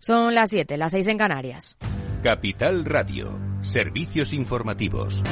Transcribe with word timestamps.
Son 0.00 0.34
las 0.34 0.48
7, 0.48 0.78
las 0.78 0.92
6 0.92 1.08
en 1.08 1.18
Canarias. 1.18 1.76
Capital 2.22 2.86
Radio, 2.86 3.38
servicios 3.60 4.32
informativos. 4.32 5.22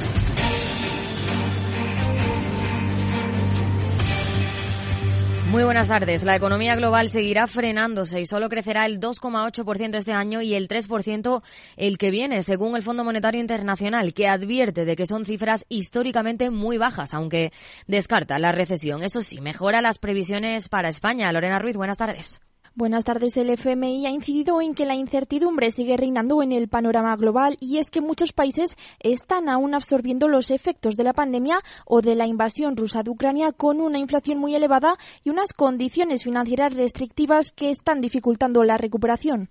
Muy 5.51 5.65
buenas 5.65 5.89
tardes. 5.89 6.23
La 6.25 6.37
economía 6.37 6.77
global 6.77 7.09
seguirá 7.09 7.47
frenándose 7.47 8.21
y 8.21 8.27
solo 8.27 8.51
crecerá 8.51 8.85
el 8.85 9.01
2,8% 9.01 9.97
este 9.97 10.13
año 10.13 10.43
y 10.43 10.53
el 10.53 10.69
3% 10.69 11.43
el 11.79 11.97
que 11.97 12.11
viene, 12.11 12.43
según 12.43 12.77
el 12.77 12.83
Fondo 12.83 13.05
Monetario 13.05 13.41
Internacional, 13.41 14.13
que 14.13 14.29
advierte 14.29 14.85
de 14.85 14.97
que 14.97 15.07
son 15.07 15.25
cifras 15.25 15.65
históricamente 15.71 16.51
muy 16.51 16.77
bajas, 16.77 17.15
aunque 17.15 17.55
descarta 17.87 18.39
la 18.39 18.53
recesión. 18.53 19.03
Eso 19.03 19.23
sí, 19.23 19.41
mejora 19.41 19.81
las 19.81 19.97
previsiones 19.97 20.69
para 20.69 20.91
España. 20.91 21.33
Lorena 21.33 21.59
Ruiz, 21.59 21.79
buenas 21.79 21.97
tardes. 21.97 22.43
Buenas 22.79 23.03
tardes. 23.03 23.37
El 23.37 23.51
FMI 23.51 24.07
ha 24.07 24.11
incidido 24.11 24.61
en 24.61 24.73
que 24.73 24.87
la 24.87 24.95
incertidumbre 24.95 25.73
sigue 25.73 25.97
reinando 25.97 26.45
en 26.45 26.53
el 26.53 26.69
panorama 26.69 27.17
global 27.17 27.57
y 27.59 27.79
es 27.79 27.91
que 27.91 28.01
muchos 28.01 28.33
países 28.33 28.77
están 29.01 29.49
aún 29.49 29.75
absorbiendo 29.75 30.29
los 30.29 30.53
efectos 30.53 30.95
de 30.95 31.03
la 31.03 31.13
pandemia 31.13 31.59
o 31.87 32.03
de 32.03 32.15
la 32.15 32.29
invasión 32.29 32.77
rusa 32.77 33.03
de 33.03 33.11
Ucrania 33.11 33.51
con 33.51 33.81
una 33.81 33.99
inflación 33.99 34.39
muy 34.39 34.55
elevada 34.55 34.97
y 35.25 35.31
unas 35.31 35.53
condiciones 35.55 36.23
financieras 36.23 36.73
restrictivas 36.73 37.51
que 37.51 37.71
están 37.71 38.01
dificultando 38.01 38.63
la 38.63 38.77
recuperación. 38.77 39.49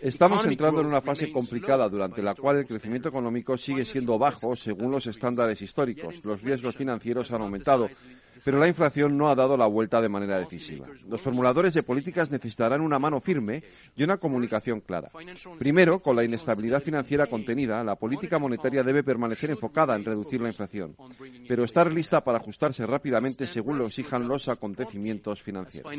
Estamos 0.00 0.46
entrando 0.46 0.80
en 0.80 0.86
una 0.86 1.02
fase 1.02 1.30
complicada 1.30 1.86
durante 1.90 2.22
la 2.22 2.34
cual 2.34 2.56
el 2.56 2.66
crecimiento 2.66 3.10
económico 3.10 3.58
sigue 3.58 3.84
siendo 3.84 4.18
bajo 4.18 4.56
según 4.56 4.90
los 4.90 5.06
estándares 5.06 5.60
históricos. 5.60 6.24
Los 6.24 6.40
riesgos 6.40 6.74
financieros 6.74 7.30
han 7.32 7.42
aumentado 7.42 7.90
pero 8.42 8.58
la 8.58 8.68
inflación 8.68 9.16
no 9.16 9.30
ha 9.30 9.34
dado 9.34 9.56
la 9.56 9.66
vuelta 9.66 10.00
de 10.00 10.08
manera 10.08 10.38
decisiva. 10.38 10.86
Los 11.08 11.20
formuladores 11.20 11.74
de 11.74 11.82
políticas 11.82 12.30
necesitarán 12.30 12.80
una 12.80 12.98
mano 12.98 13.20
firme 13.20 13.62
y 13.96 14.02
una 14.02 14.16
comunicación 14.16 14.80
clara. 14.80 15.10
Primero, 15.58 16.00
con 16.00 16.16
la 16.16 16.24
inestabilidad 16.24 16.82
financiera 16.82 17.26
contenida, 17.26 17.84
la 17.84 17.96
política 17.96 18.38
monetaria 18.38 18.82
debe 18.82 19.02
permanecer 19.02 19.50
enfocada 19.50 19.94
en 19.96 20.04
reducir 20.04 20.40
la 20.40 20.48
inflación, 20.48 20.96
pero 21.48 21.64
estar 21.64 21.92
lista 21.92 22.22
para 22.22 22.38
ajustarse 22.38 22.86
rápidamente 22.86 23.46
según 23.46 23.78
lo 23.78 23.86
exijan 23.86 24.26
los 24.26 24.48
acontecimientos 24.48 25.42
financieros. 25.42 25.90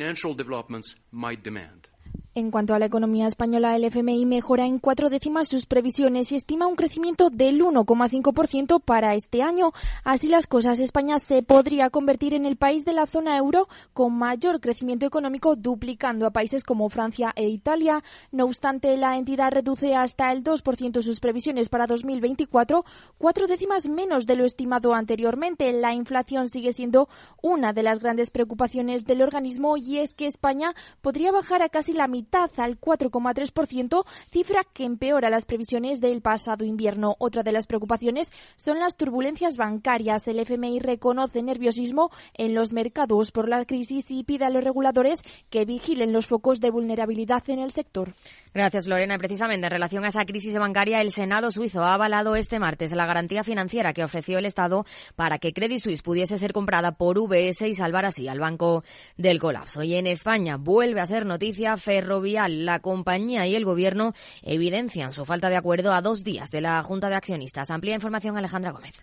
demand. 1.43 1.89
En 2.37 2.51
cuanto 2.51 2.73
a 2.73 2.79
la 2.79 2.87
economía 2.87 3.27
española, 3.27 3.77
el 3.77 3.85
FMI 3.85 4.25
mejora 4.25 4.65
en 4.65 4.79
cuatro 4.79 5.09
décimas 5.09 5.47
sus 5.47 5.65
previsiones 5.65 6.33
y 6.33 6.35
estima 6.35 6.67
un 6.67 6.75
crecimiento 6.75 7.29
del 7.29 7.61
1,5% 7.61 8.81
para 8.81 9.15
este 9.15 9.41
año. 9.41 9.71
Así 10.03 10.27
las 10.27 10.45
cosas, 10.45 10.81
España 10.81 11.17
se 11.17 11.43
podría 11.43 11.89
convertir 11.89 12.33
en 12.33 12.45
el 12.45 12.57
país 12.57 12.83
de 12.83 12.91
la 12.91 13.05
zona 13.05 13.37
euro 13.37 13.69
con 13.93 14.17
mayor 14.17 14.59
crecimiento 14.59 15.05
económico, 15.05 15.55
duplicando 15.55 16.25
a 16.25 16.31
países 16.31 16.65
como 16.65 16.89
Francia 16.89 17.31
e 17.37 17.47
Italia. 17.47 18.03
No 18.33 18.43
obstante, 18.43 18.97
la 18.97 19.17
entidad 19.17 19.53
reduce 19.53 19.95
hasta 19.95 20.33
el 20.33 20.43
2% 20.43 21.01
sus 21.01 21.21
previsiones 21.21 21.69
para 21.69 21.87
2024, 21.87 22.83
cuatro 23.17 23.47
décimas 23.47 23.87
menos 23.87 24.25
de 24.25 24.35
lo 24.35 24.43
estimado 24.43 24.93
anteriormente. 24.93 25.71
La 25.71 25.93
inflación 25.93 26.49
sigue 26.49 26.73
siendo 26.73 27.07
una 27.41 27.71
de 27.71 27.83
las 27.83 28.01
grandes 28.01 28.29
preocupaciones 28.29 29.05
del 29.05 29.21
organismo 29.21 29.77
y 29.77 29.99
es 29.99 30.13
que 30.13 30.25
España 30.25 30.75
podría 30.99 31.31
bajar 31.31 31.61
a 31.61 31.69
casi 31.69 31.93
la 31.95 32.07
mitad 32.07 32.51
al 32.57 32.79
4,3%, 32.79 34.05
cifra 34.31 34.63
que 34.73 34.83
empeora 34.83 35.29
las 35.29 35.45
previsiones 35.45 36.01
del 36.01 36.21
pasado 36.21 36.65
invierno. 36.65 37.15
Otra 37.19 37.43
de 37.43 37.51
las 37.51 37.67
preocupaciones 37.67 38.31
son 38.57 38.79
las 38.79 38.95
turbulencias 38.95 39.57
bancarias. 39.57 40.27
El 40.27 40.39
FMI 40.39 40.79
reconoce 40.79 41.41
nerviosismo 41.41 42.11
en 42.33 42.53
los 42.53 42.73
mercados 42.73 43.31
por 43.31 43.49
la 43.49 43.65
crisis 43.65 44.11
y 44.11 44.23
pide 44.23 44.45
a 44.45 44.49
los 44.49 44.63
reguladores 44.63 45.19
que 45.49 45.65
vigilen 45.65 46.13
los 46.13 46.27
focos 46.27 46.59
de 46.59 46.71
vulnerabilidad 46.71 47.43
en 47.49 47.59
el 47.59 47.71
sector. 47.71 48.13
Gracias, 48.55 48.87
Lorena. 48.87 49.17
Precisamente 49.17 49.67
en 49.67 49.71
relación 49.71 50.05
a 50.05 50.07
esa 50.07 50.23
crisis 50.23 50.57
bancaria, 50.57 51.01
el 51.01 51.11
Senado 51.11 51.51
suizo 51.51 51.83
ha 51.83 51.93
avalado 51.93 52.37
este 52.37 52.57
martes 52.57 52.93
la 52.93 53.05
garantía 53.05 53.43
financiera 53.43 53.91
que 53.91 54.01
ofreció 54.01 54.39
el 54.39 54.45
Estado 54.45 54.85
para 55.17 55.39
que 55.39 55.51
Credit 55.51 55.77
Suisse 55.77 56.01
pudiese 56.01 56.37
ser 56.37 56.53
comprada 56.53 56.93
por 56.93 57.19
VS 57.19 57.67
y 57.67 57.73
salvar 57.73 58.05
así 58.05 58.29
al 58.29 58.39
banco 58.39 58.85
del 59.17 59.39
colapso. 59.39 59.83
Y 59.83 59.95
en 59.95 60.07
España 60.07 60.55
vuelve 60.55 61.01
a 61.01 61.05
ser 61.05 61.25
noticia 61.25 61.75
ferrovial. 61.75 62.65
La 62.65 62.79
compañía 62.79 63.45
y 63.45 63.55
el 63.55 63.65
Gobierno 63.65 64.13
evidencian 64.41 65.11
su 65.11 65.25
falta 65.25 65.49
de 65.49 65.57
acuerdo 65.57 65.91
a 65.91 66.01
dos 66.01 66.23
días 66.23 66.49
de 66.49 66.61
la 66.61 66.81
Junta 66.81 67.09
de 67.09 67.15
Accionistas. 67.15 67.69
Amplía 67.69 67.95
información 67.95 68.37
Alejandra 68.37 68.71
Gómez. 68.71 68.93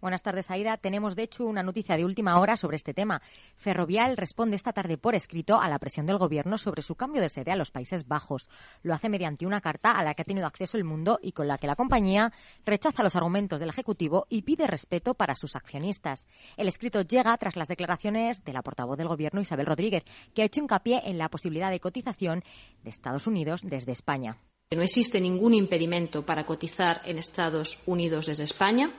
Buenas 0.00 0.22
tardes, 0.22 0.48
Aida. 0.48 0.76
Tenemos, 0.76 1.16
de 1.16 1.24
hecho, 1.24 1.44
una 1.44 1.64
noticia 1.64 1.96
de 1.96 2.04
última 2.04 2.38
hora 2.38 2.56
sobre 2.56 2.76
este 2.76 2.94
tema. 2.94 3.20
Ferrovial 3.56 4.16
responde 4.16 4.54
esta 4.54 4.72
tarde 4.72 4.96
por 4.96 5.16
escrito 5.16 5.60
a 5.60 5.68
la 5.68 5.80
presión 5.80 6.06
del 6.06 6.18
Gobierno 6.18 6.56
sobre 6.56 6.82
su 6.82 6.94
cambio 6.94 7.20
de 7.20 7.28
sede 7.28 7.50
a 7.50 7.56
los 7.56 7.72
Países 7.72 8.06
Bajos. 8.06 8.48
Lo 8.84 8.94
hace 8.94 9.08
mediante 9.08 9.44
una 9.44 9.60
carta 9.60 9.90
a 9.90 10.04
la 10.04 10.14
que 10.14 10.22
ha 10.22 10.24
tenido 10.24 10.46
acceso 10.46 10.76
el 10.76 10.84
mundo 10.84 11.18
y 11.20 11.32
con 11.32 11.48
la 11.48 11.58
que 11.58 11.66
la 11.66 11.74
compañía 11.74 12.32
rechaza 12.64 13.02
los 13.02 13.16
argumentos 13.16 13.58
del 13.58 13.70
Ejecutivo 13.70 14.26
y 14.28 14.42
pide 14.42 14.68
respeto 14.68 15.14
para 15.14 15.34
sus 15.34 15.56
accionistas. 15.56 16.26
El 16.56 16.68
escrito 16.68 17.02
llega 17.02 17.36
tras 17.36 17.56
las 17.56 17.66
declaraciones 17.66 18.44
de 18.44 18.52
la 18.52 18.62
portavoz 18.62 18.98
del 18.98 19.08
Gobierno, 19.08 19.40
Isabel 19.40 19.66
Rodríguez, 19.66 20.04
que 20.32 20.42
ha 20.42 20.44
hecho 20.44 20.60
hincapié 20.60 21.02
en 21.06 21.18
la 21.18 21.28
posibilidad 21.28 21.72
de 21.72 21.80
cotización 21.80 22.44
de 22.84 22.90
Estados 22.90 23.26
Unidos 23.26 23.62
desde 23.64 23.90
España. 23.90 24.38
No 24.70 24.82
existe 24.82 25.20
ningún 25.20 25.54
impedimento 25.54 26.24
para 26.24 26.44
cotizar 26.44 27.00
en 27.04 27.18
Estados 27.18 27.82
Unidos 27.86 28.26
desde 28.26 28.44
España 28.44 28.90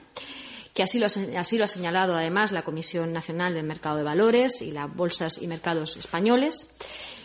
que 0.73 0.83
así 0.83 0.99
lo, 0.99 1.07
ha 1.07 1.67
señalado 1.67 2.15
además 2.15 2.51
la 2.51 2.63
Comisión 2.63 3.11
Nacional 3.11 3.53
del 3.53 3.65
Mercado 3.65 3.97
de 3.97 4.03
Valores 4.03 4.61
y 4.61 4.71
las 4.71 4.93
bolsas 4.93 5.41
y 5.41 5.47
mercados 5.47 5.97
españoles 5.97 6.69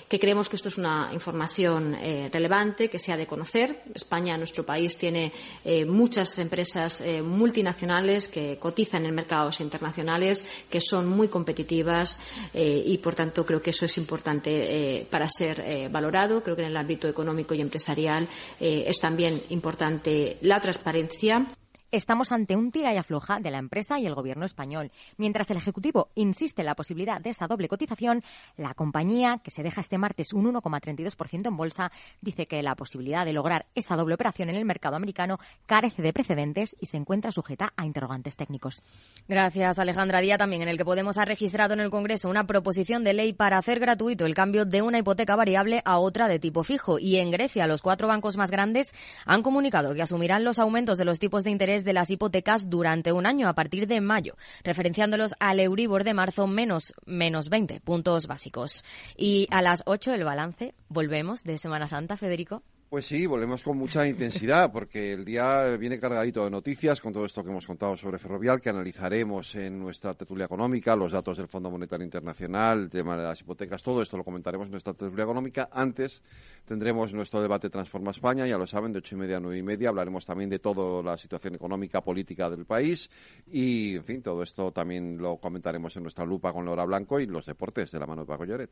que 0.08 0.20
creemos 0.20 0.48
que 0.48 0.56
esto 0.56 0.68
es 0.68 0.78
una 0.78 1.10
información 1.12 1.94
eh, 1.94 2.28
relevante, 2.32 2.88
que 2.88 2.98
se 2.98 3.12
ha 3.12 3.16
de 3.16 3.26
conocer. 3.26 3.82
España, 3.94 4.36
nuestro 4.36 4.64
país, 4.64 4.96
tiene 4.96 5.32
eh, 5.64 5.84
muchas 5.84 6.38
empresas 6.38 7.00
eh, 7.00 7.22
multinacionales 7.22 8.28
que 8.28 8.58
cotizan 8.58 9.06
en 9.06 9.14
mercados 9.14 9.60
internacionales, 9.60 10.48
que 10.70 10.80
son 10.80 11.08
muy 11.08 11.28
competitivas 11.28 12.20
y, 12.54 12.96
por 12.98 13.14
tanto, 13.14 13.44
creo 13.44 13.60
que 13.60 13.70
eso 13.70 13.86
es 13.86 13.98
importante 13.98 15.06
para 15.10 15.26
ser 15.28 15.88
valorado. 15.90 16.42
Creo 16.42 16.54
que 16.54 16.62
en 16.62 16.68
el 16.68 16.76
ámbito 16.76 17.08
económico 17.08 17.54
y 17.54 17.60
empresarial 17.60 18.28
es 18.60 19.00
también 19.00 19.42
importante 19.48 20.38
la 20.42 20.60
transparencia. 20.60 21.46
Estamos 21.94 22.32
ante 22.32 22.56
un 22.56 22.72
tira 22.72 22.92
y 22.92 22.96
afloja 22.96 23.38
de 23.38 23.52
la 23.52 23.58
empresa 23.58 24.00
y 24.00 24.06
el 24.06 24.16
gobierno 24.16 24.44
español. 24.44 24.90
Mientras 25.16 25.48
el 25.52 25.58
Ejecutivo 25.58 26.08
insiste 26.16 26.62
en 26.62 26.66
la 26.66 26.74
posibilidad 26.74 27.20
de 27.20 27.30
esa 27.30 27.46
doble 27.46 27.68
cotización, 27.68 28.24
la 28.56 28.74
compañía, 28.74 29.38
que 29.44 29.52
se 29.52 29.62
deja 29.62 29.80
este 29.80 29.96
martes 29.96 30.32
un 30.32 30.52
1,32% 30.52 31.46
en 31.46 31.56
bolsa, 31.56 31.92
dice 32.20 32.46
que 32.46 32.60
la 32.64 32.74
posibilidad 32.74 33.24
de 33.24 33.32
lograr 33.32 33.66
esa 33.76 33.94
doble 33.94 34.16
operación 34.16 34.50
en 34.50 34.56
el 34.56 34.64
mercado 34.64 34.96
americano 34.96 35.38
carece 35.66 36.02
de 36.02 36.12
precedentes 36.12 36.74
y 36.80 36.86
se 36.86 36.96
encuentra 36.96 37.30
sujeta 37.30 37.72
a 37.76 37.86
interrogantes 37.86 38.34
técnicos. 38.34 38.82
Gracias, 39.28 39.78
Alejandra. 39.78 40.20
Día 40.20 40.36
también 40.36 40.62
en 40.62 40.70
el 40.70 40.78
que 40.78 40.84
Podemos 40.84 41.16
ha 41.16 41.24
registrado 41.24 41.74
en 41.74 41.80
el 41.80 41.90
Congreso 41.90 42.28
una 42.28 42.48
proposición 42.48 43.04
de 43.04 43.14
ley 43.14 43.34
para 43.34 43.56
hacer 43.56 43.78
gratuito 43.78 44.26
el 44.26 44.34
cambio 44.34 44.64
de 44.64 44.82
una 44.82 44.98
hipoteca 44.98 45.36
variable 45.36 45.80
a 45.84 45.98
otra 45.98 46.26
de 46.26 46.40
tipo 46.40 46.64
fijo. 46.64 46.98
Y 46.98 47.18
en 47.18 47.30
Grecia, 47.30 47.68
los 47.68 47.82
cuatro 47.82 48.08
bancos 48.08 48.36
más 48.36 48.50
grandes 48.50 48.88
han 49.26 49.44
comunicado 49.44 49.94
que 49.94 50.02
asumirán 50.02 50.42
los 50.42 50.58
aumentos 50.58 50.98
de 50.98 51.04
los 51.04 51.20
tipos 51.20 51.44
de 51.44 51.50
interés 51.52 51.83
de 51.84 51.92
las 51.92 52.10
hipotecas 52.10 52.68
durante 52.68 53.12
un 53.12 53.26
año 53.26 53.48
a 53.48 53.54
partir 53.54 53.86
de 53.86 54.00
mayo, 54.00 54.36
referenciándolos 54.62 55.34
al 55.38 55.60
Euribor 55.60 56.04
de 56.04 56.14
marzo 56.14 56.46
menos, 56.46 56.94
menos 57.06 57.48
20 57.48 57.80
puntos 57.80 58.26
básicos. 58.26 58.84
Y 59.16 59.46
a 59.50 59.62
las 59.62 59.82
8 59.86 60.14
el 60.14 60.24
balance, 60.24 60.74
volvemos 60.88 61.44
de 61.44 61.58
Semana 61.58 61.86
Santa, 61.86 62.16
Federico. 62.16 62.62
Pues 62.94 63.06
sí, 63.06 63.26
volvemos 63.26 63.64
con 63.64 63.76
mucha 63.76 64.06
intensidad 64.06 64.70
porque 64.70 65.14
el 65.14 65.24
día 65.24 65.76
viene 65.76 65.98
cargadito 65.98 66.44
de 66.44 66.50
noticias 66.52 67.00
con 67.00 67.12
todo 67.12 67.24
esto 67.24 67.42
que 67.42 67.50
hemos 67.50 67.66
contado 67.66 67.96
sobre 67.96 68.20
Ferrovial, 68.20 68.60
que 68.60 68.68
analizaremos 68.68 69.56
en 69.56 69.80
nuestra 69.80 70.14
tertulia 70.14 70.44
económica, 70.44 70.94
los 70.94 71.10
datos 71.10 71.38
del 71.38 71.48
Fondo 71.48 71.72
Monetario 71.72 72.04
Internacional, 72.04 72.82
el 72.84 72.90
tema 72.90 73.16
de 73.16 73.24
las 73.24 73.40
hipotecas, 73.40 73.82
todo 73.82 74.00
esto 74.00 74.16
lo 74.16 74.22
comentaremos 74.22 74.66
en 74.66 74.70
nuestra 74.70 74.94
tertulia 74.94 75.24
económica. 75.24 75.68
Antes 75.72 76.22
tendremos 76.66 77.12
nuestro 77.12 77.42
debate 77.42 77.68
Transforma 77.68 78.12
España, 78.12 78.46
ya 78.46 78.56
lo 78.56 78.66
saben, 78.68 78.92
de 78.92 79.00
ocho 79.00 79.16
y 79.16 79.18
media 79.18 79.38
a 79.38 79.40
nueve 79.40 79.58
y 79.58 79.64
media. 79.64 79.88
Hablaremos 79.88 80.24
también 80.24 80.48
de 80.48 80.60
toda 80.60 81.02
la 81.02 81.18
situación 81.18 81.56
económica, 81.56 82.00
política 82.00 82.48
del 82.48 82.64
país 82.64 83.10
y, 83.48 83.96
en 83.96 84.04
fin, 84.04 84.22
todo 84.22 84.40
esto 84.44 84.70
también 84.70 85.18
lo 85.18 85.38
comentaremos 85.38 85.96
en 85.96 86.04
nuestra 86.04 86.24
lupa 86.24 86.52
con 86.52 86.64
Laura 86.64 86.84
Blanco 86.84 87.18
y 87.18 87.26
los 87.26 87.44
deportes 87.44 87.90
de 87.90 87.98
la 87.98 88.06
mano 88.06 88.22
de 88.22 88.28
Paco 88.28 88.44
Lloret. 88.44 88.70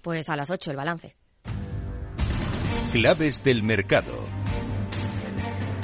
Pues 0.00 0.28
a 0.28 0.36
las 0.36 0.48
ocho 0.50 0.70
el 0.70 0.76
balance. 0.76 1.16
Claves 2.94 3.42
del 3.42 3.64
mercado. 3.64 4.12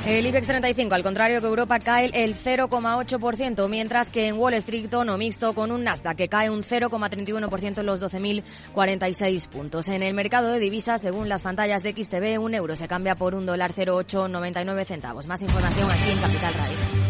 El 0.07 0.25
IBEX 0.27 0.47
35, 0.47 0.95
al 0.95 1.03
contrario 1.03 1.41
que 1.41 1.49
Europa, 1.49 1.81
cae 1.81 2.09
el 2.15 2.37
0,8%, 2.37 3.69
mientras 3.69 4.11
que 4.11 4.29
en 4.29 4.39
Wall 4.39 4.55
Street 4.55 4.89
tono 4.89 5.19
mixto 5.19 5.53
con 5.53 5.73
un 5.73 5.83
Nasdaq 5.83 6.17
que 6.17 6.29
cae 6.29 6.51
un 6.51 6.63
0,31% 6.63 7.79
en 7.81 7.87
los 7.87 8.01
12.046 8.01 9.49
puntos. 9.49 9.89
En 9.89 10.05
el 10.05 10.15
mercado 10.15 10.53
de 10.53 10.61
divisas, 10.61 11.01
según 11.01 11.29
las 11.29 11.43
pantallas 11.43 11.83
de 11.83 11.95
XTV, 11.95 12.39
un 12.39 12.55
euro 12.55 12.77
se 12.77 12.87
cambia 12.87 13.17
por 13.17 13.35
un 13.35 13.45
dólar 13.45 13.73
0,899 13.73 14.85
centavos. 14.85 15.27
Más 15.27 15.43
información 15.43 15.91
aquí 15.91 16.13
en 16.13 16.19
Capital 16.19 16.55
Radio. 16.55 17.10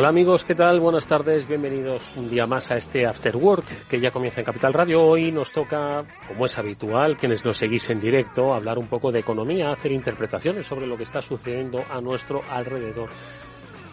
Hola 0.00 0.10
amigos, 0.10 0.44
¿qué 0.44 0.54
tal? 0.54 0.78
Buenas 0.78 1.08
tardes, 1.08 1.48
bienvenidos 1.48 2.12
un 2.14 2.30
día 2.30 2.46
más 2.46 2.70
a 2.70 2.76
este 2.76 3.04
After 3.04 3.34
Work 3.34 3.88
que 3.88 3.98
ya 3.98 4.12
comienza 4.12 4.38
en 4.40 4.46
Capital 4.46 4.72
Radio. 4.72 5.02
Hoy 5.02 5.32
nos 5.32 5.50
toca, 5.50 6.04
como 6.28 6.46
es 6.46 6.56
habitual, 6.56 7.16
quienes 7.16 7.44
nos 7.44 7.56
seguís 7.56 7.90
en 7.90 7.98
directo, 7.98 8.54
hablar 8.54 8.78
un 8.78 8.86
poco 8.86 9.10
de 9.10 9.18
economía, 9.18 9.72
hacer 9.72 9.90
interpretaciones 9.90 10.68
sobre 10.68 10.86
lo 10.86 10.96
que 10.96 11.02
está 11.02 11.20
sucediendo 11.20 11.82
a 11.90 12.00
nuestro 12.00 12.42
alrededor. 12.48 13.08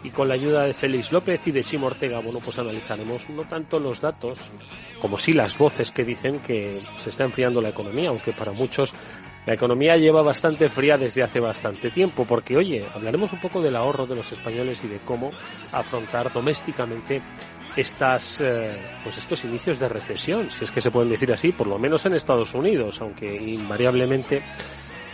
Y 0.04 0.10
con 0.10 0.28
la 0.28 0.34
ayuda 0.34 0.62
de 0.62 0.74
Félix 0.74 1.10
López 1.10 1.44
y 1.48 1.50
de 1.50 1.64
Chimo 1.64 1.88
Ortega, 1.88 2.20
bueno, 2.20 2.38
pues 2.38 2.56
analizaremos 2.56 3.28
no 3.28 3.42
tanto 3.48 3.80
los 3.80 4.00
datos, 4.00 4.38
como 5.00 5.18
sí 5.18 5.32
las 5.32 5.58
voces 5.58 5.90
que 5.90 6.04
dicen 6.04 6.38
que 6.38 6.72
se 7.00 7.10
está 7.10 7.24
enfriando 7.24 7.60
la 7.60 7.70
economía, 7.70 8.10
aunque 8.10 8.30
para 8.30 8.52
muchos 8.52 8.94
la 9.46 9.54
economía 9.54 9.94
lleva 9.96 10.22
bastante 10.22 10.68
fría 10.68 10.98
desde 10.98 11.22
hace 11.22 11.38
bastante 11.38 11.90
tiempo, 11.90 12.24
porque 12.24 12.56
oye, 12.56 12.84
hablaremos 12.94 13.32
un 13.32 13.38
poco 13.38 13.62
del 13.62 13.76
ahorro 13.76 14.06
de 14.06 14.16
los 14.16 14.30
españoles 14.32 14.80
y 14.84 14.88
de 14.88 14.98
cómo 14.98 15.30
afrontar 15.72 16.32
domésticamente 16.32 17.22
estas, 17.76 18.40
eh, 18.40 18.74
pues 19.04 19.18
estos 19.18 19.44
inicios 19.44 19.78
de 19.78 19.88
recesión, 19.88 20.50
si 20.50 20.64
es 20.64 20.70
que 20.70 20.80
se 20.80 20.90
pueden 20.90 21.10
decir 21.10 21.32
así, 21.32 21.52
por 21.52 21.68
lo 21.68 21.78
menos 21.78 22.04
en 22.06 22.14
Estados 22.14 22.54
Unidos, 22.54 23.00
aunque 23.00 23.36
invariablemente 23.36 24.42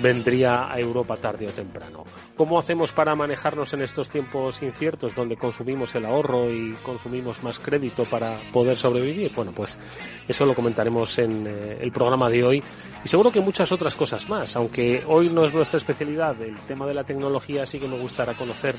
vendría 0.03 0.71
a 0.71 0.79
Europa 0.79 1.17
tarde 1.17 1.47
o 1.47 1.53
temprano. 1.53 2.05
¿Cómo 2.37 2.59
hacemos 2.59 2.93
para 2.93 3.15
manejarnos 3.15 3.73
en 3.73 3.83
estos 3.83 4.11
tiempos 4.11 4.63
inciertos 4.63 5.15
donde 5.15 5.37
consumimos 5.37 5.95
el 5.95 6.05
ahorro 6.05 6.51
y 6.51 6.73
consumimos 6.83 7.43
más 7.43 7.59
crédito 7.59 8.05
para 8.05 8.37
poder 8.53 8.77
sobrevivir? 8.77 9.31
Bueno, 9.35 9.53
pues 9.53 9.79
eso 10.27 10.45
lo 10.45 10.55
comentaremos 10.55 11.19
en 11.19 11.47
eh, 11.47 11.79
el 11.81 11.93
programa 11.93 12.29
de 12.29 12.45
hoy 12.45 12.63
y 13.05 13.09
seguro 13.09 13.31
que 13.31 13.41
muchas 13.41 13.71
otras 13.73 13.95
cosas 13.95 14.29
más, 14.29 14.55
aunque 14.57 15.03
hoy 15.07 15.31
no 15.31 15.45
es 15.45 15.55
nuestra 15.55 15.79
especialidad, 15.79 16.41
el 16.43 16.59
tema 16.67 16.87
de 16.87 16.95
la 16.95 17.05
tecnología 17.05 17.65
sí 17.65 17.79
que 17.79 17.89
me 17.89 17.99
gustará 17.99 18.35
conocer 18.35 18.75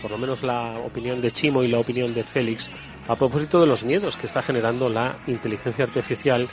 por 0.00 0.10
lo 0.10 0.18
menos 0.18 0.42
la 0.42 0.78
opinión 0.78 1.20
de 1.20 1.32
Chimo 1.32 1.62
y 1.62 1.68
la 1.68 1.78
opinión 1.78 2.14
de 2.14 2.22
Félix 2.22 2.68
a 3.08 3.16
propósito 3.16 3.60
de 3.60 3.66
los 3.66 3.82
miedos 3.82 4.16
que 4.16 4.26
está 4.26 4.42
generando 4.42 4.88
la 4.88 5.16
inteligencia 5.26 5.86
artificial 5.86 6.46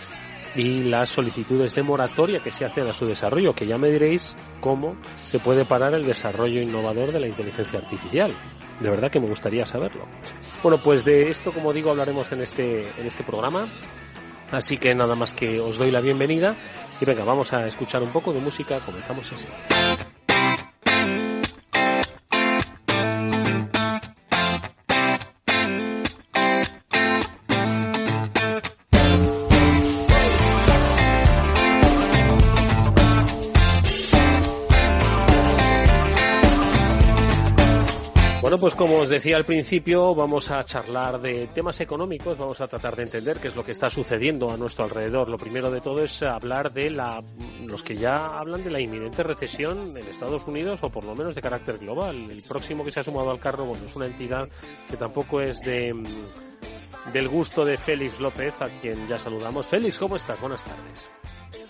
y 0.55 0.83
las 0.83 1.09
solicitudes 1.09 1.75
de 1.75 1.83
moratoria 1.83 2.39
que 2.39 2.51
se 2.51 2.65
hacen 2.65 2.87
a 2.87 2.93
su 2.93 3.05
desarrollo, 3.05 3.53
que 3.53 3.67
ya 3.67 3.77
me 3.77 3.91
diréis 3.91 4.35
cómo 4.61 4.95
se 5.17 5.39
puede 5.39 5.65
parar 5.65 5.93
el 5.93 6.05
desarrollo 6.05 6.61
innovador 6.61 7.11
de 7.11 7.19
la 7.19 7.27
inteligencia 7.27 7.79
artificial. 7.79 8.33
De 8.79 8.89
verdad 8.89 9.09
que 9.09 9.19
me 9.19 9.27
gustaría 9.27 9.65
saberlo. 9.65 10.05
Bueno, 10.61 10.81
pues 10.83 11.05
de 11.05 11.29
esto, 11.29 11.51
como 11.51 11.71
digo, 11.71 11.91
hablaremos 11.91 12.31
en 12.31 12.41
este, 12.41 12.81
en 12.99 13.07
este 13.07 13.23
programa. 13.23 13.67
Así 14.51 14.77
que 14.77 14.93
nada 14.93 15.15
más 15.15 15.33
que 15.33 15.59
os 15.59 15.77
doy 15.77 15.91
la 15.91 16.01
bienvenida 16.01 16.55
y 17.01 17.05
venga, 17.05 17.23
vamos 17.23 17.51
a 17.53 17.65
escuchar 17.65 18.03
un 18.03 18.09
poco 18.09 18.31
de 18.31 18.39
música. 18.39 18.79
Comenzamos 18.79 19.31
así. 19.31 19.45
Como 38.75 38.97
os 38.97 39.09
decía 39.09 39.37
al 39.37 39.45
principio, 39.45 40.13
vamos 40.13 40.51
a 40.51 40.63
charlar 40.63 41.21
de 41.21 41.47
temas 41.53 41.79
económicos, 41.79 42.37
vamos 42.37 42.59
a 42.59 42.67
tratar 42.67 42.95
de 42.95 43.03
entender 43.03 43.37
qué 43.39 43.47
es 43.47 43.55
lo 43.55 43.63
que 43.63 43.71
está 43.71 43.89
sucediendo 43.89 44.51
a 44.51 44.57
nuestro 44.57 44.85
alrededor. 44.85 45.29
Lo 45.29 45.37
primero 45.37 45.71
de 45.71 45.81
todo 45.81 46.03
es 46.03 46.21
hablar 46.23 46.73
de 46.73 46.89
la, 46.89 47.23
los 47.65 47.83
que 47.83 47.95
ya 47.95 48.25
hablan 48.25 48.63
de 48.63 48.71
la 48.71 48.81
inminente 48.81 49.23
recesión 49.23 49.89
en 49.95 50.07
Estados 50.07 50.45
Unidos 50.47 50.79
o 50.83 50.89
por 50.89 51.05
lo 51.05 51.15
menos 51.15 51.35
de 51.35 51.41
carácter 51.41 51.77
global. 51.77 52.29
El 52.29 52.43
próximo 52.43 52.83
que 52.83 52.91
se 52.91 52.99
ha 52.99 53.03
sumado 53.03 53.31
al 53.31 53.39
carro, 53.39 53.65
bueno, 53.65 53.85
es 53.85 53.95
una 53.95 54.07
entidad 54.07 54.49
que 54.89 54.97
tampoco 54.97 55.41
es 55.41 55.59
de 55.65 55.93
del 57.13 57.27
gusto 57.29 57.63
de 57.63 57.77
Félix 57.77 58.19
López, 58.19 58.61
a 58.61 58.67
quien 58.81 59.07
ya 59.07 59.19
saludamos. 59.19 59.67
Félix, 59.67 59.97
¿cómo 59.97 60.15
estás? 60.15 60.39
Buenas 60.41 60.63
tardes. 60.63 61.15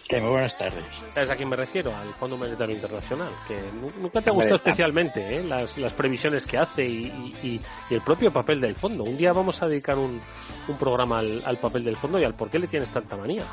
Que 0.07 0.21
muy 0.21 0.29
buenas 0.29 0.55
tardes. 0.55 0.85
¿Sabes 1.09 1.31
a 1.31 1.35
quién 1.35 1.49
me 1.49 1.55
refiero? 1.55 1.95
Al 1.95 2.13
Fondo 2.13 2.37
Monetario 2.37 2.75
Internacional, 2.75 3.31
que 3.47 3.57
nunca 3.99 4.21
te 4.21 4.29
ha 4.29 4.33
gustado 4.33 4.57
especialmente 4.57 5.37
¿eh? 5.37 5.43
las, 5.43 5.77
las 5.79 5.93
previsiones 5.93 6.45
que 6.45 6.59
hace 6.59 6.83
y, 6.85 7.59
el 7.89 8.01
propio 8.01 8.31
papel 8.31 8.61
del 8.61 8.75
fondo. 8.75 9.03
Un 9.03 9.17
día 9.17 9.33
vamos 9.33 9.61
a 9.63 9.67
dedicar 9.67 9.97
un, 9.97 10.21
un 10.67 10.77
programa 10.77 11.19
al, 11.19 11.41
al, 11.43 11.57
papel 11.57 11.83
del 11.83 11.97
fondo 11.97 12.19
y 12.19 12.23
al 12.23 12.35
por 12.35 12.51
qué 12.51 12.59
le 12.59 12.67
tienes 12.67 12.91
tanta 12.91 13.17
manía. 13.17 13.45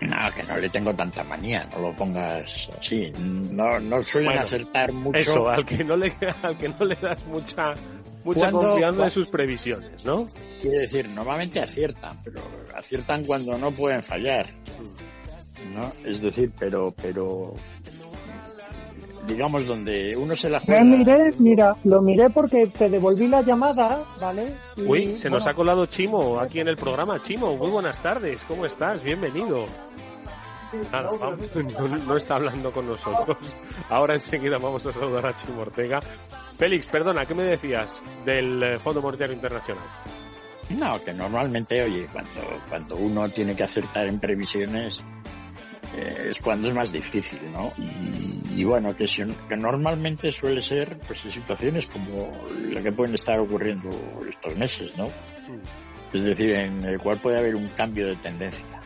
No, 0.00 0.30
que 0.34 0.42
no 0.42 0.56
le 0.58 0.68
tengo 0.68 0.94
tanta 0.94 1.24
manía, 1.24 1.66
no 1.72 1.80
lo 1.80 1.96
pongas 1.96 2.46
así. 2.78 3.12
No, 3.18 3.78
no 3.78 4.02
suelen 4.02 4.38
acertar 4.38 4.92
mucho. 4.92 5.18
Eso, 5.18 5.48
al 5.48 5.64
que 5.64 5.84
no 5.84 5.96
le, 5.96 6.12
al 6.42 6.56
que 6.56 6.68
no 6.68 6.84
le 6.84 6.94
das 6.96 7.22
mucha, 7.26 7.72
mucha 8.24 8.50
confianza 8.50 9.04
en 9.04 9.10
sus 9.10 9.28
previsiones, 9.28 10.04
¿no? 10.04 10.26
Quiere 10.60 10.82
decir, 10.82 11.08
normalmente 11.10 11.60
aciertan, 11.60 12.18
pero 12.22 12.42
aciertan 12.74 13.24
cuando 13.24 13.56
no 13.56 13.70
pueden 13.72 14.02
fallar. 14.02 14.46
¿No? 15.74 15.92
Es 16.04 16.20
decir, 16.20 16.52
pero, 16.58 16.92
pero 16.92 17.54
digamos 19.26 19.66
donde 19.66 20.16
uno 20.16 20.36
se 20.36 20.48
la 20.48 20.60
juega. 20.60 20.84
Me 20.84 20.98
miré, 20.98 21.32
mira, 21.38 21.76
lo 21.84 22.00
miré 22.00 22.30
porque 22.30 22.66
te 22.66 22.88
devolví 22.88 23.28
la 23.28 23.42
llamada, 23.42 24.04
¿vale? 24.20 24.54
Uy, 24.76 25.18
se 25.18 25.28
nos 25.30 25.46
ha 25.46 25.54
colado 25.54 25.86
Chimo 25.86 26.38
aquí 26.40 26.60
en 26.60 26.68
el 26.68 26.76
programa. 26.76 27.20
Chimo, 27.22 27.56
muy 27.56 27.70
buenas 27.70 28.00
tardes, 28.00 28.42
¿cómo 28.46 28.66
estás? 28.66 29.02
Bienvenido. 29.02 29.62
no, 32.06 32.16
está 32.16 32.36
hablando 32.36 32.72
con 32.72 32.86
nosotros. 32.86 33.56
Ahora 33.88 34.14
enseguida 34.14 34.58
vamos 34.58 34.84
a 34.86 34.92
saludar 34.92 35.26
a 35.26 35.34
Chimo 35.34 35.62
Ortega. 35.62 36.00
Félix, 36.58 36.86
perdona, 36.86 37.26
¿qué 37.26 37.34
me 37.34 37.44
decías 37.44 37.90
del 38.24 38.62
eh, 38.62 38.78
Fondo 38.78 39.02
Monetario 39.02 39.34
Internacional? 39.34 39.84
No, 40.70 41.00
que 41.00 41.12
normalmente, 41.12 41.82
oye, 41.82 42.08
cuando, 42.12 42.40
cuando 42.68 42.96
uno 42.96 43.28
tiene 43.28 43.54
que 43.54 43.62
acertar 43.62 44.06
en 44.06 44.18
previsiones, 44.18 45.04
eh, 45.94 46.28
es 46.30 46.40
cuando 46.40 46.68
es 46.68 46.74
más 46.74 46.92
difícil, 46.92 47.40
¿no? 47.52 47.72
Y, 47.78 48.64
bueno, 48.64 48.94
que, 48.96 49.06
que 49.06 49.56
normalmente 49.56 50.32
suele 50.32 50.62
ser 50.62 50.98
pues 51.06 51.24
en 51.24 51.32
situaciones 51.32 51.86
como 51.86 52.32
la 52.48 52.82
que 52.82 52.92
pueden 52.92 53.14
estar 53.14 53.38
ocurriendo 53.38 53.90
estos 54.28 54.56
meses, 54.56 54.96
¿no? 54.96 55.10
Es 56.12 56.24
decir, 56.24 56.50
en 56.52 56.84
el 56.84 56.98
cual 56.98 57.20
puede 57.20 57.38
haber 57.38 57.54
un 57.54 57.68
cambio 57.68 58.08
de 58.08 58.16
tendencia, 58.16 58.80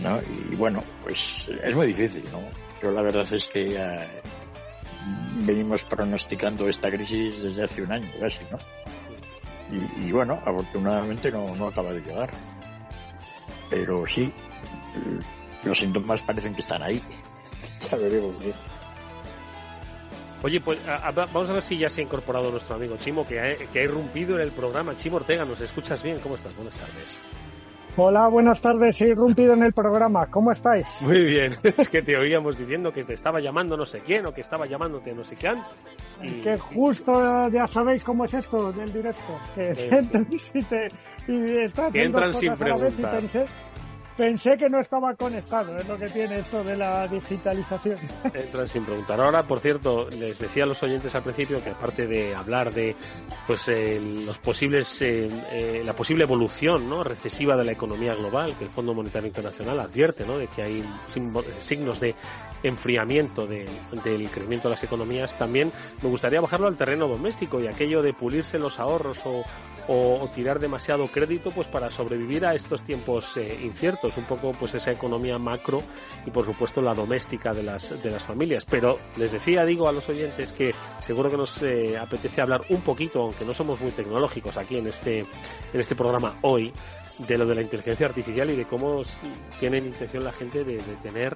¿no? 0.00 0.20
Y 0.50 0.54
bueno, 0.56 0.82
pues 1.02 1.34
es 1.62 1.76
muy 1.76 1.88
difícil, 1.88 2.30
¿no? 2.30 2.40
Yo 2.82 2.90
la 2.90 3.02
verdad 3.02 3.26
es 3.32 3.48
que 3.48 3.76
eh, 3.76 4.08
venimos 5.44 5.84
pronosticando 5.84 6.68
esta 6.68 6.90
crisis 6.90 7.42
desde 7.42 7.64
hace 7.64 7.82
un 7.82 7.92
año 7.92 8.10
casi, 8.20 8.40
¿no? 8.50 8.58
Y, 9.70 10.08
y 10.08 10.12
bueno, 10.12 10.40
afortunadamente 10.44 11.30
no, 11.30 11.54
no 11.56 11.68
acaba 11.68 11.92
de 11.92 12.00
llegar. 12.00 12.30
Pero 13.70 14.06
sí, 14.06 14.30
los 15.64 15.78
síntomas 15.78 16.22
parecen 16.22 16.54
que 16.54 16.60
están 16.60 16.82
ahí. 16.82 17.02
Ya 17.90 17.96
veremos 17.96 18.34
Oye, 20.44 20.60
pues 20.60 20.78
vamos 21.14 21.50
a 21.50 21.52
ver 21.52 21.62
si 21.62 21.78
ya 21.78 21.88
se 21.88 22.00
ha 22.00 22.04
incorporado 22.04 22.50
nuestro 22.50 22.74
amigo 22.74 22.96
Chimo, 22.98 23.26
que 23.26 23.38
ha, 23.40 23.56
que 23.72 23.78
ha 23.78 23.82
irrumpido 23.82 24.36
en 24.36 24.42
el 24.42 24.50
programa. 24.50 24.96
Chimo 24.96 25.16
Ortega, 25.16 25.44
¿nos 25.44 25.60
escuchas 25.60 26.02
bien? 26.02 26.18
¿Cómo 26.20 26.34
estás? 26.34 26.54
Buenas 26.56 26.76
tardes. 26.76 27.20
Hola, 27.96 28.26
buenas 28.28 28.60
tardes. 28.60 29.00
He 29.02 29.08
irrumpido 29.08 29.52
en 29.52 29.62
el 29.62 29.72
programa. 29.72 30.26
¿Cómo 30.26 30.50
estáis? 30.50 30.86
Muy 31.02 31.22
bien. 31.24 31.54
Es 31.62 31.88
que 31.88 32.02
te 32.02 32.16
oíamos 32.16 32.58
diciendo 32.58 32.90
que 32.92 33.04
te 33.04 33.14
estaba 33.14 33.38
llamando 33.40 33.76
no 33.76 33.84
sé 33.86 34.00
quién 34.00 34.26
o 34.26 34.32
que 34.32 34.40
estaba 34.40 34.66
llamándote 34.66 35.12
no 35.14 35.22
sé 35.22 35.36
quién. 35.36 35.58
Y... 36.22 36.40
Que 36.40 36.56
justo 36.58 37.48
ya 37.50 37.66
sabéis 37.68 38.02
cómo 38.02 38.24
es 38.24 38.34
esto 38.34 38.72
del 38.72 38.92
directo. 38.92 39.38
Que 39.54 39.70
Eh. 39.72 39.88
entran 39.92 40.26
y, 40.30 40.62
te, 40.64 40.88
y 41.28 41.62
está 41.64 41.82
Que 41.82 41.88
haciendo 42.00 42.18
entran 42.24 42.34
sin 42.34 42.50
cosas 42.50 42.62
a 42.62 42.68
la 42.68 42.74
vez 42.74 42.82
y 42.82 42.96
preguntar. 42.96 43.18
pensé, 43.20 43.44
pensé 44.16 44.56
que 44.56 44.68
no 44.68 44.80
estaba 44.80 45.14
conectado. 45.14 45.76
Es 45.76 45.88
lo 45.88 45.96
que 45.98 46.08
tiene 46.08 46.38
esto 46.40 46.62
de 46.64 46.76
la 46.76 47.06
digitalización. 47.08 47.98
Entran 48.34 48.68
sin 48.68 48.84
preguntar. 48.84 49.20
Ahora, 49.20 49.42
por 49.44 49.60
cierto, 49.60 50.08
les 50.10 50.38
decía 50.38 50.64
a 50.64 50.66
los 50.66 50.82
oyentes 50.82 51.14
al 51.14 51.22
principio 51.22 51.62
que 51.62 51.70
aparte 51.70 52.06
de 52.06 52.34
hablar 52.34 52.72
de 52.72 52.94
pues 53.46 53.68
eh, 53.68 54.00
los 54.00 54.38
posibles 54.38 55.00
eh, 55.02 55.28
eh, 55.50 55.82
la 55.84 55.92
posible 55.94 56.24
evolución 56.24 56.88
¿no? 56.88 57.02
recesiva 57.04 57.56
de 57.56 57.64
la 57.64 57.72
economía 57.72 58.14
global, 58.14 58.54
que 58.58 58.64
el 58.64 58.70
Fondo 58.70 58.94
Monetario 58.94 59.28
Internacional 59.28 59.80
advierte 59.80 60.24
¿no? 60.26 60.38
de 60.38 60.46
que 60.48 60.62
hay 60.62 60.82
simbo- 61.12 61.44
signos 61.60 62.00
de 62.00 62.14
enfriamiento 62.62 63.46
de- 63.46 63.66
del 64.04 64.30
crecimiento 64.30 64.68
de 64.68 64.74
las 64.74 64.84
economías, 64.84 65.36
también 65.36 65.72
me 66.00 66.08
gustaría 66.08 66.40
bajarlo 66.40 66.68
al 66.68 66.76
terreno 66.76 67.08
doméstico 67.08 67.60
y 67.60 67.66
aquello 67.66 68.02
de 68.02 68.12
pulirse 68.14 68.58
los 68.58 68.78
ahorros 68.78 69.18
o, 69.24 69.42
o- 69.88 70.20
o 70.22 70.28
tirar 70.28 70.58
demasiado 70.58 71.08
crédito 71.08 71.50
pues 71.50 71.68
para 71.68 71.90
sobrevivir 71.90 72.46
a 72.46 72.54
estos 72.54 72.82
tiempos 72.82 73.36
eh, 73.36 73.58
inciertos, 73.62 74.16
un 74.16 74.24
poco 74.24 74.52
pues 74.52 74.74
esa 74.74 74.90
economía 74.92 75.38
macro 75.38 75.78
y 76.26 76.30
por 76.30 76.44
supuesto 76.44 76.80
la 76.80 76.94
doméstica 76.94 77.52
de 77.52 77.62
las 77.62 78.02
de 78.02 78.10
las 78.10 78.22
familias. 78.22 78.64
Pero 78.70 78.96
les 79.16 79.32
decía, 79.32 79.64
digo 79.64 79.88
a 79.88 79.92
los 79.92 80.08
oyentes 80.08 80.52
que 80.52 80.72
seguro 81.00 81.30
que 81.30 81.36
nos 81.36 81.62
eh, 81.62 81.96
apetece 81.98 82.42
hablar 82.42 82.62
un 82.68 82.80
poquito, 82.82 83.20
aunque 83.22 83.44
no 83.44 83.54
somos 83.54 83.80
muy 83.80 83.90
tecnológicos 83.90 84.56
aquí 84.56 84.76
en 84.76 84.86
este 84.88 85.20
en 85.20 85.80
este 85.80 85.94
programa 85.94 86.36
hoy, 86.42 86.72
de 87.18 87.38
lo 87.38 87.46
de 87.46 87.54
la 87.54 87.62
inteligencia 87.62 88.06
artificial 88.06 88.50
y 88.50 88.56
de 88.56 88.64
cómo 88.64 89.02
tienen 89.60 89.86
intención 89.86 90.24
la 90.24 90.32
gente 90.32 90.64
de, 90.64 90.76
de 90.76 90.96
tener 91.02 91.34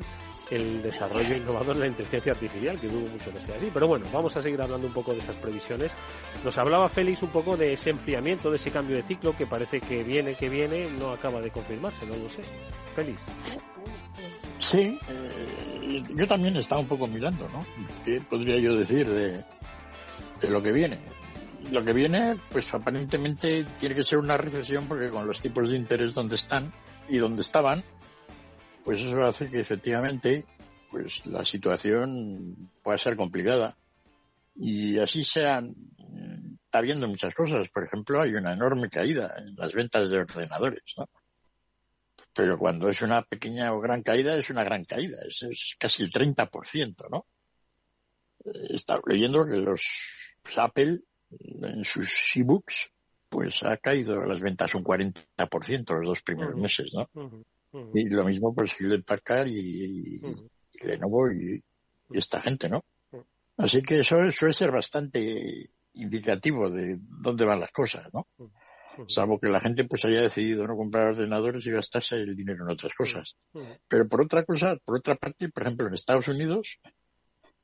el 0.51 0.83
desarrollo 0.83 1.37
innovador 1.37 1.75
en 1.77 1.81
la 1.81 1.87
inteligencia 1.89 2.33
artificial, 2.33 2.81
que 2.81 2.89
dudo 2.89 3.09
mucho 3.09 3.33
que 3.33 3.41
sea 3.41 3.57
así. 3.57 3.69
Pero 3.73 3.89
bueno, 3.89 4.07
vamos 4.13 4.37
a 4.37 4.43
seguir 4.43 4.61
hablando 4.61 4.87
un 4.87 4.93
poco 4.93 5.13
de 5.13 5.19
esas 5.19 5.37
previsiones. 5.37 5.93
Nos 6.45 6.57
hablaba 6.59 6.89
Félix 6.89 7.23
un 7.23 7.31
poco 7.31 7.57
de 7.57 7.73
ese 7.73 7.91
enfriamiento, 7.91 8.51
de 8.51 8.57
ese 8.57 8.71
cambio 8.71 8.97
de 8.97 9.03
ciclo 9.03 9.37
que 9.37 9.47
parece 9.47 9.81
que 9.81 10.03
viene, 10.03 10.35
que 10.35 10.49
viene, 10.49 10.89
no 10.99 11.13
acaba 11.13 11.41
de 11.41 11.51
confirmarse, 11.51 12.07
no 12.07 12.17
lo 12.17 12.29
sé. 12.31 12.43
Félix. 12.95 13.21
Sí, 14.59 14.99
eh, 15.09 16.03
yo 16.17 16.27
también 16.27 16.57
estaba 16.57 16.81
un 16.81 16.89
poco 16.89 17.07
mirando, 17.07 17.49
¿no? 17.49 17.65
¿Qué 18.05 18.21
podría 18.29 18.59
yo 18.59 18.77
decir 18.77 19.07
de, 19.09 19.45
de 20.41 20.51
lo 20.51 20.63
que 20.63 20.73
viene? 20.73 20.99
Lo 21.73 21.85
que 21.85 21.93
viene, 21.93 22.41
pues 22.51 22.73
aparentemente 22.73 23.65
tiene 23.79 23.95
que 23.95 24.05
ser 24.05 24.19
una 24.19 24.37
recesión 24.37 24.87
porque 24.87 25.11
con 25.11 25.27
los 25.27 25.41
tipos 25.41 25.69
de 25.71 25.77
interés 25.77 26.15
donde 26.15 26.37
están 26.37 26.73
y 27.09 27.19
donde 27.19 27.43
estaban, 27.43 27.85
pues 28.85 29.03
eso 29.03 29.25
hace 29.25 29.51
que 29.51 29.61
efectivamente 29.61 30.45
pues 30.91 31.27
la 31.27 31.45
situación 31.45 32.71
pueda 32.83 32.99
ser 32.99 33.17
complicada. 33.17 33.77
Y 34.55 34.99
así 34.99 35.25
sean, 35.25 35.75
está 36.65 36.79
habiendo 36.79 37.09
muchas 37.09 37.35
cosas. 37.35 37.69
Por 37.69 37.85
ejemplo, 37.85 38.21
hay 38.21 38.35
una 38.35 38.53
enorme 38.53 38.89
caída 38.89 39.35
en 39.39 39.55
las 39.57 39.73
ventas 39.73 40.09
de 40.09 40.19
ordenadores, 40.21 40.83
¿no? 40.97 41.09
Pero 42.33 42.59
cuando 42.59 42.89
es 42.89 43.03
una 43.03 43.23
pequeña 43.23 43.73
o 43.73 43.81
gran 43.81 44.03
caída, 44.03 44.37
es 44.37 44.51
una 44.51 44.63
gran 44.63 44.85
caída. 44.85 45.19
Es, 45.27 45.43
es 45.43 45.77
casi 45.79 46.05
el 46.05 46.11
30%, 46.11 47.11
¿no? 47.11 47.27
Eh, 48.45 48.69
Estaba 48.71 49.01
leyendo 49.07 49.45
que 49.45 49.57
los 49.57 49.85
pues, 50.43 50.59
Apple, 50.59 51.01
en 51.31 51.85
sus 51.85 52.37
e-books, 52.37 52.93
pues 53.29 53.63
ha 53.63 53.77
caído 53.77 54.25
las 54.25 54.41
ventas 54.41 54.75
un 54.75 54.85
40% 54.85 55.99
los 55.99 56.07
dos 56.07 56.23
primeros 56.23 56.57
meses, 56.57 56.87
¿no? 56.93 57.09
Y 57.95 58.09
lo 58.09 58.25
mismo 58.25 58.55
por 58.55 58.69
Hewlett 58.69 59.05
Packard 59.05 59.49
y, 59.49 60.17
y 60.17 60.87
Lenovo 60.87 61.31
y, 61.31 61.63
y 62.11 62.19
esta 62.19 62.41
gente, 62.41 62.69
¿no? 62.69 62.85
Así 63.59 63.83
que 63.83 64.01
eso 64.01 64.31
suele 64.33 64.55
ser 64.55 64.71
bastante 64.71 65.71
indicativo 65.95 66.71
de 66.71 66.99
dónde 67.01 67.45
van 67.45 67.61
las 67.61 67.73
cosas, 67.73 68.09
¿no? 68.13 68.27
Salvo 69.09 69.39
que 69.39 69.49
la 69.49 69.61
gente 69.61 69.85
pues 69.85 70.05
haya 70.07 70.23
decidido 70.23 70.67
no 70.67 70.77
comprar 70.77 71.11
ordenadores 71.11 71.67
y 71.67 71.71
gastarse 71.71 72.17
el 72.17 72.35
dinero 72.35 72.65
en 72.65 72.73
otras 72.73 72.95
cosas. 72.95 73.37
Pero 73.89 74.09
por 74.09 74.23
otra 74.23 74.45
cosa, 74.45 74.77
por 74.83 74.99
otra 74.99 75.17
parte, 75.17 75.51
por 75.51 75.65
ejemplo, 75.65 75.87
en 75.87 75.95
Estados 75.95 76.29
Unidos, 76.29 76.81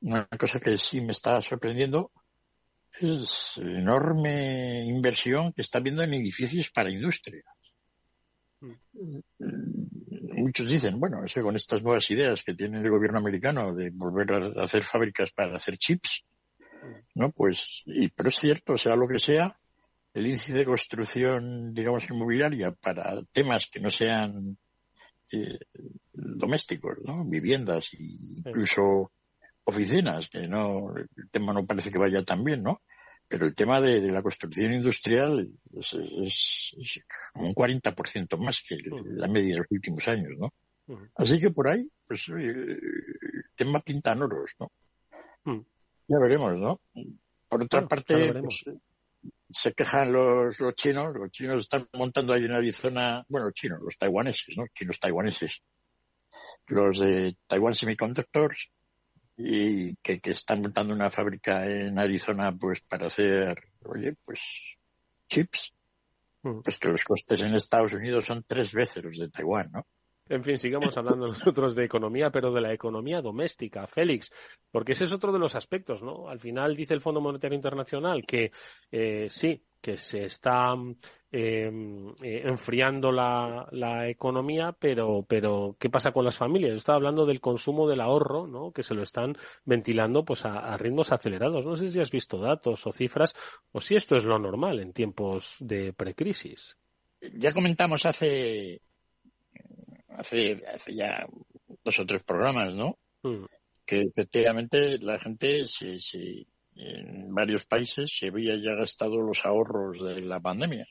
una 0.01 0.25
cosa 0.25 0.59
que 0.59 0.77
sí 0.77 1.01
me 1.01 1.13
está 1.13 1.41
sorprendiendo 1.41 2.11
es 3.01 3.57
la 3.57 3.79
enorme 3.79 4.85
inversión 4.85 5.53
que 5.53 5.61
está 5.61 5.79
viendo 5.79 6.03
en 6.03 6.13
edificios 6.13 6.69
para 6.73 6.91
industria. 6.91 7.43
Muchos 10.35 10.67
dicen, 10.67 10.99
bueno, 10.99 11.23
es 11.25 11.33
que 11.33 11.41
con 11.41 11.55
estas 11.55 11.83
nuevas 11.83 12.09
ideas 12.11 12.43
que 12.43 12.53
tiene 12.53 12.79
el 12.79 12.89
gobierno 12.89 13.17
americano 13.17 13.73
de 13.73 13.89
volver 13.89 14.33
a 14.33 14.63
hacer 14.63 14.83
fábricas 14.83 15.31
para 15.31 15.57
hacer 15.57 15.77
chips, 15.77 16.23
¿no? 17.15 17.31
Pues, 17.31 17.83
y, 17.85 18.09
pero 18.09 18.29
es 18.29 18.35
cierto, 18.35 18.77
sea 18.77 18.95
lo 18.95 19.07
que 19.07 19.19
sea, 19.19 19.57
el 20.13 20.27
índice 20.27 20.53
de 20.53 20.65
construcción, 20.65 21.73
digamos, 21.73 22.09
inmobiliaria 22.09 22.71
para 22.71 23.23
temas 23.31 23.67
que 23.67 23.79
no 23.79 23.89
sean 23.89 24.57
eh, 25.31 25.57
domésticos, 26.13 26.97
¿no? 27.03 27.25
Viviendas 27.25 27.89
incluso 27.93 29.11
oficinas, 29.65 30.29
que 30.29 30.47
no, 30.47 30.95
el 30.97 31.29
tema 31.31 31.53
no 31.53 31.65
parece 31.65 31.91
que 31.91 31.97
vaya 31.99 32.23
tan 32.23 32.43
bien, 32.43 32.63
¿no? 32.63 32.81
Pero 33.27 33.45
el 33.45 33.55
tema 33.55 33.79
de, 33.79 34.01
de 34.01 34.11
la 34.11 34.21
construcción 34.21 34.73
industrial 34.73 35.47
es, 35.71 35.93
es- 35.93 36.75
es 36.79 37.03
como 37.33 37.47
un 37.47 37.53
40% 37.55 38.37
más 38.37 38.61
que 38.67 38.75
la 39.05 39.27
media 39.27 39.53
de 39.55 39.59
los 39.61 39.67
últimos 39.71 40.07
años, 40.07 40.31
¿no? 40.37 40.53
Así 41.15 41.39
que 41.39 41.49
por 41.51 41.67
ahí, 41.69 41.89
pues, 42.05 42.27
oye, 42.29 42.49
el 42.49 42.77
tema 43.55 43.79
pintan 43.79 44.21
oros, 44.21 44.51
¿no? 44.59 44.71
Ya 46.07 46.17
veremos, 46.21 46.57
¿no? 46.59 46.81
Por 47.47 47.63
otra 47.63 47.79
Bueno, 47.81 47.87
parte, 47.89 48.13
pues, 48.43 48.63
se 49.49 49.71
quejan 49.73 50.11
los, 50.11 50.59
los 50.59 50.75
chinos, 50.75 51.13
los 51.15 51.31
chinos 51.31 51.57
están 51.59 51.87
montando 51.93 52.33
ahí 52.33 52.43
en 52.43 52.51
Arizona, 52.51 53.23
bueno, 53.29 53.45
los 53.47 53.53
chinos, 53.53 53.79
los 53.81 53.97
taiwaneses, 53.97 54.57
¿no? 54.57 54.65
Chinos 54.73 54.99
taiwaneses, 54.99 55.61
los 56.67 56.99
de 56.99 57.35
Taiwan 57.47 57.75
Semiconductors, 57.75 58.69
y 59.37 59.95
que, 59.97 60.19
que 60.19 60.31
están 60.31 60.61
montando 60.61 60.93
una 60.93 61.09
fábrica 61.09 61.65
en 61.65 61.97
Arizona, 61.97 62.55
pues, 62.55 62.81
para 62.81 63.07
hacer, 63.07 63.55
oye, 63.85 64.15
pues, 64.23 64.77
chips, 65.27 65.73
pues 66.41 66.77
que 66.77 66.89
los 66.89 67.03
costes 67.03 67.41
en 67.41 67.55
Estados 67.55 67.93
Unidos 67.93 68.25
son 68.25 68.43
tres 68.45 68.73
veces 68.73 69.03
los 69.03 69.17
de 69.17 69.29
Taiwán, 69.29 69.71
¿no? 69.71 69.85
En 70.29 70.43
fin, 70.43 70.57
sigamos 70.57 70.97
hablando 70.97 71.27
nosotros 71.27 71.75
de 71.75 71.85
economía, 71.85 72.31
pero 72.31 72.51
de 72.51 72.61
la 72.61 72.73
economía 72.73 73.21
doméstica, 73.21 73.87
Félix, 73.87 74.31
porque 74.71 74.93
ese 74.93 75.05
es 75.05 75.13
otro 75.13 75.31
de 75.31 75.39
los 75.39 75.55
aspectos, 75.55 76.01
¿no? 76.01 76.29
Al 76.29 76.39
final 76.39 76.75
dice 76.75 76.93
el 76.93 77.01
Fondo 77.01 77.21
Monetario 77.21 77.55
Internacional 77.55 78.25
que 78.25 78.51
eh, 78.91 79.27
sí, 79.29 79.61
que 79.81 79.97
se 79.97 80.25
está 80.25 80.73
eh, 81.35 81.69
eh, 82.21 82.41
enfriando 82.45 83.11
la, 83.11 83.67
la 83.71 84.07
economía, 84.07 84.71
pero, 84.79 85.25
pero 85.27 85.75
¿qué 85.79 85.89
pasa 85.89 86.11
con 86.11 86.23
las 86.23 86.37
familias? 86.37 86.71
Yo 86.71 86.77
estaba 86.77 86.97
hablando 86.97 87.25
del 87.25 87.41
consumo 87.41 87.89
del 87.89 88.01
ahorro, 88.01 88.45
¿no? 88.45 88.71
Que 88.71 88.83
se 88.83 88.93
lo 88.93 89.01
están 89.01 89.35
ventilando 89.65 90.23
pues 90.23 90.45
a, 90.45 90.59
a 90.59 90.77
ritmos 90.77 91.11
acelerados. 91.11 91.65
No 91.65 91.75
sé 91.75 91.89
si 91.89 91.99
has 91.99 92.11
visto 92.11 92.37
datos 92.37 92.85
o 92.85 92.91
cifras 92.91 93.33
o 93.71 93.81
si 93.81 93.95
esto 93.95 94.15
es 94.15 94.23
lo 94.23 94.37
normal 94.37 94.79
en 94.79 94.93
tiempos 94.93 95.55
de 95.59 95.91
precrisis. 95.91 96.77
Ya 97.33 97.51
comentamos 97.51 98.05
hace, 98.05 98.79
hace, 100.09 100.61
hace 100.71 100.93
ya 100.93 101.27
dos 101.83 101.97
o 101.97 102.05
tres 102.05 102.21
programas, 102.21 102.73
¿no? 102.75 102.99
Mm. 103.23 103.45
Que 103.85 104.01
efectivamente 104.01 104.99
la 104.99 105.17
gente 105.17 105.65
se, 105.65 105.99
se, 105.99 106.43
en 106.75 107.33
varios 107.33 107.65
países 107.65 108.15
se 108.15 108.27
había 108.27 108.55
ya 108.55 108.75
gastado 108.75 109.19
los 109.19 109.45
ahorros 109.47 109.99
de 109.99 110.21
la 110.21 110.39
pandemia. 110.39 110.85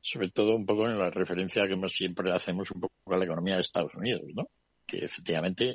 Sobre 0.00 0.30
todo 0.30 0.56
un 0.56 0.64
poco 0.64 0.88
en 0.88 0.98
la 0.98 1.10
referencia 1.10 1.66
que 1.66 1.76
siempre 1.88 2.32
hacemos 2.32 2.70
un 2.70 2.80
poco 2.80 2.94
a 3.06 3.16
la 3.16 3.24
economía 3.24 3.56
de 3.56 3.62
Estados 3.62 3.94
Unidos, 3.94 4.22
¿no? 4.34 4.48
Que 4.86 5.04
efectivamente 5.04 5.74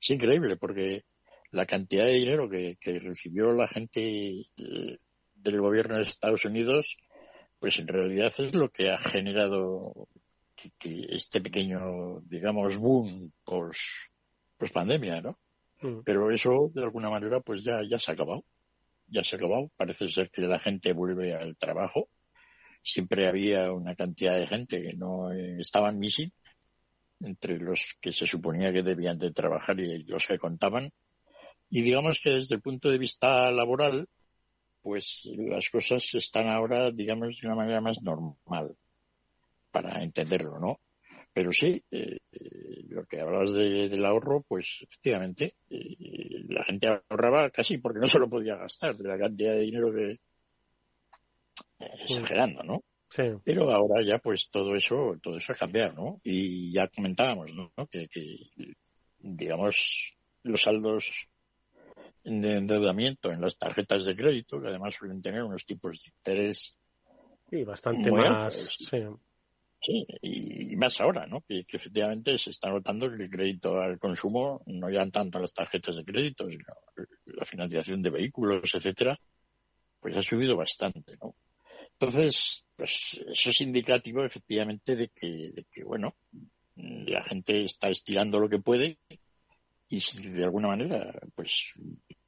es 0.00 0.10
increíble 0.10 0.56
porque 0.56 1.04
la 1.50 1.66
cantidad 1.66 2.04
de 2.04 2.12
dinero 2.12 2.48
que, 2.48 2.76
que 2.80 2.98
recibió 3.00 3.52
la 3.52 3.68
gente 3.68 4.40
eh, 4.40 4.98
del 5.34 5.60
gobierno 5.60 5.96
de 5.96 6.02
Estados 6.02 6.44
Unidos, 6.44 6.96
pues 7.58 7.78
en 7.78 7.88
realidad 7.88 8.32
es 8.38 8.54
lo 8.54 8.68
que 8.70 8.90
ha 8.90 8.98
generado 8.98 9.92
que, 10.54 10.70
que 10.78 11.06
este 11.10 11.40
pequeño, 11.40 12.20
digamos, 12.28 12.76
boom 12.76 13.32
post, 13.44 13.80
post 14.58 14.72
pandemia, 14.72 15.22
¿no? 15.22 15.38
Pero 16.04 16.30
eso, 16.30 16.70
de 16.74 16.82
alguna 16.82 17.08
manera, 17.08 17.40
pues 17.40 17.64
ya, 17.64 17.80
ya 17.88 17.98
se 17.98 18.10
ha 18.10 18.14
acabado. 18.14 18.44
Ya 19.06 19.24
se 19.24 19.34
ha 19.34 19.38
acabado. 19.38 19.70
Parece 19.76 20.08
ser 20.08 20.30
que 20.30 20.42
la 20.42 20.58
gente 20.58 20.92
vuelve 20.92 21.34
al 21.34 21.56
trabajo. 21.56 22.08
Siempre 22.82 23.28
había 23.28 23.72
una 23.72 23.94
cantidad 23.94 24.38
de 24.38 24.46
gente 24.46 24.82
que 24.82 24.94
no 24.94 25.32
eh, 25.32 25.56
estaban 25.60 25.98
missing, 25.98 26.32
entre 27.20 27.58
los 27.58 27.96
que 28.00 28.12
se 28.12 28.26
suponía 28.26 28.72
que 28.72 28.82
debían 28.82 29.18
de 29.18 29.32
trabajar 29.32 29.78
y 29.80 30.04
los 30.04 30.26
que 30.26 30.38
contaban. 30.38 30.90
Y 31.68 31.82
digamos 31.82 32.20
que 32.22 32.30
desde 32.30 32.56
el 32.56 32.62
punto 32.62 32.90
de 32.90 32.98
vista 32.98 33.50
laboral, 33.52 34.08
pues 34.82 35.28
las 35.36 35.68
cosas 35.70 36.14
están 36.14 36.48
ahora, 36.48 36.90
digamos, 36.90 37.38
de 37.40 37.46
una 37.46 37.56
manera 37.56 37.80
más 37.80 38.00
normal. 38.02 38.76
para 39.70 40.02
entenderlo, 40.02 40.58
¿no? 40.58 40.80
Pero 41.32 41.52
sí, 41.52 41.80
eh, 41.92 42.18
lo 42.88 43.04
que 43.04 43.20
hablabas 43.20 43.52
del 43.52 44.04
ahorro, 44.04 44.42
pues 44.48 44.80
efectivamente, 44.82 45.54
la 46.48 46.64
gente 46.64 46.88
ahorraba 47.08 47.50
casi 47.50 47.78
porque 47.78 48.00
no 48.00 48.08
se 48.08 48.18
lo 48.18 48.28
podía 48.28 48.56
gastar 48.56 48.96
de 48.96 49.08
la 49.08 49.16
cantidad 49.16 49.52
de 49.52 49.60
dinero 49.60 49.94
que, 49.94 50.18
exagerando, 51.80 52.62
¿no? 52.62 52.82
Sí. 53.10 53.24
Pero 53.44 53.70
ahora 53.70 54.02
ya 54.02 54.18
pues 54.18 54.50
todo 54.50 54.76
eso, 54.76 55.16
todo 55.20 55.38
eso 55.38 55.52
ha 55.52 55.56
cambiado, 55.56 55.94
¿no? 55.94 56.20
Y 56.22 56.72
ya 56.72 56.86
comentábamos, 56.88 57.52
¿no? 57.54 57.72
Que, 57.90 58.08
digamos, 59.18 60.12
los 60.44 60.62
saldos 60.62 61.28
de 62.24 62.56
endeudamiento 62.56 63.32
en 63.32 63.40
las 63.40 63.58
tarjetas 63.58 64.04
de 64.04 64.14
crédito, 64.14 64.60
que 64.60 64.68
además 64.68 64.94
suelen 64.94 65.22
tener 65.22 65.42
unos 65.42 65.64
tipos 65.66 66.02
de 66.02 66.10
interés 66.10 66.78
sí, 67.50 67.64
bastante 67.64 68.10
más, 68.10 68.78
sí. 69.80 70.04
y, 70.20 70.76
más 70.76 71.00
ahora, 71.00 71.26
¿no? 71.26 71.40
Que, 71.40 71.64
efectivamente 71.66 72.38
se 72.38 72.50
está 72.50 72.70
notando 72.70 73.10
que 73.10 73.24
el 73.24 73.30
crédito 73.30 73.80
al 73.80 73.98
consumo 73.98 74.62
no 74.66 74.88
ya 74.88 75.08
tanto 75.10 75.40
las 75.40 75.52
tarjetas 75.52 75.96
de 75.96 76.04
crédito, 76.04 76.48
sino 76.48 76.64
la 77.24 77.44
financiación 77.44 78.02
de 78.02 78.10
vehículos, 78.10 78.74
etcétera, 78.74 79.18
pues 79.98 80.16
ha 80.16 80.22
subido 80.22 80.56
bastante, 80.56 81.16
¿no? 81.20 81.34
Entonces, 82.00 82.64
pues 82.76 83.20
eso 83.30 83.50
es 83.50 83.60
indicativo 83.60 84.24
efectivamente 84.24 84.96
de 84.96 85.08
que, 85.08 85.52
de 85.52 85.66
que, 85.70 85.84
bueno, 85.84 86.14
la 86.74 87.22
gente 87.22 87.62
está 87.62 87.90
estirando 87.90 88.40
lo 88.40 88.48
que 88.48 88.58
puede 88.58 88.98
y 89.90 90.00
si 90.00 90.28
de 90.28 90.44
alguna 90.44 90.68
manera 90.68 91.12
pues 91.34 91.74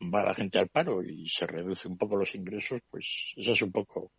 va 0.02 0.24
la 0.24 0.34
gente 0.34 0.58
al 0.58 0.68
paro 0.68 1.02
y 1.02 1.26
se 1.26 1.46
reduce 1.46 1.88
un 1.88 1.96
poco 1.96 2.16
los 2.16 2.34
ingresos, 2.34 2.82
pues 2.90 3.32
esa 3.36 3.52
es 3.52 3.62
un 3.62 3.72
poco 3.72 4.12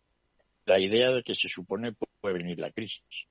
la 0.66 0.80
idea 0.80 1.12
de 1.12 1.22
que 1.22 1.36
se 1.36 1.48
supone 1.48 1.92
puede 1.92 2.34
venir 2.34 2.58
la 2.58 2.72
crisis. 2.72 3.26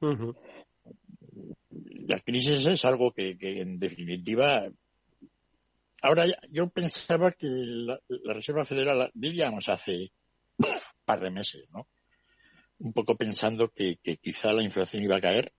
La 2.08 2.20
crisis 2.22 2.66
es 2.66 2.86
algo 2.86 3.12
que, 3.12 3.36
en 3.42 3.78
definitiva 3.78 4.66
Ahora, 6.04 6.26
yo 6.52 6.70
pensaba 6.70 7.32
que 7.32 7.48
la, 7.48 7.98
Reserva 8.34 8.66
Federal, 8.66 9.10
diríamos 9.14 9.70
hace 9.70 10.12
un 10.58 10.68
par 11.06 11.22
de 11.22 11.32
meses, 11.32 11.66
¿no? 11.74 11.88
Un 12.84 12.92
poco 12.94 13.16
pensando 13.16 13.70
que, 13.70 13.98
quizá 14.22 14.54
la 14.54 14.62
inflación 14.62 15.04
iba 15.04 15.16
a 15.16 15.22
caer, 15.22 15.54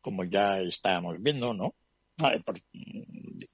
como 0.00 0.24
ya 0.24 0.60
estábamos 0.60 1.16
viendo, 1.20 1.54
¿no? 1.54 1.74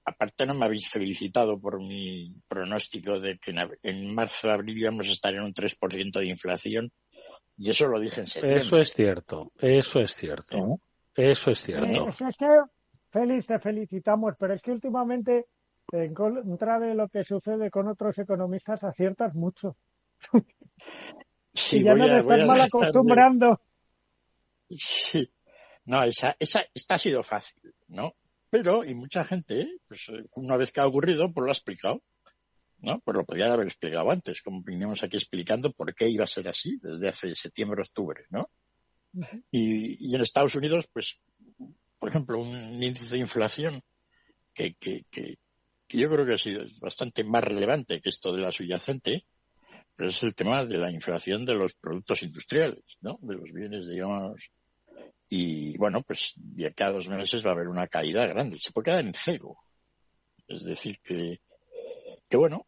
aparte 0.04 0.44
no 0.44 0.54
me 0.54 0.64
habéis 0.64 0.88
felicitado 0.88 1.60
por 1.60 1.78
mi 1.78 2.26
pronóstico 2.48 3.20
de 3.20 3.38
que 3.38 3.54
en, 3.84 4.12
marzo, 4.12 4.50
abril 4.50 4.76
íbamos 4.76 5.08
a 5.08 5.12
estar 5.12 5.32
en 5.32 5.42
un 5.42 5.54
3% 5.54 6.18
de 6.18 6.26
inflación 6.26 6.90
y 7.56 7.70
eso 7.70 7.86
lo 7.86 8.00
dije 8.00 8.22
en 8.22 8.26
septiembre. 8.26 8.62
Eso 8.62 8.78
es 8.78 8.92
cierto, 8.92 9.52
eso 9.60 10.00
es 10.00 10.16
cierto, 10.16 10.80
eso 11.14 11.50
es 11.50 11.62
cierto. 11.62 12.08
es 12.08 12.36
que, 12.36 12.46
Félix, 13.10 13.46
te 13.46 13.58
felicitamos, 13.60 14.34
pero 14.36 14.54
es 14.54 14.62
que 14.62 14.72
últimamente, 14.72 15.46
en 15.92 16.12
contra 16.12 16.80
de 16.80 16.94
lo 16.94 17.08
que 17.08 17.22
sucede 17.22 17.70
con 17.70 17.86
otros 17.86 18.18
economistas, 18.18 18.82
aciertas 18.82 19.32
mucho. 19.34 19.76
Sí, 21.56 21.82
ya 21.82 21.94
no 21.94 22.06
te 22.06 22.18
estás 22.18 22.46
mal 22.46 22.60
acostumbrando. 22.60 23.60
Sí. 24.68 25.28
No, 25.86 26.02
esa, 26.02 26.36
esa, 26.38 26.64
esta 26.74 26.96
ha 26.96 26.98
sido 26.98 27.22
fácil, 27.22 27.74
¿no? 27.88 28.14
Pero, 28.50 28.84
y 28.84 28.94
mucha 28.94 29.24
gente, 29.24 29.78
pues 29.88 30.06
una 30.34 30.56
vez 30.56 30.72
que 30.72 30.80
ha 30.80 30.86
ocurrido, 30.86 31.32
pues 31.32 31.44
lo 31.44 31.50
ha 31.50 31.54
explicado. 31.54 32.02
¿no? 32.78 33.00
Pues 33.00 33.16
lo 33.16 33.24
podría 33.24 33.52
haber 33.52 33.66
explicado 33.66 34.10
antes, 34.10 34.42
como 34.42 34.62
vinimos 34.62 35.02
aquí 35.02 35.16
explicando 35.16 35.72
por 35.72 35.94
qué 35.94 36.08
iba 36.08 36.24
a 36.24 36.28
ser 36.28 36.48
así 36.48 36.78
desde 36.80 37.08
hace 37.08 37.34
septiembre, 37.34 37.82
octubre, 37.82 38.24
¿no? 38.30 38.50
y, 39.50 40.10
y, 40.10 40.14
en 40.14 40.20
Estados 40.20 40.54
Unidos, 40.54 40.86
pues, 40.92 41.18
por 41.98 42.10
ejemplo, 42.10 42.38
un 42.38 42.48
índice 42.82 43.06
de 43.08 43.18
inflación 43.18 43.82
que, 44.52 44.74
que, 44.74 45.04
que, 45.10 45.36
que 45.86 45.98
yo 45.98 46.10
creo 46.10 46.26
que 46.26 46.34
ha 46.34 46.38
sido 46.38 46.64
bastante 46.80 47.24
más 47.24 47.42
relevante 47.42 48.00
que 48.02 48.10
esto 48.10 48.32
de 48.34 48.42
la 48.42 48.52
subyacente, 48.52 49.24
es 49.98 50.22
el 50.22 50.34
tema 50.34 50.64
de 50.64 50.78
la 50.78 50.90
inflación 50.90 51.44
de 51.44 51.54
los 51.54 51.74
productos 51.74 52.22
industriales, 52.22 52.98
¿no? 53.00 53.18
De 53.22 53.34
los 53.34 53.50
bienes, 53.52 53.88
digamos. 53.88 54.36
Y 55.28 55.76
bueno, 55.78 56.02
pues 56.02 56.34
de 56.36 56.72
cada 56.74 56.92
dos 56.92 57.08
meses 57.08 57.44
va 57.44 57.50
a 57.50 57.54
haber 57.54 57.68
una 57.68 57.86
caída 57.86 58.26
grande. 58.26 58.58
Se 58.58 58.72
puede 58.72 58.86
quedar 58.86 59.04
en 59.04 59.14
cero. 59.14 59.56
Es 60.46 60.64
decir, 60.64 61.00
que, 61.02 61.40
que 62.28 62.36
bueno, 62.36 62.66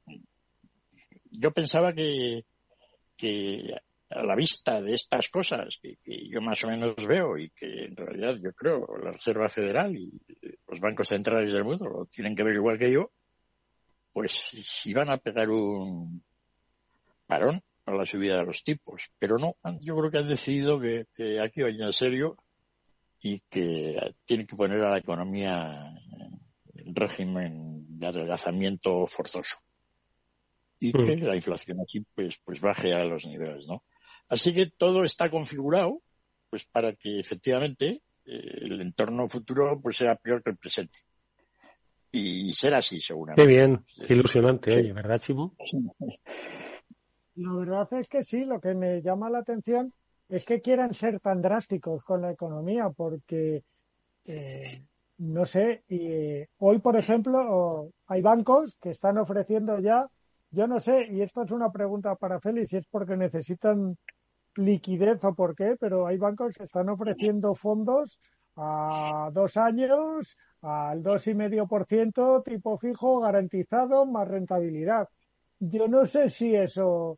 yo 1.31 1.53
pensaba 1.53 1.93
que, 1.93 2.45
que 3.17 3.77
a 4.11 4.25
la 4.25 4.35
vista 4.35 4.81
de 4.81 4.95
estas 4.95 5.29
cosas 5.29 5.79
que, 5.81 5.97
que, 6.03 6.29
yo 6.29 6.41
más 6.41 6.65
o 6.65 6.69
menos 6.69 6.95
veo 7.07 7.37
y 7.37 7.51
que 7.51 7.85
en 7.85 7.97
realidad 7.97 8.37
yo 8.43 8.53
creo 8.55 8.87
la 9.03 9.13
Reserva 9.13 9.49
Federal 9.49 9.95
y 9.95 10.21
los 10.67 10.81
bancos 10.81 11.09
centrales 11.09 11.53
del 11.53 11.65
mundo 11.65 11.89
lo 11.89 12.07
tienen 12.07 12.35
que 12.35 12.43
ver 12.43 12.55
igual 12.55 12.79
que 12.79 12.91
yo, 12.91 13.13
pues 14.13 14.33
si 14.65 14.93
van 14.95 15.11
a 15.11 15.19
pegar 15.19 15.51
un, 15.51 16.25
parón 17.29 17.63
a 17.87 17.93
la 17.93 18.07
subida 18.07 18.39
de 18.39 18.47
los 18.47 18.65
tipos. 18.65 19.11
Pero 19.19 19.39
no, 19.39 19.55
yo 19.81 19.97
creo 19.97 20.11
que 20.11 20.19
han 20.19 20.29
decidido 20.29 20.81
que, 20.81 21.07
aquí 21.41 21.63
vayan 21.63 21.87
en 21.87 21.93
serio 21.93 22.37
y 23.21 23.41
que 23.51 24.15
tienen 24.25 24.47
que 24.47 24.57
poner 24.57 24.81
a 24.81 24.91
la 24.91 24.99
economía 24.99 25.93
en 26.75 26.95
régimen 26.95 27.99
de 27.99 28.07
adelgazamiento 28.07 29.07
forzoso. 29.07 29.59
Y 30.81 30.93
que 30.93 31.17
mm. 31.17 31.25
la 31.25 31.37
inflación 31.37 31.79
aquí 31.81 32.05
pues, 32.15 32.41
pues 32.45 32.61
baje 32.61 32.95
a 32.95 33.05
los 33.05 33.27
niveles, 33.27 33.67
¿no? 33.67 33.85
Así 34.29 34.55
que 34.55 34.67
todo 34.67 35.05
está 35.05 35.31
configurado 35.31 36.01
pues 36.51 36.65
para 36.65 36.93
que 36.95 37.19
efectivamente 37.19 38.03
eh, 38.25 38.59
el 38.63 38.81
entorno 38.81 39.29
futuro 39.29 39.81
pues 39.83 39.97
sea 39.97 40.17
peor 40.17 40.43
que 40.43 40.51
el 40.51 40.57
presente. 40.57 41.01
Y 42.11 42.53
será 42.55 42.79
así 42.79 43.01
seguramente. 43.01 43.43
Qué 43.43 43.49
bien, 43.49 43.85
qué 44.07 44.15
ilusionante, 44.15 44.93
¿verdad, 44.93 45.21
Chivo? 45.21 45.55
La 47.39 47.53
verdad 47.53 47.93
es 47.93 48.09
que 48.09 48.25
sí, 48.25 48.45
lo 48.45 48.61
que 48.61 48.75
me 48.75 49.01
llama 49.01 49.31
la 49.31 49.39
atención 49.39 49.93
es 50.29 50.45
que 50.45 50.61
quieran 50.61 50.93
ser 50.93 51.21
tan 51.21 51.41
drásticos 51.41 52.03
con 52.03 52.21
la 52.21 52.33
economía, 52.33 52.91
porque, 52.91 53.63
eh, 54.27 54.83
no 55.19 55.45
sé, 55.47 55.85
y, 55.89 56.43
hoy, 56.59 56.81
por 56.81 56.97
ejemplo, 56.97 57.91
hay 58.09 58.23
bancos 58.23 58.77
que 58.81 58.91
están 58.91 59.19
ofreciendo 59.19 59.79
ya, 59.79 60.09
yo 60.51 60.67
no 60.67 60.81
sé, 60.81 61.07
y 61.13 61.23
esto 61.23 61.43
es 61.45 61.53
una 61.53 61.71
pregunta 61.71 62.17
para 62.17 62.41
Félix, 62.41 62.71
si 62.71 62.79
es 62.79 62.89
porque 62.89 63.17
necesitan 63.17 63.97
liquidez 64.57 65.23
o 65.23 65.33
por 65.33 65.55
qué, 65.55 65.77
pero 65.79 66.09
hay 66.09 66.17
bancos 66.19 66.57
que 66.57 66.65
están 66.65 66.89
ofreciendo 66.89 67.55
fondos 67.55 68.19
a 68.57 69.31
dos 69.33 69.57
años, 69.57 70.37
al 70.63 71.05
dos 71.05 71.25
y 71.29 71.35
medio 71.35 71.69
por 71.69 71.87
ciento, 71.87 72.43
tipo 72.43 72.79
fijo, 72.79 73.21
garantizado, 73.21 74.07
más 74.07 74.27
rentabilidad. 74.27 75.09
Yo 75.61 75.87
no 75.87 76.05
sé 76.05 76.31
si 76.31 76.57
eso 76.57 77.17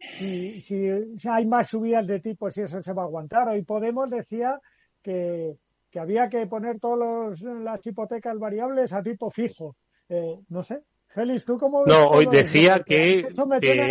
si, 0.00 0.60
si, 0.60 1.28
hay 1.28 1.46
más 1.46 1.68
subidas 1.68 2.06
de 2.06 2.20
tipo, 2.20 2.50
si 2.50 2.62
eso 2.62 2.82
se 2.82 2.92
va 2.92 3.02
a 3.02 3.06
aguantar. 3.06 3.48
Hoy 3.48 3.62
Podemos 3.62 4.10
decía 4.10 4.58
que, 5.02 5.56
que 5.90 6.00
había 6.00 6.28
que 6.28 6.46
poner 6.46 6.80
todas 6.80 7.40
las 7.40 7.86
hipotecas 7.86 8.38
variables 8.38 8.92
a 8.92 9.02
tipo 9.02 9.30
fijo. 9.30 9.76
Eh, 10.08 10.38
no 10.48 10.62
sé. 10.62 10.82
Félix, 11.08 11.44
¿tú 11.44 11.58
cómo 11.58 11.84
No, 11.86 12.08
hoy 12.08 12.26
decía 12.30 12.82
que, 12.86 13.26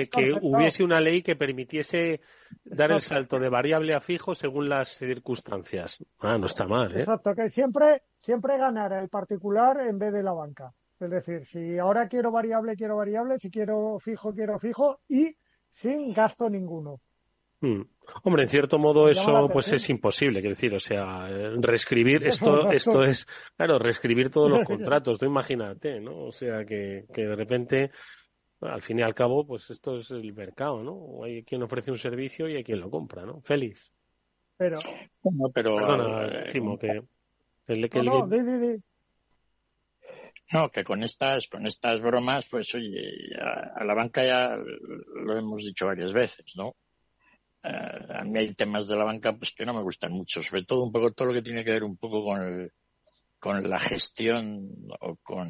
que, 0.09 0.33
hubiese 0.41 0.83
una 0.85 1.01
ley 1.01 1.21
que 1.21 1.35
permitiese 1.35 2.21
dar 2.63 2.91
el 2.93 3.01
salto 3.01 3.37
de 3.37 3.49
variable 3.49 3.93
a 3.93 3.99
fijo 3.99 4.33
según 4.33 4.69
las 4.69 4.97
circunstancias. 4.97 6.01
Ah, 6.19 6.37
no 6.37 6.45
está 6.45 6.65
mal, 6.65 6.95
¿eh? 6.95 7.01
Exacto, 7.01 7.35
que 7.35 7.49
siempre, 7.49 8.03
siempre 8.21 8.57
ganara 8.57 9.01
el 9.01 9.09
particular 9.09 9.81
en 9.81 9.99
vez 9.99 10.13
de 10.13 10.23
la 10.23 10.31
banca. 10.31 10.71
Es 10.97 11.09
decir, 11.09 11.45
si 11.45 11.77
ahora 11.77 12.07
quiero 12.07 12.31
variable, 12.31 12.77
quiero 12.77 12.95
variable, 12.95 13.37
si 13.37 13.51
quiero 13.51 13.99
fijo, 13.99 14.33
quiero 14.33 14.57
fijo, 14.57 14.99
y 15.09 15.35
sin 15.69 16.13
gasto 16.13 16.49
ninguno. 16.49 16.99
Hmm. 17.61 17.81
Hombre, 18.23 18.43
en 18.43 18.49
cierto 18.49 18.79
modo 18.79 19.09
eso 19.09 19.49
pues 19.51 19.71
es 19.73 19.89
imposible, 19.89 20.39
quiero 20.39 20.55
decir, 20.55 20.73
o 20.73 20.79
sea, 20.79 21.27
reescribir 21.59 22.25
esto, 22.27 22.71
esto 22.71 23.03
es, 23.03 23.27
claro, 23.57 23.77
reescribir 23.79 24.29
todos 24.29 24.49
los 24.49 24.63
contratos, 24.65 25.19
tú 25.19 25.25
imagínate, 25.25 25.99
¿no? 25.99 26.25
O 26.25 26.31
sea, 26.31 26.65
que, 26.65 27.05
que 27.13 27.23
de 27.25 27.35
repente, 27.35 27.91
al 28.61 28.81
fin 28.81 28.99
y 28.99 29.01
al 29.01 29.13
cabo, 29.13 29.45
pues 29.45 29.69
esto 29.69 29.97
es 29.97 30.09
el 30.11 30.33
mercado, 30.33 30.83
¿no? 30.83 31.23
Hay 31.23 31.43
quien 31.43 31.63
ofrece 31.63 31.91
un 31.91 31.97
servicio 31.97 32.47
y 32.47 32.55
hay 32.55 32.63
quien 32.63 32.79
lo 32.79 32.89
compra, 32.89 33.25
¿no? 33.25 33.41
Félix. 33.41 33.91
Pero, 34.57 34.77
pero, 35.53 35.75
Perdona, 35.77 36.25
eh, 36.25 36.51
que, 36.51 38.03
no, 38.03 38.27
no, 38.27 38.77
que 40.71 40.83
con 40.83 41.03
estas, 41.03 41.47
con 41.47 41.67
estas 41.67 42.01
bromas, 42.01 42.45
pues 42.49 42.73
oye, 42.73 43.35
a, 43.39 43.83
la 43.83 43.93
banca 43.93 44.23
ya 44.25 44.55
lo 44.57 45.37
hemos 45.37 45.63
dicho 45.63 45.85
varias 45.85 46.11
veces, 46.13 46.53
¿no? 46.55 46.75
Eh, 47.63 48.07
a 48.19 48.23
mí 48.25 48.39
hay 48.39 48.55
temas 48.55 48.87
de 48.87 48.95
la 48.95 49.03
banca 49.03 49.35
pues 49.37 49.51
que 49.51 49.65
no 49.65 49.73
me 49.73 49.81
gustan 49.81 50.11
mucho, 50.13 50.41
sobre 50.41 50.63
todo 50.65 50.83
un 50.83 50.91
poco 50.91 51.11
todo 51.11 51.27
lo 51.27 51.33
que 51.33 51.41
tiene 51.41 51.63
que 51.63 51.71
ver 51.71 51.83
un 51.83 51.97
poco 51.97 52.23
con 52.23 52.41
el, 52.41 52.71
con 53.39 53.69
la 53.69 53.79
gestión 53.79 54.69
o 55.01 55.17
con, 55.17 55.49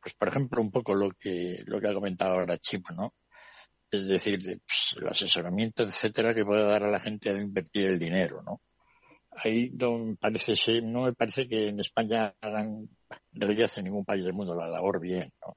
pues 0.00 0.14
por 0.14 0.28
ejemplo, 0.28 0.60
un 0.60 0.70
poco 0.70 0.94
lo 0.94 1.10
que, 1.12 1.62
lo 1.66 1.80
que 1.80 1.88
ha 1.88 1.94
comentado 1.94 2.34
ahora 2.34 2.58
Chip, 2.58 2.84
¿no? 2.96 3.14
Es 3.90 4.08
decir, 4.08 4.40
pues, 4.66 4.96
el 4.96 5.08
asesoramiento, 5.08 5.82
etcétera, 5.82 6.34
que 6.34 6.44
puede 6.44 6.64
dar 6.64 6.82
a 6.84 6.90
la 6.90 7.00
gente 7.00 7.30
a 7.30 7.34
invertir 7.34 7.86
el 7.86 7.98
dinero, 7.98 8.42
¿no? 8.42 8.60
Ahí 9.36 9.70
no, 9.70 10.16
parece 10.20 10.82
no 10.82 11.02
me 11.02 11.12
parece 11.12 11.48
que 11.48 11.68
en 11.68 11.80
España 11.80 12.34
hagan, 12.40 12.88
en 13.32 13.40
realidad 13.40 13.70
en 13.76 13.84
ningún 13.84 14.04
país 14.04 14.24
del 14.24 14.34
mundo 14.34 14.54
la 14.54 14.68
labor 14.68 15.00
bien, 15.00 15.30
¿no? 15.44 15.56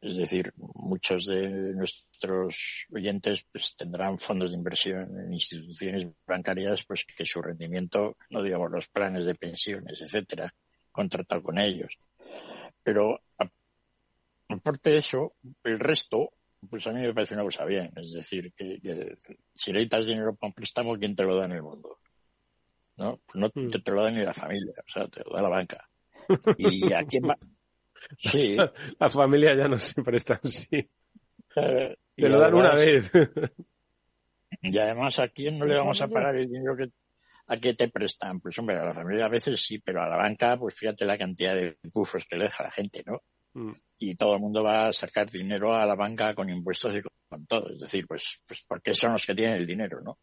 Es 0.00 0.16
decir, 0.16 0.52
muchos 0.56 1.26
de 1.26 1.74
nuestros 1.74 2.86
oyentes 2.94 3.44
pues 3.50 3.74
tendrán 3.76 4.18
fondos 4.20 4.52
de 4.52 4.56
inversión 4.56 5.18
en 5.18 5.34
instituciones 5.34 6.06
bancarias 6.24 6.84
pues 6.84 7.04
que 7.04 7.26
su 7.26 7.42
rendimiento, 7.42 8.16
no 8.30 8.42
digamos 8.42 8.70
los 8.70 8.88
planes 8.88 9.24
de 9.24 9.34
pensiones, 9.34 10.00
etcétera, 10.00 10.54
contratado 10.92 11.42
con 11.42 11.58
ellos. 11.58 11.98
Pero 12.84 13.20
aparte 14.48 14.90
de 14.90 14.98
eso, 14.98 15.34
el 15.64 15.80
resto, 15.80 16.30
pues 16.70 16.86
a 16.86 16.92
mí 16.92 17.00
me 17.00 17.12
parece 17.12 17.34
una 17.34 17.42
cosa 17.42 17.64
bien. 17.64 17.90
Es 17.96 18.12
decir, 18.12 18.52
que, 18.56 18.78
si 19.52 19.72
necesitas 19.72 20.06
dinero 20.06 20.36
para 20.36 20.48
un 20.48 20.54
préstamo, 20.54 20.96
¿quién 20.96 21.16
te 21.16 21.24
lo 21.24 21.36
da 21.36 21.46
en 21.46 21.52
el 21.52 21.62
mundo? 21.62 21.98
¿No? 22.98 23.20
Pues 23.26 23.36
no 23.36 23.50
mm. 23.54 23.70
te, 23.70 23.92
lo 23.92 24.02
da 24.02 24.10
ni 24.10 24.24
la 24.24 24.34
familia, 24.34 24.74
o 24.86 24.90
sea, 24.90 25.06
te 25.06 25.22
lo 25.24 25.34
da 25.34 25.42
la 25.42 25.48
banca. 25.48 25.88
¿Y 26.58 26.92
a 26.92 27.04
quién 27.04 27.28
va? 27.28 27.38
Sí. 28.18 28.56
La 28.98 29.08
familia 29.08 29.54
ya 29.56 29.68
no 29.68 29.78
se 29.78 30.02
presta 30.02 30.40
así. 30.42 30.68
Eh, 30.70 31.96
Te 32.14 32.28
lo 32.28 32.40
dan 32.40 32.54
una 32.54 32.74
vez. 32.74 33.10
Y 34.62 34.76
además, 34.78 35.18
¿a 35.18 35.28
quién 35.28 35.58
no 35.58 35.66
le 35.66 35.76
vamos 35.76 36.00
a 36.00 36.08
pagar 36.08 36.34
el 36.34 36.48
dinero 36.48 36.74
que, 36.74 36.90
a 37.46 37.56
que 37.58 37.74
te 37.74 37.90
prestan? 37.90 38.40
Pues 38.40 38.58
hombre, 38.58 38.76
a 38.76 38.84
la 38.84 38.94
familia 38.94 39.26
a 39.26 39.28
veces 39.28 39.60
sí, 39.62 39.78
pero 39.78 40.02
a 40.02 40.08
la 40.08 40.16
banca, 40.16 40.58
pues 40.58 40.74
fíjate 40.74 41.04
la 41.04 41.18
cantidad 41.18 41.54
de 41.54 41.78
bufos 41.92 42.24
que 42.24 42.36
le 42.36 42.44
deja 42.44 42.64
la 42.64 42.70
gente, 42.70 43.04
¿no? 43.06 43.22
Mm. 43.52 43.72
Y 43.98 44.14
todo 44.16 44.34
el 44.34 44.40
mundo 44.40 44.64
va 44.64 44.88
a 44.88 44.92
sacar 44.92 45.30
dinero 45.30 45.76
a 45.76 45.86
la 45.86 45.94
banca 45.94 46.34
con 46.34 46.48
impuestos 46.48 46.96
y 46.96 47.02
con 47.02 47.46
todo. 47.46 47.70
Es 47.72 47.80
decir, 47.80 48.06
pues, 48.08 48.42
pues 48.46 48.64
porque 48.66 48.94
son 48.94 49.12
los 49.12 49.26
que 49.26 49.34
tienen 49.34 49.56
el 49.56 49.66
dinero, 49.66 50.00
¿no? 50.00 50.18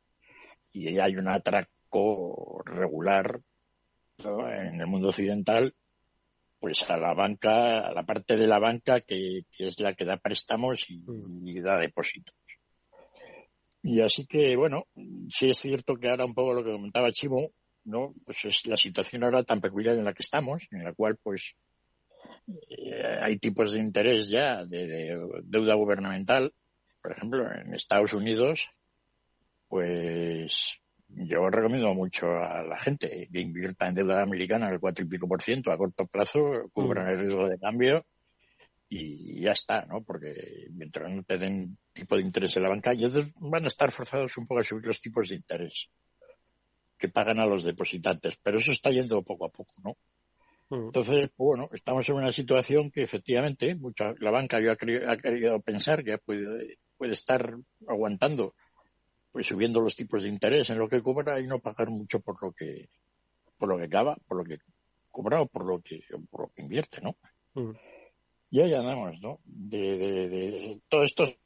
Y 0.74 0.98
hay 0.98 1.16
un 1.16 1.30
atraco 1.30 1.70
regular 2.66 3.42
en 4.18 4.82
el 4.82 4.88
mundo 4.88 5.10
occidental 5.10 5.74
pues 6.60 6.90
a 6.90 6.98
la 6.98 7.14
banca, 7.14 7.82
a 7.82 7.94
la 7.94 8.04
parte 8.04 8.38
de 8.38 8.48
la 8.48 8.58
banca 8.60 9.00
que, 9.00 9.44
es 9.60 9.80
la 9.80 9.94
que 9.94 10.06
da 10.06 10.18
préstamos 10.18 10.90
y, 10.90 11.62
da 11.62 11.78
depósitos. 11.78 12.34
Y 13.84 14.02
así 14.02 14.26
que, 14.26 14.56
bueno, 14.56 14.88
sí 15.30 15.52
es 15.52 15.60
cierto 15.60 15.96
que 15.98 16.10
ahora 16.10 16.26
un 16.26 16.34
poco 16.34 16.56
lo 16.56 16.64
que 16.64 16.72
comentaba 16.72 17.12
Chimo, 17.12 17.52
¿no? 17.84 18.16
Pues 18.26 18.46
es 18.46 18.66
la 18.66 18.78
situación 18.78 19.24
ahora 19.24 19.44
tan 19.44 19.62
peculiar 19.62 19.96
en 19.96 20.06
la 20.06 20.14
que 20.14 20.24
estamos, 20.24 20.68
en 20.72 20.84
la 20.84 20.94
cual, 20.94 21.20
pues, 21.22 21.56
eh, 22.68 23.20
hay 23.22 23.38
tipos 23.38 23.74
de 23.74 23.80
interés 23.80 24.30
ya 24.30 24.66
de, 24.66 25.16
deuda 25.44 25.76
gubernamental. 25.76 26.52
Por 27.00 27.12
ejemplo, 27.12 27.46
en 27.54 27.76
Estados 27.76 28.14
Unidos, 28.14 28.70
pues, 29.68 30.82
yo 31.08 31.50
recomiendo 31.50 31.94
mucho 31.94 32.28
a 32.28 32.64
la 32.64 32.78
gente 32.78 33.30
que 33.32 33.40
invierta 33.40 33.88
en 33.88 33.96
deuda 33.96 34.22
americana 34.22 34.68
al 34.68 34.80
cuatro 34.80 35.06
y 35.06 35.08
pico 35.08 35.28
por 35.28 35.42
ciento 35.42 35.72
a 35.72 35.78
corto 35.78 36.08
plazo, 36.08 36.70
cubran 36.74 37.10
el 37.10 37.20
riesgo 37.20 37.48
de 37.48 37.60
cambio 37.60 38.06
y 38.90 39.42
ya 39.42 39.52
está, 39.52 39.86
¿no? 39.86 40.04
Porque 40.04 40.68
mientras 40.72 41.12
no 41.12 41.24
te 41.24 41.38
den 41.38 41.78
tipo 41.94 42.16
de 42.16 42.22
interés 42.22 42.56
en 42.56 42.64
la 42.64 42.70
banca, 42.70 42.92
ellos 42.92 43.32
van 43.40 43.66
a 43.66 43.68
estar 43.68 43.92
forzados 43.92 44.38
un 44.38 44.48
poco 44.48 44.62
a 44.62 44.64
subir 44.64 44.86
los 44.86 45.02
tipos 45.02 45.30
de 45.30 45.36
interés 45.36 45.90
que 46.98 47.10
pagan 47.10 47.40
a 47.40 47.46
los 47.46 47.64
depositantes, 47.64 48.38
pero 48.42 48.60
eso 48.60 48.72
está 48.72 48.92
yendo 48.92 49.22
poco 49.24 49.46
a 49.46 49.50
poco, 49.50 49.74
¿no? 49.84 49.98
Entonces, 50.72 51.30
bueno, 51.38 51.70
estamos 51.74 52.10
en 52.10 52.16
una 52.16 52.32
situación 52.32 52.90
que 52.90 53.04
efectivamente 53.04 53.76
mucha, 53.76 54.16
la 54.18 54.32
banca 54.32 54.60
ya 54.60 54.72
ha, 54.72 54.76
querido 55.18 55.62
pensar 55.62 56.04
que 56.04 56.18
puede, 56.18 56.80
puede 56.98 57.14
estar 57.14 57.56
aguantando 57.88 58.56
pues 59.36 59.48
subiendo 59.48 59.82
los 59.82 59.98
tipos 59.98 60.24
de 60.24 60.30
interés 60.30 60.70
en 60.70 60.80
lo 60.80 60.88
que 60.88 61.02
cobra 61.02 61.42
y 61.42 61.46
no 61.46 61.60
pagar 61.60 61.90
mucho 61.90 62.22
por 62.22 62.42
lo 62.42 62.54
que 62.54 62.86
por 63.58 63.68
lo 63.68 63.78
que 63.78 63.84
acaba, 63.84 64.16
por 64.30 64.38
lo 64.38 64.46
que 64.46 64.60
cobra 65.12 65.42
o 65.42 65.46
por 65.46 65.66
lo 65.66 65.82
que 65.82 66.00
por 66.30 66.44
lo 66.44 66.52
que 66.56 66.62
invierte, 66.62 67.02
¿no? 67.02 67.18
Mm. 67.54 67.76
Y 68.52 68.62
ahí 68.62 68.74
andamos, 68.74 69.20
¿no? 69.20 69.42
De, 69.44 69.98
de, 69.98 70.30
de 70.30 70.82
todos 70.88 71.04
estos 71.04 71.38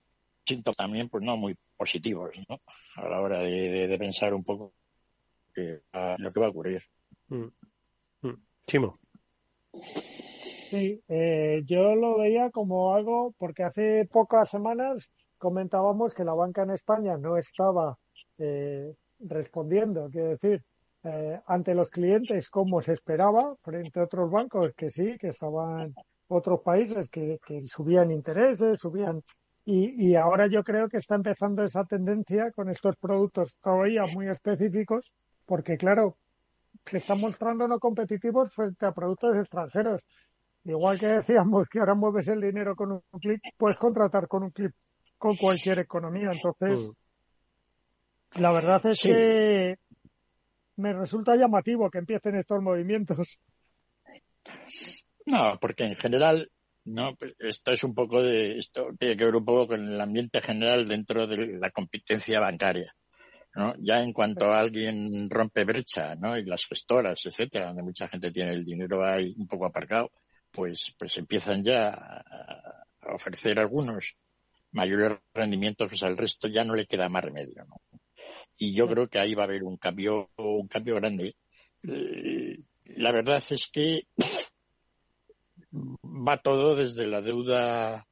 síntomas 0.45 0.78
también, 0.78 1.10
pues 1.10 1.25
no 1.25 1.36
muy 1.36 1.58
positivos, 1.75 2.30
¿no? 2.47 2.62
A 2.97 3.10
la 3.10 3.21
hora 3.21 3.39
de, 3.39 3.97
pensar 3.97 4.36
un 4.36 4.43
poco 4.43 4.71
que, 5.52 5.80
lo 5.91 6.30
que 6.30 6.39
va 6.39 6.45
a 6.45 6.49
ocurrir. 6.49 6.84
Mm. 7.30 7.47
Mm. 8.21 8.43
Chimo. 8.67 8.99
Sí, 9.73 11.02
eh, 11.08 11.63
yo 11.65 11.95
lo 11.95 12.19
veía 12.19 12.52
como 12.52 12.93
algo, 12.93 13.34
porque 13.39 13.63
hace 13.63 14.06
pocas 14.06 14.47
semanas 14.47 15.10
comentábamos 15.39 16.13
que 16.13 16.23
la 16.23 16.34
banca 16.34 16.63
en 16.63 16.71
España 16.71 17.17
no 17.17 17.38
estaba 17.38 17.97
eh, 18.38 18.93
respondiendo, 19.19 20.10
quiero 20.12 20.30
decir, 20.30 20.63
eh, 21.04 21.39
ante 21.47 21.73
los 21.73 21.89
clientes 21.89 22.49
como 22.49 22.82
se 22.82 22.93
esperaba, 22.93 23.56
frente 23.63 23.99
a 23.99 24.04
otros 24.04 24.30
bancos 24.30 24.71
que 24.75 24.89
sí, 24.91 25.17
que 25.17 25.30
estaban 25.30 25.95
otros 26.28 26.62
países 26.62 27.10
que, 27.10 27.39
subían 27.65 28.12
intereses, 28.12 28.80
subían 28.80 29.23
y, 29.65 30.12
y, 30.12 30.15
ahora 30.15 30.47
yo 30.47 30.63
creo 30.63 30.89
que 30.89 30.97
está 30.97 31.15
empezando 31.15 31.63
esa 31.63 31.84
tendencia 31.86 32.52
con 32.52 32.69
estos 32.69 32.95
productos 32.97 33.56
todavía 33.62 34.04
muy 34.15 34.28
específicos, 34.28 35.12
porque 35.45 35.78
claro, 35.78 36.15
se 36.86 36.97
están 36.97 37.19
mostrando 37.19 37.67
no 37.67 37.80
competitivos 37.80 38.52
frente 38.54 38.86
a 38.86 38.91
productos 38.91 39.36
extranjeros. 39.36 40.02
Igual 40.63 40.99
que 40.99 41.08
decíamos 41.08 41.67
que 41.69 41.80
ahora 41.80 41.93
mueves 41.93 42.28
el 42.28 42.41
dinero 42.41 42.75
con 42.75 42.91
un 42.91 43.19
clic, 43.19 43.41
puedes 43.58 43.78
contratar 43.78 44.28
con 44.28 44.43
un 44.43 44.52
clic 44.52 44.73
con 45.20 45.36
cualquier 45.36 45.80
economía. 45.80 46.32
Entonces, 46.32 46.88
mm. 46.88 48.42
la 48.42 48.52
verdad 48.52 48.84
es 48.88 49.02
que 49.04 49.78
me 50.78 50.94
resulta 50.94 51.36
llamativo 51.36 51.92
que 51.92 52.00
empiecen 52.00 52.36
estos 52.38 52.62
movimientos. 52.64 53.38
No, 55.26 55.60
porque 55.62 55.84
en 55.84 55.96
general, 55.96 56.50
no, 56.86 57.16
esto 57.38 57.72
es 57.72 57.84
un 57.84 57.94
poco 57.94 58.24
de, 58.24 58.58
esto 58.58 58.90
tiene 58.98 59.16
que 59.16 59.26
ver 59.26 59.36
un 59.36 59.46
poco 59.46 59.68
con 59.68 59.86
el 59.86 60.02
ambiente 60.02 60.42
general 60.42 60.88
dentro 60.88 61.28
de 61.28 61.60
la 61.60 61.70
competencia 61.70 62.40
bancaria. 62.40 62.96
¿no? 63.56 63.74
Ya 63.80 64.02
en 64.02 64.14
cuanto 64.14 64.54
a 64.54 64.60
alguien 64.60 65.30
rompe 65.30 65.66
brecha, 65.66 66.16
¿no? 66.16 66.38
Y 66.38 66.46
las 66.46 66.66
gestoras, 66.66 67.26
etcétera, 67.26 67.68
donde 67.68 67.82
mucha 67.84 68.08
gente 68.08 68.32
tiene 68.32 68.54
el 68.54 68.64
dinero 68.64 69.04
ahí 69.04 69.34
un 69.38 69.48
poco 69.48 69.66
aparcado, 69.66 70.12
pues, 70.52 70.96
pues 70.98 71.18
empiezan 71.18 71.64
ya 71.64 71.90
a 71.90 73.14
ofrecer 73.14 73.60
algunos 73.60 74.16
mayores 74.72 75.18
rendimientos, 75.34 75.90
pues 75.90 76.04
al 76.04 76.18
resto 76.18 76.48
ya 76.48 76.64
no 76.64 76.76
le 76.76 76.86
queda 76.86 77.10
más 77.10 77.24
remedio, 77.24 77.66
¿no? 77.66 77.82
Y 78.58 78.74
yo 78.74 78.88
creo 78.88 79.08
que 79.08 79.20
ahí 79.20 79.36
va 79.36 79.44
a 79.44 79.46
haber 79.46 79.64
un 79.64 79.78
cambio, 79.78 80.30
un 80.36 80.68
cambio 80.68 80.96
grande. 80.96 81.36
Eh, 81.88 82.58
la 82.98 83.12
verdad 83.12 83.42
es 83.50 83.70
que 83.72 84.02
va 85.72 86.38
todo 86.38 86.76
desde 86.76 87.08
la 87.08 87.22
deuda, 87.22 88.06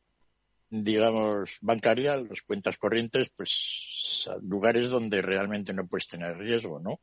digamos, 0.70 1.58
bancaria, 1.62 2.16
las 2.16 2.42
cuentas 2.42 2.78
corrientes, 2.78 3.30
pues 3.36 4.30
a 4.32 4.38
lugares 4.42 4.90
donde 4.90 5.22
realmente 5.22 5.74
no 5.74 5.88
puedes 5.88 6.08
tener 6.08 6.38
riesgo, 6.38 6.80
¿no? 6.80 7.00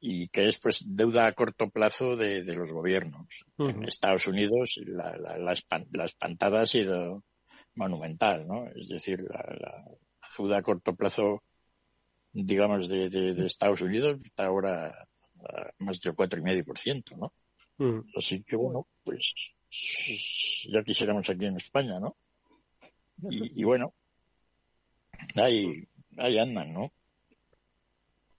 y 0.00 0.28
que 0.28 0.48
es 0.48 0.58
pues 0.58 0.84
deuda 0.86 1.26
a 1.26 1.32
corto 1.32 1.70
plazo 1.70 2.16
de, 2.16 2.44
los 2.54 2.70
gobiernos. 2.70 3.26
En 3.58 3.84
Estados 3.84 4.26
Unidos 4.26 4.78
la, 4.84 5.16
la, 5.16 5.38
la, 5.38 6.04
espantada 6.04 6.60
ha 6.60 6.66
sido 6.66 7.24
monumental, 7.76 8.46
¿no? 8.46 8.66
Es 8.74 8.88
decir, 8.88 9.20
la, 9.20 9.84
deuda 10.36 10.58
a 10.58 10.62
corto 10.62 10.94
plazo, 10.94 11.42
digamos, 12.32 12.88
de, 12.88 13.08
de, 13.08 13.46
Estados 13.46 13.80
Unidos 13.80 14.18
está 14.24 14.46
ahora 14.46 14.88
a 14.88 15.70
más 15.78 16.00
del 16.00 16.14
cuatro 16.14 16.40
y 16.40 16.42
medio 16.42 16.64
por 16.64 16.78
ciento, 16.78 17.16
¿no? 17.16 17.32
Mm. 17.78 18.00
Así 18.16 18.42
que 18.42 18.56
bueno, 18.56 18.86
pues 19.04 19.32
ya 20.68 20.82
quisiéramos 20.82 21.28
aquí 21.28 21.46
en 21.46 21.56
España, 21.56 22.00
¿no? 22.00 22.16
Y, 23.30 23.60
y 23.60 23.64
bueno, 23.64 23.94
ahí, 25.36 25.86
ahí 26.18 26.38
andan, 26.38 26.72
¿no? 26.72 26.92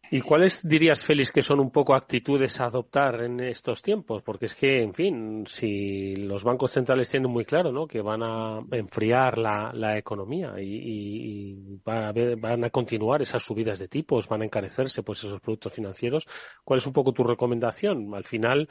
¿Y 0.09 0.21
cuáles 0.21 0.65
dirías, 0.65 1.05
Félix, 1.05 1.31
que 1.31 1.41
son 1.41 1.59
un 1.59 1.69
poco 1.69 1.93
actitudes 1.93 2.59
a 2.61 2.65
adoptar 2.65 3.23
en 3.23 3.41
estos 3.41 3.81
tiempos? 3.81 4.23
Porque 4.23 4.45
es 4.45 4.55
que, 4.55 4.81
en 4.81 4.93
fin, 4.93 5.43
si 5.47 6.15
los 6.15 6.45
bancos 6.45 6.71
centrales 6.71 7.09
tienen 7.09 7.29
muy 7.29 7.43
claro 7.43 7.73
¿no? 7.73 7.87
que 7.87 8.01
van 8.01 8.23
a 8.23 8.59
enfriar 8.71 9.37
la, 9.37 9.97
economía 9.97 10.53
y, 10.59 11.79
van, 11.83 12.03
a 12.05 12.13
van 12.39 12.63
a 12.63 12.69
continuar 12.69 13.21
esas 13.21 13.43
subidas 13.43 13.79
de 13.79 13.89
tipos, 13.89 14.27
van 14.27 14.43
a 14.43 14.45
encarecerse 14.45 15.03
pues 15.03 15.23
esos 15.23 15.41
productos 15.41 15.73
financieros, 15.73 16.25
¿cuál 16.63 16.77
es 16.77 16.87
un 16.87 16.93
poco 16.93 17.11
tu 17.11 17.23
recomendación? 17.23 18.13
Al 18.15 18.23
final, 18.23 18.69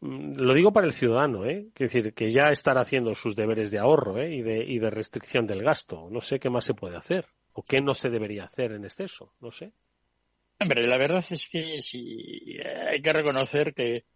mm, 0.00 0.36
lo 0.36 0.54
digo 0.54 0.72
para 0.72 0.86
el 0.86 0.92
ciudadano, 0.92 1.44
¿eh? 1.44 1.66
Es 1.74 1.92
decir, 1.92 2.14
que 2.14 2.32
ya 2.32 2.50
estará 2.50 2.80
haciendo 2.80 3.14
sus 3.14 3.36
deberes 3.36 3.70
de 3.70 3.80
ahorro 3.80 4.18
¿eh? 4.18 4.34
y, 4.34 4.40
y 4.40 4.78
de 4.78 4.90
restricción 4.90 5.46
del 5.46 5.62
gasto. 5.62 6.08
No 6.10 6.20
sé 6.20 6.38
qué 6.38 6.48
más 6.48 6.64
se 6.64 6.74
puede 6.74 6.96
hacer 6.96 7.26
o 7.52 7.62
qué 7.62 7.80
no 7.80 7.92
se 7.92 8.08
debería 8.08 8.44
hacer 8.44 8.72
en 8.72 8.84
exceso, 8.84 9.34
no 9.40 9.50
sé. 9.50 9.72
Hombre, 10.64 10.86
la 10.86 10.96
verdad 10.96 11.22
es 11.30 11.46
que 11.46 11.82
sí, 11.82 12.56
hay 12.90 13.02
que 13.02 13.12
reconocer 13.12 13.74
que, 13.74 14.06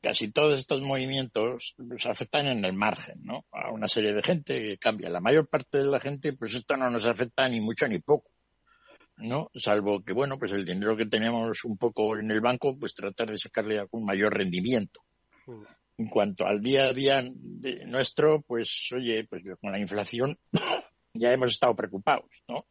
casi 0.00 0.32
todos 0.32 0.58
estos 0.58 0.80
movimientos 0.80 1.74
nos 1.76 2.06
afectan 2.06 2.48
en 2.48 2.64
el 2.64 2.72
margen, 2.72 3.20
¿no? 3.24 3.44
A 3.52 3.70
una 3.70 3.86
serie 3.86 4.14
de 4.14 4.22
gente 4.22 4.58
que 4.58 4.78
cambia. 4.78 5.10
La 5.10 5.20
mayor 5.20 5.48
parte 5.48 5.76
de 5.76 5.84
la 5.84 6.00
gente, 6.00 6.32
pues 6.32 6.54
esto 6.54 6.78
no 6.78 6.88
nos 6.88 7.04
afecta 7.04 7.46
ni 7.46 7.60
mucho 7.60 7.86
ni 7.88 7.98
poco. 7.98 8.32
¿no? 9.18 9.50
Salvo 9.54 10.02
que, 10.02 10.14
bueno, 10.14 10.38
pues 10.38 10.50
el 10.52 10.64
dinero 10.64 10.96
que 10.96 11.04
tenemos 11.04 11.62
un 11.66 11.76
poco 11.76 12.16
en 12.16 12.30
el 12.30 12.40
banco, 12.40 12.78
pues 12.78 12.94
tratar 12.94 13.30
de 13.30 13.36
sacarle 13.36 13.84
un 13.90 14.06
mayor 14.06 14.32
rendimiento. 14.32 15.02
Mm. 15.46 15.62
En 15.98 16.08
cuanto 16.08 16.46
al 16.46 16.62
día 16.62 16.84
a 16.84 16.94
día 16.94 17.22
de 17.22 17.84
nuestro, 17.84 18.40
pues, 18.40 18.88
oye, 18.92 19.24
pues 19.28 19.42
con 19.60 19.72
la 19.72 19.78
inflación 19.78 20.38
ya 21.12 21.34
hemos 21.34 21.50
estado 21.50 21.76
preocupados, 21.76 22.30
¿no? 22.48 22.64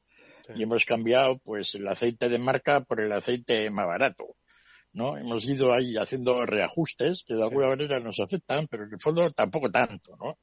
Y 0.55 0.63
hemos 0.63 0.85
cambiado, 0.85 1.38
pues, 1.39 1.75
el 1.75 1.88
aceite 1.88 2.29
de 2.29 2.39
marca 2.39 2.81
por 2.81 2.99
el 3.01 3.12
aceite 3.12 3.69
más 3.69 3.85
barato, 3.85 4.35
¿no? 4.93 5.17
Hemos 5.17 5.45
ido 5.45 5.73
ahí 5.73 5.95
haciendo 5.97 6.45
reajustes 6.45 7.23
que 7.23 7.35
de 7.35 7.43
alguna 7.43 7.67
manera 7.67 7.99
nos 7.99 8.19
afectan, 8.19 8.67
pero 8.67 8.83
en 8.83 8.93
el 8.93 8.99
fondo 8.99 9.29
tampoco 9.29 9.69
tanto, 9.69 10.15
¿no? 10.17 10.39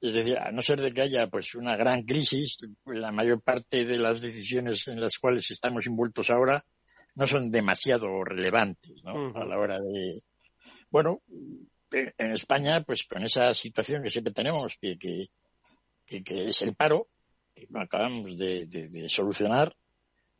Es 0.00 0.12
decir, 0.12 0.38
a 0.38 0.52
no 0.52 0.60
ser 0.60 0.80
de 0.80 0.92
que 0.92 1.00
haya 1.00 1.26
pues 1.28 1.54
una 1.54 1.76
gran 1.76 2.02
crisis, 2.02 2.58
la 2.84 3.12
mayor 3.12 3.40
parte 3.40 3.84
de 3.86 3.98
las 3.98 4.20
decisiones 4.20 4.86
en 4.88 5.00
las 5.00 5.18
cuales 5.18 5.50
estamos 5.50 5.86
envueltos 5.86 6.28
ahora 6.28 6.64
no 7.14 7.26
son 7.26 7.50
demasiado 7.50 8.22
relevantes, 8.22 9.02
¿no? 9.02 9.34
A 9.34 9.46
la 9.46 9.58
hora 9.58 9.78
de, 9.78 10.20
bueno, 10.90 11.22
en 11.90 12.30
España, 12.30 12.82
pues 12.82 13.06
con 13.06 13.22
esa 13.22 13.54
situación 13.54 14.02
que 14.02 14.10
siempre 14.10 14.34
tenemos, 14.34 14.76
que, 14.78 14.98
que, 14.98 15.28
que, 16.06 16.48
es 16.48 16.62
el 16.62 16.74
paro, 16.74 17.08
que 17.56 17.66
acabamos 17.74 18.36
de, 18.36 18.66
de, 18.66 19.08
solucionar, 19.08 19.74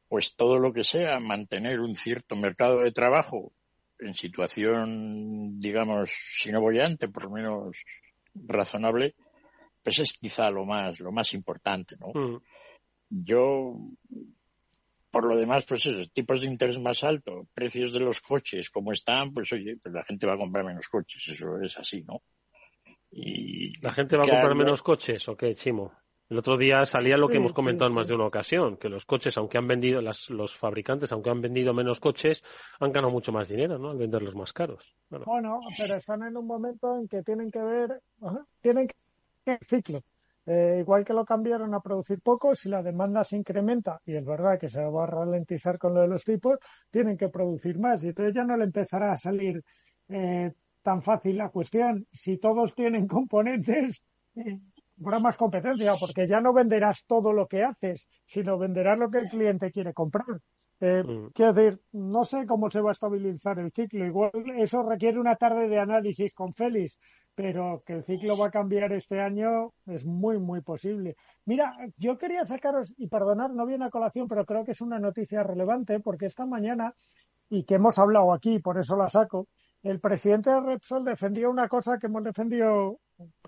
pues 0.08 0.36
todo 0.36 0.58
lo 0.58 0.72
que 0.72 0.84
sea 0.84 1.18
mantener 1.18 1.80
un 1.80 1.94
cierto 1.94 2.36
mercado 2.36 2.80
de 2.80 2.92
trabajo 2.92 3.52
en 3.98 4.14
situación, 4.14 5.58
digamos, 5.58 6.10
si 6.10 6.52
no 6.52 6.60
bollante, 6.60 7.08
por 7.08 7.24
lo 7.24 7.30
menos 7.30 7.84
razonable, 8.34 9.14
pues 9.82 9.98
es 10.00 10.12
quizá 10.12 10.50
lo 10.50 10.66
más, 10.66 11.00
lo 11.00 11.10
más 11.10 11.32
importante, 11.32 11.96
¿no? 11.98 12.08
Mm. 12.08 12.42
Yo, 13.08 13.74
por 15.10 15.26
lo 15.26 15.38
demás, 15.38 15.64
pues 15.66 15.86
esos 15.86 16.12
tipos 16.12 16.42
de 16.42 16.48
interés 16.48 16.78
más 16.78 17.02
alto, 17.02 17.48
precios 17.54 17.92
de 17.94 18.00
los 18.00 18.20
coches 18.20 18.68
como 18.68 18.92
están, 18.92 19.32
pues 19.32 19.50
oye, 19.52 19.78
pues 19.82 19.94
la 19.94 20.04
gente 20.04 20.26
va 20.26 20.34
a 20.34 20.38
comprar 20.38 20.66
menos 20.66 20.88
coches, 20.88 21.26
eso 21.28 21.58
es 21.62 21.78
así, 21.78 22.04
¿no? 22.04 22.22
Y 23.10 23.80
¿La 23.80 23.94
gente 23.94 24.16
va 24.16 24.24
a 24.24 24.28
comprar 24.28 24.54
menos 24.54 24.82
coches 24.82 25.26
o 25.28 25.36
qué, 25.36 25.54
Chimo? 25.54 25.94
El 26.28 26.38
otro 26.38 26.56
día 26.56 26.84
salía 26.84 27.16
lo 27.16 27.28
que 27.28 27.36
hemos 27.36 27.52
comentado 27.52 27.88
en 27.88 27.94
más 27.94 28.08
de 28.08 28.14
una 28.14 28.26
ocasión, 28.26 28.76
que 28.76 28.88
los 28.88 29.06
coches, 29.06 29.38
aunque 29.38 29.58
han 29.58 29.68
vendido, 29.68 30.00
las, 30.00 30.28
los 30.28 30.56
fabricantes, 30.56 31.12
aunque 31.12 31.30
han 31.30 31.40
vendido 31.40 31.72
menos 31.72 32.00
coches, 32.00 32.42
han 32.80 32.90
ganado 32.90 33.12
mucho 33.12 33.30
más 33.30 33.48
dinero, 33.48 33.78
¿no? 33.78 33.90
Al 33.90 33.98
venderlos 33.98 34.34
más 34.34 34.52
caros. 34.52 34.92
Bueno, 35.08 35.60
pero 35.78 35.98
están 35.98 36.24
en 36.24 36.36
un 36.36 36.46
momento 36.46 36.98
en 36.98 37.06
que 37.06 37.22
tienen 37.22 37.50
que 37.50 37.60
ver, 37.60 38.00
tienen 38.60 38.88
que 38.88 39.58
ciclo. 39.66 40.00
Eh, 40.48 40.78
igual 40.80 41.04
que 41.04 41.12
lo 41.12 41.24
cambiaron 41.24 41.74
a 41.74 41.80
producir 41.80 42.20
poco, 42.20 42.54
si 42.54 42.68
la 42.68 42.82
demanda 42.82 43.24
se 43.24 43.36
incrementa, 43.36 44.00
y 44.04 44.14
es 44.14 44.24
verdad 44.24 44.58
que 44.60 44.68
se 44.68 44.80
va 44.80 45.02
a 45.04 45.06
ralentizar 45.06 45.76
con 45.78 45.94
lo 45.94 46.02
de 46.02 46.08
los 46.08 46.24
tipos, 46.24 46.58
tienen 46.90 47.16
que 47.16 47.28
producir 47.28 47.78
más. 47.78 48.04
Y 48.04 48.08
entonces 48.08 48.34
ya 48.34 48.44
no 48.44 48.56
le 48.56 48.64
empezará 48.64 49.12
a 49.12 49.16
salir 49.16 49.62
eh, 50.08 50.52
tan 50.82 51.02
fácil 51.02 51.36
la 51.36 51.48
cuestión. 51.50 52.06
Si 52.12 52.38
todos 52.38 52.74
tienen 52.74 53.08
componentes, 53.08 54.02
eh, 54.36 54.60
habrá 55.00 55.20
más 55.20 55.36
competencia, 55.36 55.94
porque 55.98 56.26
ya 56.26 56.40
no 56.40 56.52
venderás 56.52 57.04
todo 57.06 57.32
lo 57.32 57.46
que 57.46 57.62
haces, 57.62 58.08
sino 58.24 58.58
venderás 58.58 58.98
lo 58.98 59.10
que 59.10 59.18
el 59.18 59.28
cliente 59.28 59.70
quiere 59.70 59.92
comprar. 59.92 60.40
Mm. 60.80 61.28
Quiero 61.34 61.52
decir, 61.52 61.80
no 61.92 62.24
sé 62.24 62.46
cómo 62.46 62.70
se 62.70 62.80
va 62.80 62.90
a 62.90 62.92
estabilizar 62.92 63.58
el 63.58 63.72
ciclo. 63.72 64.04
Igual 64.04 64.30
eso 64.58 64.82
requiere 64.82 65.18
una 65.18 65.36
tarde 65.36 65.68
de 65.68 65.78
análisis 65.78 66.34
con 66.34 66.52
Félix, 66.54 66.98
pero 67.34 67.82
que 67.84 67.94
el 67.94 68.04
ciclo 68.04 68.36
va 68.36 68.46
a 68.46 68.50
cambiar 68.50 68.92
este 68.92 69.20
año 69.20 69.72
es 69.86 70.04
muy, 70.04 70.38
muy 70.38 70.60
posible. 70.60 71.16
Mira, 71.44 71.76
yo 71.96 72.18
quería 72.18 72.44
sacaros, 72.46 72.94
y 72.96 73.08
perdonar, 73.08 73.52
no 73.52 73.66
viene 73.66 73.86
a 73.86 73.90
colación, 73.90 74.28
pero 74.28 74.44
creo 74.44 74.64
que 74.64 74.72
es 74.72 74.80
una 74.80 74.98
noticia 74.98 75.42
relevante, 75.42 76.00
porque 76.00 76.26
esta 76.26 76.46
mañana, 76.46 76.94
y 77.48 77.64
que 77.64 77.74
hemos 77.74 77.98
hablado 77.98 78.32
aquí, 78.32 78.58
por 78.58 78.78
eso 78.78 78.96
la 78.96 79.08
saco, 79.08 79.48
el 79.90 80.00
presidente 80.00 80.50
de 80.50 80.60
Repsol 80.60 81.04
defendió 81.04 81.48
una 81.48 81.68
cosa 81.68 81.96
que 81.98 82.08
hemos 82.08 82.24
defendido 82.24 82.98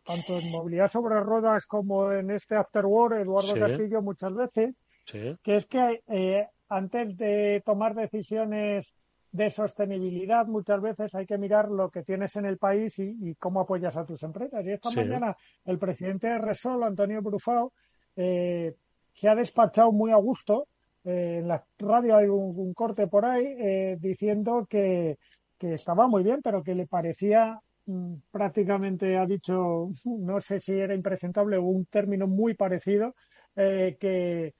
tanto 0.05 0.38
en 0.38 0.51
movilidad 0.53 0.90
sobre 0.90 1.18
ruedas 1.20 1.66
como 1.66 2.12
en 2.12 2.31
este 2.31 2.55
After 2.55 2.87
War, 2.87 3.14
Eduardo 3.14 3.55
Castillo, 3.55 4.03
muchas 4.03 4.33
veces, 4.35 4.85
que 5.05 5.57
es 5.57 5.66
que 5.66 6.03
eh, 6.07 6.46
antes 6.68 7.16
de 7.16 7.62
tomar 7.66 7.94
decisiones 7.94 8.94
de 9.33 9.51
sostenibilidad, 9.51 10.46
muchas 10.46 10.81
veces 10.81 11.14
hay 11.14 11.27
que 11.27 11.38
mirar 11.38 11.70
lo 11.70 11.90
que 11.90 12.05
tienes 12.05 12.35
en 12.37 12.46
el 12.46 12.57
país 12.57 12.98
y, 12.98 13.35
cómo 13.35 13.61
apoyas 13.61 13.96
a 13.96 14.07
tus 14.07 14.22
empresas. 14.22 14.64
Y 14.64 14.70
esta 14.70 14.90
mañana 14.92 15.37
el 15.64 15.79
presidente 15.79 16.29
de 16.29 16.38
Resol, 16.38 16.85
Antonio 16.85 17.20
Brufao, 17.20 17.72
eh, 18.16 18.74
se 19.12 19.29
ha 19.29 19.35
despachado 19.35 19.90
muy 19.90 20.12
a 20.12 20.16
gusto. 20.16 20.68
Eh, 21.05 21.38
en 21.40 21.48
la 21.48 21.64
radio 21.79 22.16
hay 22.16 22.29
un, 22.29 22.72
corte 22.74 23.07
por 23.09 23.27
ahí 23.27 23.96
diciendo 23.96 24.66
que, 24.70 25.18
que, 25.59 25.75
estaba 25.75 26.07
muy 26.09 26.23
bien, 26.23 26.40
pero 26.42 26.62
que 26.62 26.75
le 26.75 26.87
parecía 26.87 27.61
mm, 27.87 28.14
prácticamente, 28.31 29.16
ha 29.16 29.27
dicho, 29.27 29.90
no 30.05 30.40
sé 30.40 30.61
si 30.61 30.73
era 30.73 30.94
impresentable 30.94 31.57
o 31.57 31.64
un 31.64 31.87
término 31.87 32.27
muy 32.27 32.55
parecido, 32.55 33.14
que 33.55 34.55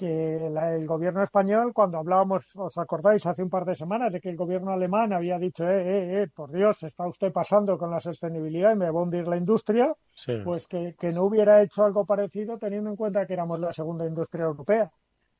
que 0.00 0.36
el 0.36 0.86
gobierno 0.86 1.22
español, 1.22 1.74
cuando 1.74 1.98
hablábamos, 1.98 2.56
os 2.56 2.78
acordáis, 2.78 3.26
hace 3.26 3.42
un 3.42 3.50
par 3.50 3.66
de 3.66 3.74
semanas, 3.74 4.10
de 4.10 4.18
que 4.18 4.30
el 4.30 4.36
gobierno 4.36 4.70
alemán 4.70 5.12
había 5.12 5.38
dicho, 5.38 5.68
eh, 5.68 5.82
eh, 5.82 6.22
eh, 6.22 6.28
por 6.34 6.50
Dios, 6.50 6.82
está 6.84 7.06
usted 7.06 7.30
pasando 7.30 7.76
con 7.76 7.90
la 7.90 8.00
sostenibilidad 8.00 8.72
y 8.72 8.76
me 8.76 8.90
va 8.90 8.98
a 8.98 9.02
hundir 9.02 9.28
la 9.28 9.36
industria, 9.36 9.94
pues 10.42 10.66
que, 10.68 10.94
que, 10.98 11.12
no 11.12 11.24
hubiera 11.24 11.62
hecho 11.62 11.84
algo 11.84 12.06
parecido 12.06 12.56
teniendo 12.56 12.88
en 12.88 12.96
cuenta 12.96 13.26
que 13.26 13.34
éramos 13.34 13.60
la 13.60 13.74
segunda 13.74 14.06
industria 14.06 14.44
europea. 14.44 14.90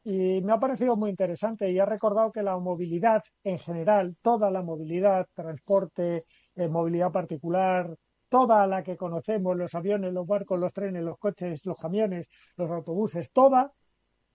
Y 0.02 0.40
me 0.40 0.52
ha 0.52 0.58
parecido 0.58 0.96
muy 0.96 1.10
interesante 1.10 1.70
y 1.70 1.78
ha 1.78 1.84
recordado 1.84 2.32
que 2.32 2.42
la 2.42 2.56
movilidad 2.58 3.22
en 3.44 3.58
general, 3.58 4.16
toda 4.22 4.50
la 4.50 4.62
movilidad, 4.62 5.26
transporte, 5.34 6.24
eh, 6.56 6.68
movilidad 6.68 7.12
particular, 7.12 7.94
toda 8.28 8.66
la 8.66 8.82
que 8.82 8.96
conocemos, 8.96 9.56
los 9.56 9.74
aviones, 9.74 10.12
los 10.12 10.26
barcos, 10.26 10.58
los 10.58 10.72
trenes, 10.72 11.02
los 11.02 11.18
coches, 11.18 11.66
los 11.66 11.78
camiones, 11.78 12.28
los 12.56 12.70
autobuses, 12.70 13.30
toda 13.32 13.72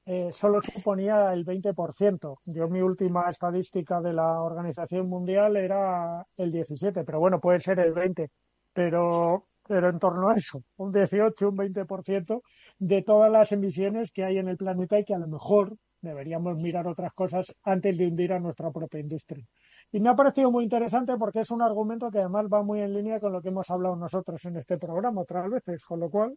eh, 0.08 0.32
solo 0.32 0.62
suponía 0.62 1.34
el 1.34 1.44
20%. 1.46 2.38
Yo 2.46 2.68
mi 2.70 2.82
última 2.82 3.28
estadística 3.28 4.02
de 4.02 4.14
la 4.14 4.40
Organización 4.42 5.10
Mundial 5.10 5.58
era 5.58 6.26
el 6.38 6.52
17, 6.52 7.04
pero 7.04 7.20
bueno, 7.20 7.40
puede 7.40 7.60
ser 7.60 7.80
el 7.80 7.94
20, 7.94 8.30
pero, 8.72 9.48
pero 9.68 9.90
en 9.90 10.00
torno 10.00 10.30
a 10.30 10.36
eso, 10.36 10.64
un 10.78 10.92
18, 10.92 11.50
un 11.50 11.58
20% 11.58 12.42
de 12.80 13.02
todas 13.02 13.32
las 13.32 13.52
emisiones 13.52 14.12
que 14.12 14.24
hay 14.24 14.38
en 14.38 14.48
el 14.48 14.58
planeta 14.58 15.00
y 15.00 15.06
que 15.06 15.14
a 15.14 15.20
lo 15.20 15.28
mejor 15.28 15.76
deberíamos 16.02 16.62
mirar 16.62 16.88
otras 16.88 17.14
cosas 17.14 17.54
antes 17.64 17.98
de 17.98 18.08
hundir 18.08 18.34
a 18.34 18.40
nuestra 18.40 18.72
propia 18.72 19.00
industria. 19.00 19.44
Y 19.92 20.00
me 20.00 20.10
ha 20.10 20.16
parecido 20.16 20.52
muy 20.52 20.64
interesante 20.64 21.14
porque 21.18 21.40
es 21.40 21.52
un 21.52 21.62
argumento 21.62 22.12
que 22.12 22.20
además 22.20 22.46
va 22.52 22.64
muy 22.64 22.82
en 22.82 22.94
línea 22.94 23.20
con 23.20 23.34
lo 23.34 23.42
que 23.42 23.50
hemos 23.50 23.70
hablado 23.70 23.96
nosotros 23.96 24.44
en 24.46 24.58
este 24.58 24.78
programa 24.78 25.22
otras 25.22 25.50
veces, 25.50 25.84
con 25.84 26.00
lo 26.00 26.10
cual 26.10 26.36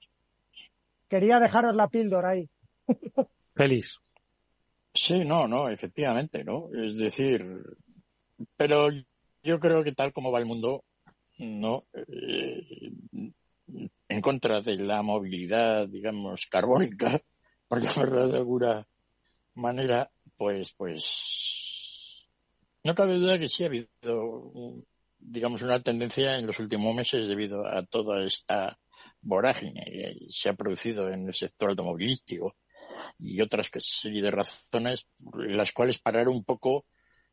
quería 1.08 1.38
dejaros 1.38 1.74
la 1.74 1.88
píldora 1.88 2.30
ahí. 2.30 2.48
Feliz. 3.54 3.98
Sí, 4.94 5.24
no, 5.24 5.46
no, 5.46 5.68
efectivamente, 5.68 6.44
¿no? 6.44 6.68
Es 6.72 6.96
decir, 6.96 7.42
pero 8.56 8.88
yo 9.42 9.58
creo 9.58 9.84
que 9.84 9.92
tal 9.92 10.12
como 10.12 10.32
va 10.32 10.38
el 10.38 10.46
mundo, 10.46 10.84
no, 11.38 11.84
eh, 11.94 12.92
en 14.08 14.20
contra 14.20 14.60
de 14.60 14.76
la 14.76 15.02
movilidad, 15.02 15.88
digamos, 15.88 16.46
carbónica, 16.46 17.20
por 17.68 17.80
llamarlo 17.80 18.28
de 18.28 18.38
alguna 18.38 18.86
manera, 19.54 20.10
pues, 20.36 20.72
pues, 20.72 22.28
no 22.84 22.94
cabe 22.94 23.16
duda 23.16 23.38
que 23.38 23.48
sí 23.48 23.64
ha 23.64 23.66
habido, 23.66 24.52
digamos, 25.18 25.62
una 25.62 25.80
tendencia 25.80 26.38
en 26.38 26.46
los 26.46 26.58
últimos 26.60 26.94
meses 26.94 27.28
debido 27.28 27.66
a 27.66 27.84
toda 27.84 28.24
esta 28.24 28.78
vorágine 29.20 29.82
que 29.84 30.14
se 30.30 30.48
ha 30.48 30.54
producido 30.54 31.10
en 31.12 31.26
el 31.26 31.34
sector 31.34 31.70
automovilístico 31.70 32.56
y 33.18 33.40
otras 33.40 33.70
serie 33.80 34.22
de 34.22 34.30
razones 34.30 35.06
las 35.34 35.72
cuales 35.72 35.98
parar 35.98 36.28
un 36.28 36.44
poco 36.44 36.86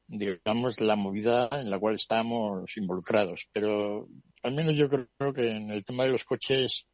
digamos 0.08 0.80
la 0.82 0.96
movida 0.96 1.50
en 1.52 1.70
la 1.70 1.80
cual 1.80 1.96
estamos 1.96 2.78
involucrados. 2.78 3.48
Pero 3.52 4.08
al 4.44 4.54
menos 4.54 4.76
yo 4.76 4.90
creo 4.90 5.34
que 5.34 5.52
en 5.52 5.72
el 5.72 5.84
tema 5.84 6.04
de 6.04 6.12
los 6.12 6.24
coches 6.24 6.86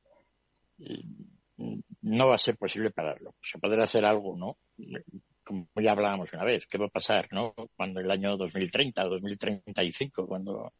eh, 0.79 1.03
no 2.01 2.29
va 2.29 2.35
a 2.35 2.39
ser 2.39 2.57
posible 2.57 2.91
pararlo. 2.91 3.35
Se 3.41 3.59
podrá 3.59 3.83
hacer 3.83 4.05
algo 4.05 4.35
no 4.37 4.57
como 5.43 5.67
ya 5.81 5.91
hablábamos 5.91 6.31
una 6.33 6.43
vez 6.43 6.67
qué 6.67 6.77
va 6.77 6.85
a 6.85 6.89
pasar 6.89 7.27
no 7.31 7.55
cuando 7.75 7.99
el 7.99 8.11
año 8.11 8.37
2030 8.37 9.03
2035 9.03 10.27
cuando 10.27 10.71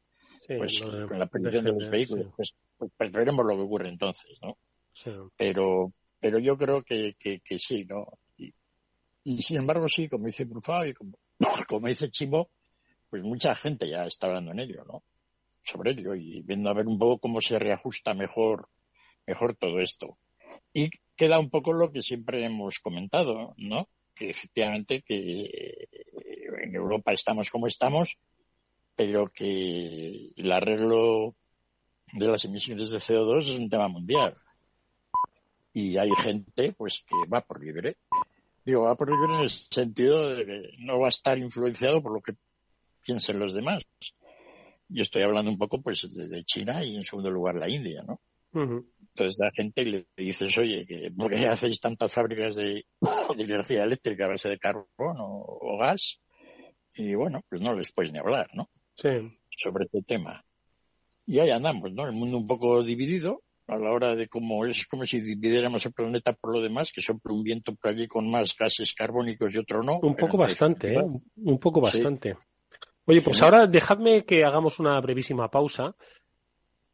pues 0.48 0.82
con 0.82 1.18
la 1.18 1.26
producción 1.26 1.66
de 1.66 1.72
los 1.72 1.90
vehículos 1.90 2.28
pues, 2.36 2.54
pues, 2.78 3.12
veremos 3.12 3.44
lo 3.44 3.56
que 3.56 3.64
ocurre 3.64 3.90
entonces 3.90 4.38
no 4.40 4.56
pero 5.36 5.92
pero 6.22 6.38
yo 6.38 6.56
creo 6.56 6.84
que, 6.84 7.16
que, 7.20 7.40
que 7.40 7.58
sí, 7.58 7.86
¿no? 7.90 8.06
Y, 8.38 8.54
y, 9.24 9.42
sin 9.42 9.58
embargo, 9.58 9.90
sí, 9.90 10.08
como 10.08 10.28
dice 10.28 10.46
Brufao 10.46 10.86
y 10.86 10.94
como, 10.94 11.18
como 11.68 11.88
dice 11.88 12.12
Chimo, 12.12 12.50
pues 13.10 13.24
mucha 13.24 13.56
gente 13.56 13.90
ya 13.90 14.06
está 14.06 14.28
hablando 14.28 14.52
en 14.52 14.60
ello, 14.60 14.84
¿no? 14.86 15.04
Sobre 15.62 15.92
ello 15.92 16.16
y 16.16 16.42
viendo 16.44 16.70
a 16.70 16.74
ver 16.74 16.88
un 16.88 16.98
poco 16.98 17.20
cómo 17.20 17.42
se 17.42 17.60
reajusta 17.60 18.14
mejor, 18.14 18.70
mejor 19.28 19.56
todo 19.56 19.80
esto. 19.80 20.18
Y 20.74 20.90
queda 21.16 21.40
un 21.40 21.50
poco 21.50 21.74
lo 21.74 21.92
que 21.92 22.02
siempre 22.02 22.46
hemos 22.46 22.80
comentado, 22.80 23.54
¿no? 23.58 23.88
que 24.16 24.30
efectivamente 24.30 25.02
que 25.02 25.90
en 26.62 26.76
Europa 26.76 27.12
estamos 27.12 27.50
como 27.50 27.68
estamos, 27.68 28.18
pero 28.96 29.32
que 29.32 30.32
el 30.36 30.52
arreglo 30.52 31.36
de 32.14 32.28
las 32.28 32.46
emisiones 32.46 32.92
de 32.92 33.00
CO2 33.00 33.40
es 33.40 33.60
un 33.60 33.70
tema 33.70 33.88
mundial. 33.88 34.36
Y 35.74 35.98
hay 35.98 36.10
gente 36.22 36.74
pues 36.74 37.04
que 37.08 37.16
va 37.34 37.42
por 37.42 37.64
libre. 37.64 37.96
Digo, 38.64 38.84
va 38.84 38.96
por 38.96 39.10
libre 39.10 39.36
en 39.36 39.44
el 39.44 39.50
sentido 39.50 40.36
de 40.36 40.46
que 40.46 40.70
no 40.80 41.00
va 41.00 41.08
a 41.08 41.10
estar 41.10 41.38
influenciado 41.38 42.02
por 42.02 42.14
lo 42.14 42.22
que 42.22 42.34
piensen 43.02 43.40
los 43.40 43.54
demás. 43.54 43.82
Y 44.90 45.02
estoy 45.02 45.24
hablando 45.24 45.50
un 45.50 45.58
poco 45.58 45.82
pues 45.82 46.08
de, 46.14 46.44
China 46.44 46.84
y 46.84 46.96
en 46.96 47.04
segundo 47.04 47.32
lugar 47.32 47.56
la 47.56 47.70
India, 47.70 48.04
¿no? 48.04 48.22
Entonces 48.54 49.38
la 49.40 49.52
gente 49.52 49.86
le 49.86 50.08
dices, 50.16 50.58
oye, 50.58 50.86
¿por 51.18 51.32
qué 51.32 51.48
hacéis 51.48 51.80
tantas 51.80 52.12
fábricas 52.12 52.56
de, 52.56 52.86
energía 53.38 53.84
eléctrica 53.84 54.26
a 54.26 54.30
base 54.30 54.50
de 54.50 54.60
carbón 54.60 55.18
o, 55.20 55.78
gas? 55.80 56.20
Y 56.96 57.16
bueno, 57.16 57.42
pues 57.50 57.62
no 57.62 57.74
les 57.74 57.92
puedes 57.94 58.12
ni 58.12 58.20
hablar, 58.20 58.50
¿no? 58.54 58.70
Sí. 58.96 59.10
Sobre 59.58 59.86
este 59.86 60.02
tema. 60.04 60.46
Y 61.26 61.40
ahí 61.40 61.50
andamos, 61.50 61.94
¿no? 61.94 62.06
El 62.06 62.12
mundo 62.12 62.38
un 62.38 62.48
poco 62.48 62.84
dividido 62.84 63.42
a 63.72 63.78
la 63.78 63.92
hora 63.92 64.16
de 64.16 64.28
cómo 64.28 64.66
es 64.66 64.86
como 64.86 65.06
si 65.06 65.22
dividiéramos 65.22 65.86
el 65.86 65.94
planeta 65.94 66.34
por 66.34 66.54
lo 66.54 66.62
demás, 66.62 66.92
que 66.92 67.02
sopla 67.02 67.34
un 67.34 67.42
viento 67.42 67.74
por 67.74 67.92
allí 67.92 68.06
con 68.06 68.30
más 68.30 68.56
gases 68.58 68.94
carbónicos 68.94 69.54
y 69.56 69.58
otro 69.58 69.82
no. 69.82 70.00
Un 70.02 70.16
poco 70.16 70.38
bastante, 70.38 70.94
¿eh? 70.94 71.04
Un 71.38 71.60
poco 71.60 71.80
bastante. 71.80 72.36
Oye, 73.06 73.22
pues 73.22 73.42
ahora 73.42 73.68
dejadme 73.68 74.26
que 74.26 74.44
hagamos 74.44 74.80
una 74.80 75.00
brevísima 75.00 75.50
pausa 75.50 75.96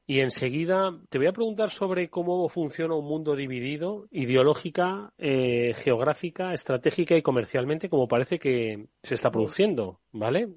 y 0.05 0.21
enseguida 0.21 0.97
te 1.09 1.17
voy 1.17 1.27
a 1.27 1.33
preguntar 1.33 1.69
sobre 1.69 2.09
cómo 2.09 2.47
funciona 2.47 2.95
un 2.95 3.05
mundo 3.05 3.35
dividido 3.35 4.07
ideológica, 4.11 5.11
eh, 5.17 5.73
geográfica, 5.83 6.53
estratégica 6.53 7.17
y 7.17 7.21
comercialmente, 7.21 7.89
como 7.89 8.07
parece 8.07 8.39
que 8.39 8.85
se 9.01 9.15
está 9.15 9.31
produciendo, 9.31 9.99
¿vale? 10.11 10.47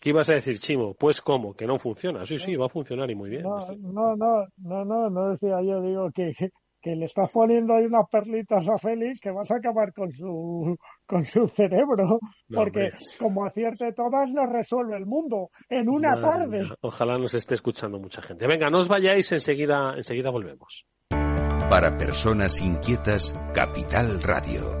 ¿Qué 0.00 0.10
ibas 0.10 0.28
a 0.28 0.34
decir, 0.34 0.58
Chimo? 0.58 0.94
Pues 0.94 1.20
cómo, 1.20 1.54
que 1.54 1.66
no 1.66 1.78
funciona. 1.78 2.24
Sí, 2.26 2.38
sí, 2.38 2.56
va 2.56 2.66
a 2.66 2.70
funcionar 2.70 3.10
y 3.10 3.14
muy 3.14 3.30
bien. 3.30 3.42
No, 3.42 3.58
no, 3.76 4.16
no, 4.16 4.46
no, 4.58 4.84
no, 4.84 5.10
no 5.10 5.30
decía 5.30 5.60
yo, 5.62 5.80
digo 5.82 6.10
que, 6.14 6.32
que 6.80 6.96
le 6.96 7.04
estás 7.04 7.30
poniendo 7.32 7.74
ahí 7.74 7.84
unas 7.84 8.08
perlitas 8.10 8.66
a 8.68 8.78
Félix 8.78 9.20
que 9.20 9.30
vas 9.30 9.50
a 9.50 9.56
acabar 9.56 9.92
con 9.92 10.10
su, 10.10 10.76
con 11.06 11.24
su 11.24 11.48
cerebro, 11.48 12.18
porque 12.48 12.90
como 13.18 13.44
acierte 13.44 13.92
todas, 13.92 14.30
nos 14.30 14.50
resuelve 14.50 14.96
el 14.96 15.06
mundo 15.06 15.50
en 15.68 15.88
una 15.88 16.10
tarde. 16.20 16.62
Ojalá 16.80 17.18
nos 17.18 17.34
esté 17.34 17.54
escuchando 17.54 17.98
mucha 17.98 18.22
gente. 18.22 18.46
Venga, 18.46 18.70
no 18.70 18.78
os 18.78 18.88
vayáis, 18.88 19.30
enseguida, 19.32 19.94
enseguida 19.96 20.30
volvemos. 20.30 20.86
Para 21.68 21.96
personas 21.96 22.60
inquietas, 22.60 23.32
Capital 23.54 24.20
Radio. 24.22 24.80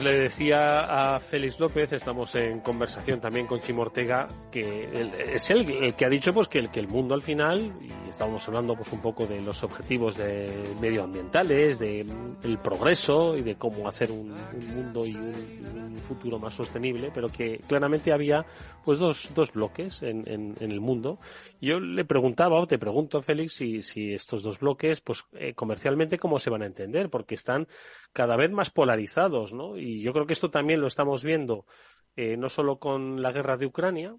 Decía 0.00 1.14
a 1.14 1.20
Félix 1.20 1.60
López, 1.60 1.92
estamos 1.92 2.34
en 2.34 2.60
conversación 2.60 3.20
también 3.20 3.46
con 3.46 3.60
Chimo 3.60 3.82
Ortega, 3.82 4.26
que 4.50 4.88
es 5.34 5.50
él 5.50 5.70
el 5.70 5.94
que 5.94 6.04
ha 6.06 6.08
dicho 6.08 6.32
pues 6.32 6.48
que 6.48 6.60
el, 6.60 6.70
que 6.70 6.80
el 6.80 6.88
mundo 6.88 7.14
al 7.14 7.22
final, 7.22 7.72
y 7.80 8.08
estábamos 8.08 8.46
hablando 8.48 8.74
pues 8.74 8.90
un 8.92 9.02
poco 9.02 9.26
de 9.26 9.42
los 9.42 9.62
objetivos 9.62 10.16
de 10.16 10.50
medioambientales, 10.80 11.78
de 11.78 12.06
el 12.42 12.58
progreso 12.58 13.36
y 13.36 13.42
de 13.42 13.56
cómo 13.56 13.88
hacer 13.88 14.10
un, 14.10 14.32
mundo 14.74 15.06
y 15.06 15.14
un, 15.14 15.72
futuro 16.08 16.38
más 16.38 16.54
sostenible, 16.54 17.12
pero 17.14 17.28
que 17.28 17.58
claramente 17.68 18.12
había 18.12 18.44
pues 18.84 18.98
dos, 18.98 19.30
dos 19.34 19.52
bloques 19.52 20.02
en, 20.02 20.26
en, 20.26 20.56
el 20.58 20.80
mundo. 20.80 21.20
Yo 21.60 21.78
le 21.78 22.04
preguntaba, 22.04 22.58
o 22.58 22.66
te 22.66 22.78
pregunto 22.78 23.22
Félix, 23.22 23.54
si, 23.54 23.82
si 23.82 24.12
estos 24.12 24.42
dos 24.42 24.58
bloques, 24.58 25.00
pues 25.00 25.24
eh, 25.34 25.54
comercialmente 25.54 26.18
cómo 26.18 26.40
se 26.40 26.50
van 26.50 26.62
a 26.62 26.66
entender, 26.66 27.08
porque 27.08 27.36
están 27.36 27.68
cada 28.12 28.36
vez 28.36 28.50
más 28.50 28.70
polarizados, 28.70 29.52
¿no? 29.52 29.76
Y 29.76 30.02
yo 30.02 30.12
creo 30.12 30.26
que 30.26 30.32
esto 30.32 30.50
también 30.50 30.80
lo 30.80 30.86
estamos 30.86 31.24
viendo 31.24 31.66
eh, 32.16 32.36
no 32.36 32.48
solo 32.48 32.78
con 32.78 33.22
la 33.22 33.32
guerra 33.32 33.56
de 33.56 33.66
Ucrania, 33.66 34.14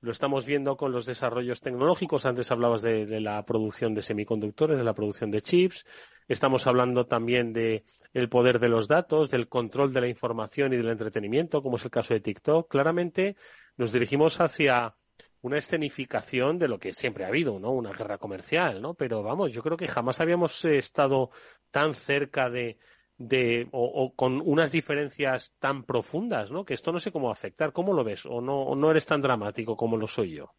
lo 0.00 0.12
estamos 0.12 0.46
viendo 0.46 0.76
con 0.76 0.92
los 0.92 1.06
desarrollos 1.06 1.60
tecnológicos. 1.60 2.26
Antes 2.26 2.50
hablabas 2.50 2.82
de, 2.82 3.20
la 3.20 3.44
producción 3.44 3.94
de 3.94 4.02
semiconductores, 4.02 4.78
de 4.78 4.84
la 4.84 4.94
producción 4.94 5.30
de 5.30 5.42
chips. 5.42 5.84
Estamos 6.26 6.66
hablando 6.66 7.06
también 7.06 7.52
de 7.52 7.84
el 8.14 8.28
poder 8.28 8.58
de 8.58 8.68
los 8.68 8.88
datos, 8.88 9.30
del 9.30 9.48
control 9.48 9.92
de 9.92 10.00
la 10.00 10.08
información 10.08 10.72
y 10.72 10.76
del 10.78 10.88
entretenimiento, 10.88 11.62
como 11.62 11.76
es 11.76 11.84
el 11.84 11.90
caso 11.90 12.14
de 12.14 12.20
TikTok. 12.20 12.68
Claramente 12.68 13.36
nos 13.76 13.92
dirigimos 13.92 14.40
hacia 14.40 14.94
una 15.42 15.58
escenificación 15.58 16.58
de 16.58 16.68
lo 16.68 16.78
que 16.78 16.94
siempre 16.94 17.24
ha 17.24 17.28
habido, 17.28 17.58
¿no? 17.60 17.70
Una 17.70 17.92
guerra 17.92 18.18
comercial, 18.18 18.80
¿no? 18.80 18.94
Pero 18.94 19.22
vamos, 19.22 19.52
yo 19.52 19.62
creo 19.62 19.76
que 19.76 19.88
jamás 19.88 20.20
habíamos 20.20 20.64
estado 20.64 21.30
tan 21.70 21.94
cerca 21.94 22.50
de, 22.50 22.78
de 23.20 23.68
o, 23.72 24.14
con 24.16 24.40
unas 24.40 24.72
diferencias 24.72 25.52
tan 25.58 25.84
profundas, 25.84 26.50
¿no? 26.50 26.64
Que 26.64 26.72
esto 26.72 26.90
no 26.90 26.98
sé 26.98 27.12
cómo 27.12 27.30
afectar. 27.30 27.72
¿Cómo 27.72 27.92
lo 27.92 28.02
ves? 28.02 28.24
¿O 28.24 28.40
no, 28.40 28.74
no 28.74 28.90
eres 28.90 29.04
tan 29.04 29.20
dramático 29.20 29.76
como 29.76 29.98
lo 29.98 30.08
soy 30.08 30.36
yo? 30.36 30.54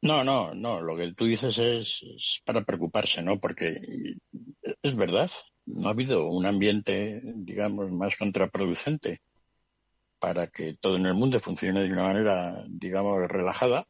No, 0.00 0.24
no, 0.24 0.54
no. 0.54 0.80
Lo 0.80 0.96
que 0.96 1.12
tú 1.12 1.26
dices 1.26 1.58
es, 1.58 2.40
para 2.46 2.64
preocuparse, 2.64 3.22
¿no? 3.22 3.38
Porque 3.38 3.78
es 4.82 4.96
verdad. 4.96 5.30
No 5.66 5.88
ha 5.88 5.90
habido 5.90 6.26
un 6.26 6.46
ambiente, 6.46 7.20
digamos, 7.22 7.90
más 7.92 8.16
contraproducente 8.16 9.20
para 10.18 10.46
que 10.46 10.74
todo 10.80 10.96
en 10.96 11.04
el 11.04 11.14
mundo 11.14 11.38
funcione 11.40 11.82
de 11.82 11.92
una 11.92 12.04
manera, 12.04 12.64
digamos, 12.66 13.18
relajada 13.28 13.86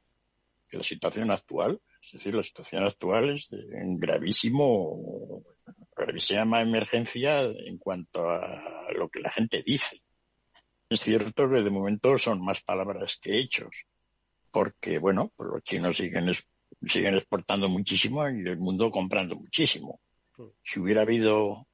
que 0.68 0.78
la 0.78 0.82
situación 0.82 1.30
actual. 1.30 1.80
Es 2.02 2.12
decir, 2.12 2.34
la 2.34 2.42
situación 2.42 2.82
actual 2.82 3.30
es 3.30 3.48
gravísimo 3.50 5.44
se 6.18 6.34
llama 6.34 6.60
emergencia 6.60 7.42
en 7.42 7.78
cuanto 7.78 8.28
a 8.30 8.92
lo 8.96 9.08
que 9.08 9.20
la 9.20 9.30
gente 9.30 9.62
dice. 9.64 10.00
Es 10.88 11.00
cierto 11.00 11.48
que 11.48 11.62
de 11.62 11.70
momento 11.70 12.18
son 12.18 12.44
más 12.44 12.62
palabras 12.62 13.18
que 13.20 13.38
hechos, 13.38 13.86
porque, 14.50 14.98
bueno, 14.98 15.32
pues 15.36 15.50
los 15.52 15.62
chinos 15.62 15.96
siguen, 15.96 16.32
siguen 16.86 17.16
exportando 17.16 17.68
muchísimo 17.68 18.28
y 18.28 18.46
el 18.46 18.58
mundo 18.58 18.90
comprando 18.90 19.34
muchísimo. 19.34 20.00
Si 20.62 20.80
hubiera 20.80 21.02
habido 21.02 21.66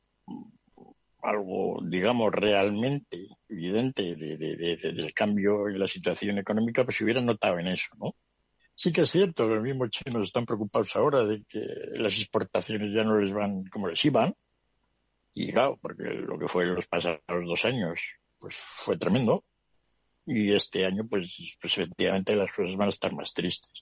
algo, 1.22 1.80
digamos, 1.85 2.32
realmente 2.32 3.28
evidente 3.48 4.16
de, 4.16 4.37
del 4.37 5.14
cambio 5.14 5.68
en 5.68 5.78
la 5.78 5.88
situación 5.88 6.38
económica, 6.38 6.85
pues 6.85 6.96
se 6.96 7.04
hubiera 7.04 7.20
notado 7.20 7.58
en 7.58 7.68
eso, 7.68 7.94
¿no? 7.98 8.12
Sí 8.74 8.92
que 8.92 9.02
es 9.02 9.11
cierto 9.11 9.48
que 9.48 9.54
los 9.54 9.62
mismos 9.62 9.90
chinos 9.90 10.22
están 10.22 10.46
preocupados 10.46 10.96
ahora 10.96 11.24
de 11.24 11.44
que 11.48 11.61
las 11.96 12.14
exportaciones 12.18 12.94
ya 12.94 13.04
no 13.04 13.18
les 13.18 13.32
van 13.32 13.64
como 13.66 13.88
les 13.88 14.04
iban. 14.04 14.35
Y 15.35 15.52
claro, 15.52 15.78
porque 15.80 16.04
lo 16.04 16.38
que 16.38 16.48
fue 16.48 16.66
los 16.66 16.87
pasados 16.87 17.20
dos 17.28 17.64
años, 17.64 18.00
pues 18.38 18.56
fue 18.56 18.96
tremendo. 18.96 19.44
Y 20.26 20.52
este 20.52 20.87
año, 20.87 21.06
pues, 21.08 21.56
pues 21.61 21.78
efectivamente 21.78 22.37
las 22.37 22.52
cosas 22.52 22.76
van 22.76 22.88
a 22.88 22.90
estar 22.90 23.12
más 23.14 23.32
tristes. 23.32 23.72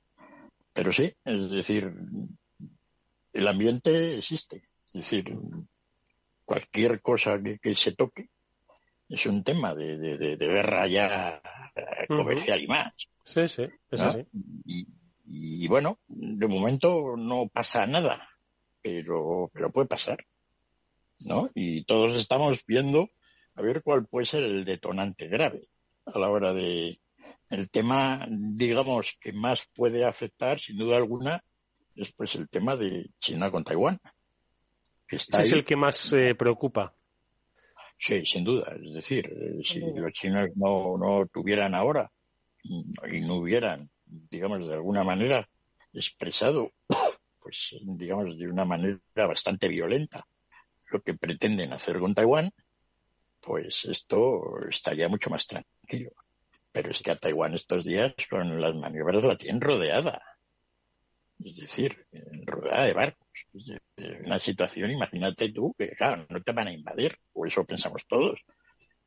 Pero 0.72 0.92
sí, 0.92 1.12
es 1.24 1.50
decir, 1.50 1.92
el 3.32 3.48
ambiente 3.48 4.16
existe. 4.16 4.68
Es 4.86 4.92
decir, 4.92 5.36
cualquier 6.44 7.00
cosa 7.00 7.40
que, 7.42 7.74
se 7.74 7.92
toque 7.92 8.28
es 9.10 9.26
un 9.26 9.42
tema 9.42 9.74
de, 9.74 9.96
de, 9.98 10.36
guerra 10.36 10.86
ya 10.86 11.42
comercial 12.08 12.62
y 12.62 12.66
más. 12.66 12.92
Sí, 13.24 13.48
sí, 13.48 13.64
es 13.90 14.00
así. 14.00 14.26
Y, 15.26 15.68
bueno, 15.68 15.98
de 16.08 16.46
momento 16.46 17.14
no 17.16 17.48
pasa 17.48 17.86
nada, 17.86 18.28
pero, 18.82 19.50
pero 19.52 19.70
puede 19.70 19.88
pasar. 19.88 20.24
¿No? 21.26 21.50
Y 21.54 21.84
todos 21.84 22.16
estamos 22.16 22.64
viendo 22.66 23.10
a 23.54 23.62
ver 23.62 23.82
cuál 23.82 24.06
puede 24.06 24.24
ser 24.24 24.42
el 24.42 24.64
detonante 24.64 25.28
grave 25.28 25.68
a 26.06 26.18
la 26.18 26.30
hora 26.30 26.54
de 26.54 26.96
el 27.50 27.70
tema, 27.70 28.26
digamos, 28.28 29.18
que 29.20 29.32
más 29.32 29.66
puede 29.74 30.06
afectar, 30.06 30.58
sin 30.58 30.78
duda 30.78 30.96
alguna, 30.96 31.44
es 31.94 32.12
pues 32.12 32.34
el 32.36 32.48
tema 32.48 32.76
de 32.76 33.10
China 33.18 33.50
con 33.50 33.64
Taiwán. 33.64 33.98
Que 35.06 35.16
está 35.16 35.42
es 35.42 35.52
el 35.52 35.64
que 35.64 35.76
más 35.76 36.12
eh, 36.12 36.34
preocupa. 36.36 36.94
Sí, 38.00 38.24
sin 38.24 38.44
duda. 38.44 38.74
Es 38.82 38.94
decir, 38.94 39.26
eh, 39.26 39.60
si 39.62 39.78
los 39.78 40.12
chinos 40.12 40.48
no, 40.56 40.96
no 40.96 41.26
tuvieran 41.26 41.74
ahora 41.74 42.10
y 42.64 43.20
no 43.20 43.34
hubieran, 43.36 43.90
digamos, 44.06 44.66
de 44.66 44.74
alguna 44.74 45.04
manera 45.04 45.46
expresado, 45.92 46.72
pues, 47.38 47.74
digamos, 47.82 48.38
de 48.38 48.48
una 48.48 48.64
manera 48.64 49.00
bastante 49.14 49.68
violenta 49.68 50.26
lo 50.90 51.02
que 51.02 51.14
pretenden 51.14 51.74
hacer 51.74 52.00
con 52.00 52.14
Taiwán, 52.14 52.50
pues 53.40 53.84
esto 53.84 54.58
estaría 54.68 55.08
mucho 55.08 55.28
más 55.28 55.46
tranquilo. 55.46 56.12
Pero 56.72 56.90
es 56.90 57.02
que 57.02 57.10
a 57.10 57.16
Taiwán 57.16 57.52
estos 57.52 57.84
días 57.84 58.14
con 58.30 58.60
las 58.60 58.80
maniobras 58.80 59.24
la 59.24 59.36
tienen 59.36 59.60
rodeada. 59.60 60.22
Es 61.44 61.56
decir, 61.56 62.06
rodeada 62.44 62.84
de 62.84 62.92
barcos. 62.92 63.28
una 64.26 64.38
situación, 64.38 64.90
imagínate 64.90 65.50
tú, 65.50 65.74
que 65.78 65.90
claro, 65.90 66.26
no 66.28 66.42
te 66.42 66.52
van 66.52 66.68
a 66.68 66.72
invadir, 66.72 67.16
o 67.32 67.46
eso 67.46 67.64
pensamos 67.64 68.06
todos, 68.06 68.40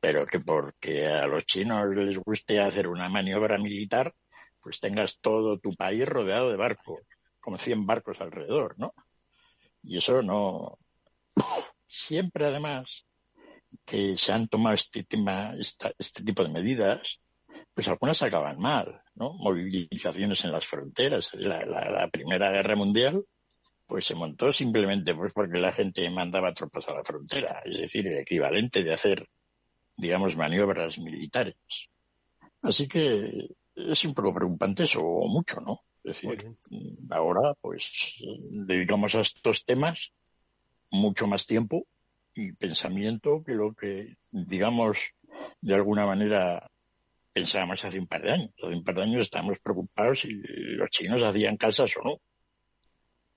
pero 0.00 0.26
que 0.26 0.40
porque 0.40 1.06
a 1.06 1.26
los 1.26 1.46
chinos 1.46 1.88
les 1.94 2.18
guste 2.18 2.60
hacer 2.60 2.88
una 2.88 3.08
maniobra 3.08 3.56
militar, 3.58 4.14
pues 4.60 4.80
tengas 4.80 5.20
todo 5.20 5.58
tu 5.58 5.74
país 5.74 6.08
rodeado 6.08 6.50
de 6.50 6.56
barcos, 6.56 7.00
como 7.40 7.56
100 7.56 7.86
barcos 7.86 8.16
alrededor, 8.20 8.74
¿no? 8.78 8.94
Y 9.82 9.98
eso 9.98 10.22
no. 10.22 10.78
Siempre, 11.86 12.46
además, 12.46 13.06
que 13.84 14.16
se 14.16 14.32
han 14.32 14.48
tomado 14.48 14.74
este 14.74 15.04
tema, 15.04 15.52
este 15.58 16.24
tipo 16.24 16.42
de 16.42 16.52
medidas, 16.52 17.20
pues 17.74 17.88
algunas 17.88 18.22
acaban 18.22 18.58
mal, 18.58 19.03
¿no? 19.14 19.32
Movilizaciones 19.34 20.44
en 20.44 20.52
las 20.52 20.66
fronteras. 20.66 21.34
La, 21.34 21.64
la, 21.64 22.08
Primera 22.08 22.50
Guerra 22.50 22.76
Mundial, 22.76 23.24
pues 23.86 24.06
se 24.06 24.14
montó 24.14 24.52
simplemente 24.52 25.14
pues 25.14 25.32
porque 25.34 25.58
la 25.58 25.72
gente 25.72 26.08
mandaba 26.10 26.54
tropas 26.54 26.88
a 26.88 26.94
la 26.94 27.04
frontera, 27.04 27.62
es 27.64 27.78
decir, 27.78 28.06
el 28.06 28.18
equivalente 28.18 28.82
de 28.82 28.94
hacer 28.94 29.28
digamos, 29.96 30.36
maniobras 30.36 30.98
militares. 30.98 31.62
Así 32.62 32.88
que 32.88 33.48
es 33.74 34.04
un 34.04 34.14
poco 34.14 34.34
preocupante 34.34 34.84
eso, 34.84 35.00
o 35.00 35.28
mucho, 35.28 35.60
¿no? 35.60 35.80
Es 36.02 36.22
decir, 36.22 36.56
ahora, 37.10 37.54
pues, 37.60 37.90
dedicamos 38.66 39.14
a 39.14 39.20
estos 39.20 39.64
temas 39.64 40.10
mucho 40.92 41.26
más 41.26 41.46
tiempo 41.46 41.86
y 42.34 42.52
pensamiento 42.56 43.42
que 43.44 43.52
lo 43.52 43.74
que, 43.74 44.16
digamos, 44.32 45.10
de 45.60 45.74
alguna 45.74 46.06
manera 46.06 46.70
pensábamos 47.34 47.84
hace 47.84 47.98
un 47.98 48.06
par 48.06 48.22
de 48.22 48.32
años. 48.32 48.54
Hace 48.62 48.78
un 48.78 48.84
par 48.84 48.94
de 48.94 49.02
años 49.02 49.20
estábamos 49.20 49.58
preocupados 49.58 50.20
si 50.20 50.32
los 50.32 50.88
chinos 50.90 51.20
hacían 51.20 51.56
casas 51.56 51.94
o 51.96 52.04
no. 52.04 52.16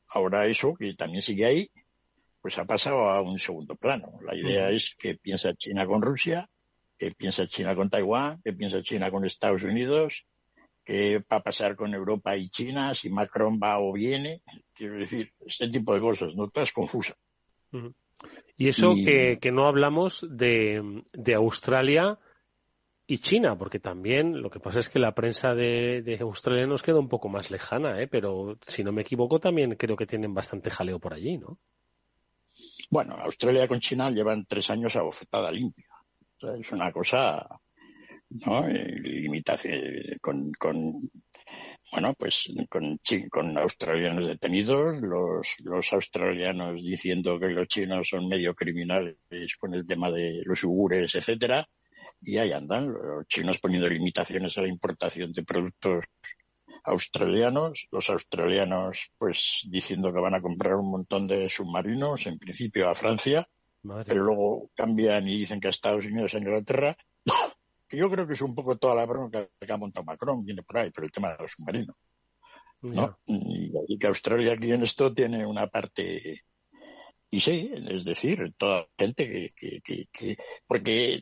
Ahora 0.10 0.46
eso, 0.46 0.76
que 0.76 0.94
también 0.94 1.22
sigue 1.22 1.46
ahí, 1.46 1.68
pues 2.40 2.58
ha 2.60 2.66
pasado 2.66 3.10
a 3.10 3.22
un 3.22 3.40
segundo 3.40 3.76
plano. 3.76 4.20
La 4.22 4.36
idea 4.36 4.70
es 4.70 4.96
que 4.98 5.16
piensa 5.16 5.54
China 5.56 5.86
con 5.86 6.02
Rusia, 6.02 6.48
que 6.98 7.12
piensa 7.12 7.48
China 7.48 7.76
con 7.76 7.90
Taiwán, 7.90 8.40
que 8.44 8.54
piensa 8.54 8.82
China 8.84 9.12
con 9.12 9.26
Estados 9.26 9.64
Unidos, 9.64 10.26
qué 10.86 11.20
va 11.20 11.38
a 11.38 11.44
pasar 11.44 11.76
con 11.76 11.94
Europa 11.94 12.38
y 12.38 12.50
China, 12.50 12.96
si 12.96 13.10
Macron 13.10 13.60
va 13.62 13.80
o 13.80 13.92
viene. 13.92 14.42
Quiero 14.74 15.00
decir, 15.00 15.34
este 15.46 15.68
tipo 15.68 15.94
de 15.94 16.00
cosas, 16.00 16.30
¿no? 16.36 16.50
Todas 16.50 16.72
confusas. 16.72 17.18
Y 18.56 18.70
eso 18.70 18.96
Que, 18.96 19.38
que, 19.42 19.52
no 19.52 19.68
hablamos 19.68 20.26
de, 20.30 21.04
de, 21.12 21.34
Australia 21.36 22.18
y 23.10 23.20
China, 23.20 23.58
porque 23.58 23.80
también 23.80 24.42
lo 24.42 24.50
que 24.50 24.60
pasa 24.60 24.80
es 24.80 24.90
que 24.90 25.00
la 25.00 25.16
prensa 25.16 25.56
de, 25.56 26.02
de, 26.02 26.18
Australia 26.20 26.68
nos 26.68 26.84
queda 26.84 27.00
un 27.00 27.08
poco 27.08 27.30
más 27.30 27.50
lejana, 27.50 28.02
¿eh? 28.02 28.08
pero 28.08 28.58
si 28.68 28.84
no 28.84 28.92
me 28.92 29.04
equivoco 29.04 29.40
también 29.40 29.76
creo 29.76 29.96
que 29.96 30.06
tienen 30.06 30.34
bastante 30.34 30.70
jaleo 30.70 31.00
por 31.00 31.14
allí, 31.14 31.38
¿no? 31.38 31.58
Bueno, 32.90 33.16
Australia 33.16 33.68
con 33.68 33.80
China 33.80 34.10
llevan 34.10 34.46
tres 34.46 34.70
años 34.72 34.96
a 34.98 35.04
bofetada 35.04 35.52
limpia. 35.52 35.88
es 36.60 36.72
una 36.74 36.92
cosa, 36.92 37.48
¿no? 38.46 38.68
Limitación 38.68 39.80
con, 40.22 40.52
con 40.60 40.76
bueno, 41.94 42.14
pues 42.18 42.50
con, 42.70 43.00
con 43.30 43.58
australianos 43.58 44.28
detenidos, 44.28 44.98
los, 45.02 45.56
los 45.60 45.94
australianos 45.94 46.76
diciendo 46.84 47.40
que 47.40 47.48
los 47.48 47.68
chinos 47.70 48.10
son 48.10 48.28
medio 48.28 48.54
criminales 48.54 49.16
con 49.58 49.74
el 49.74 49.88
tema 49.88 50.12
de 50.12 50.42
los 50.46 50.62
ugures, 50.66 51.16
etcétera, 51.16 51.66
y 52.22 52.38
ahí 52.38 52.52
andan 52.52 52.92
los 52.92 53.28
chinos 53.28 53.60
poniendo 53.60 53.88
limitaciones 53.88 54.58
a 54.58 54.62
la 54.62 54.68
importación 54.68 55.32
de 55.34 55.44
productos 55.44 56.06
australianos, 56.84 57.88
los 57.92 58.10
australianos 58.10 58.98
pues 59.18 59.68
diciendo 59.70 60.14
que 60.14 60.20
van 60.20 60.36
a 60.36 60.42
comprar 60.42 60.76
un 60.76 60.92
montón 60.92 61.28
de 61.28 61.50
submarinos, 61.50 62.26
en 62.28 62.38
principio 62.38 62.90
a 62.90 62.96
Francia, 62.96 63.48
pero 64.06 64.24
luego 64.24 64.70
cambian 64.76 65.28
y 65.28 65.38
dicen 65.38 65.60
que 65.60 65.68
a 65.68 65.72
Estados 65.72 66.06
Unidos 66.06 66.34
e 66.34 66.40
Inglaterra, 66.40 66.96
que 67.88 67.98
yo 67.98 68.10
creo 68.10 68.28
que 68.28 68.34
es 68.34 68.42
un 68.42 68.56
poco 68.56 68.78
toda 68.78 68.96
la 68.96 69.06
bronca 69.06 69.48
que 69.60 69.72
ha 69.72 69.78
montado 69.78 70.06
Macron, 70.06 70.44
viene 70.44 70.64
por 70.64 70.80
ahí, 70.80 70.92
pero 70.94 71.06
el 71.06 71.12
tema 71.12 71.32
de 71.32 71.44
los 71.44 71.52
submarinos. 71.52 71.96
¿no? 72.82 73.18
Y, 73.26 73.98
que 73.98 74.08
Australia 74.08 74.54
aquí 74.54 74.72
en 74.72 74.84
esto 74.84 75.14
tiene 75.14 75.46
una 75.46 75.68
parte 75.68 76.42
y 77.30 77.42
sí, 77.42 77.70
es 77.90 78.06
decir, 78.06 78.54
toda 78.58 78.82
la 78.82 78.88
gente 78.98 79.30
que, 79.30 79.50
que, 79.54 79.82
que, 79.82 80.06
que, 80.12 80.38
porque 80.66 81.22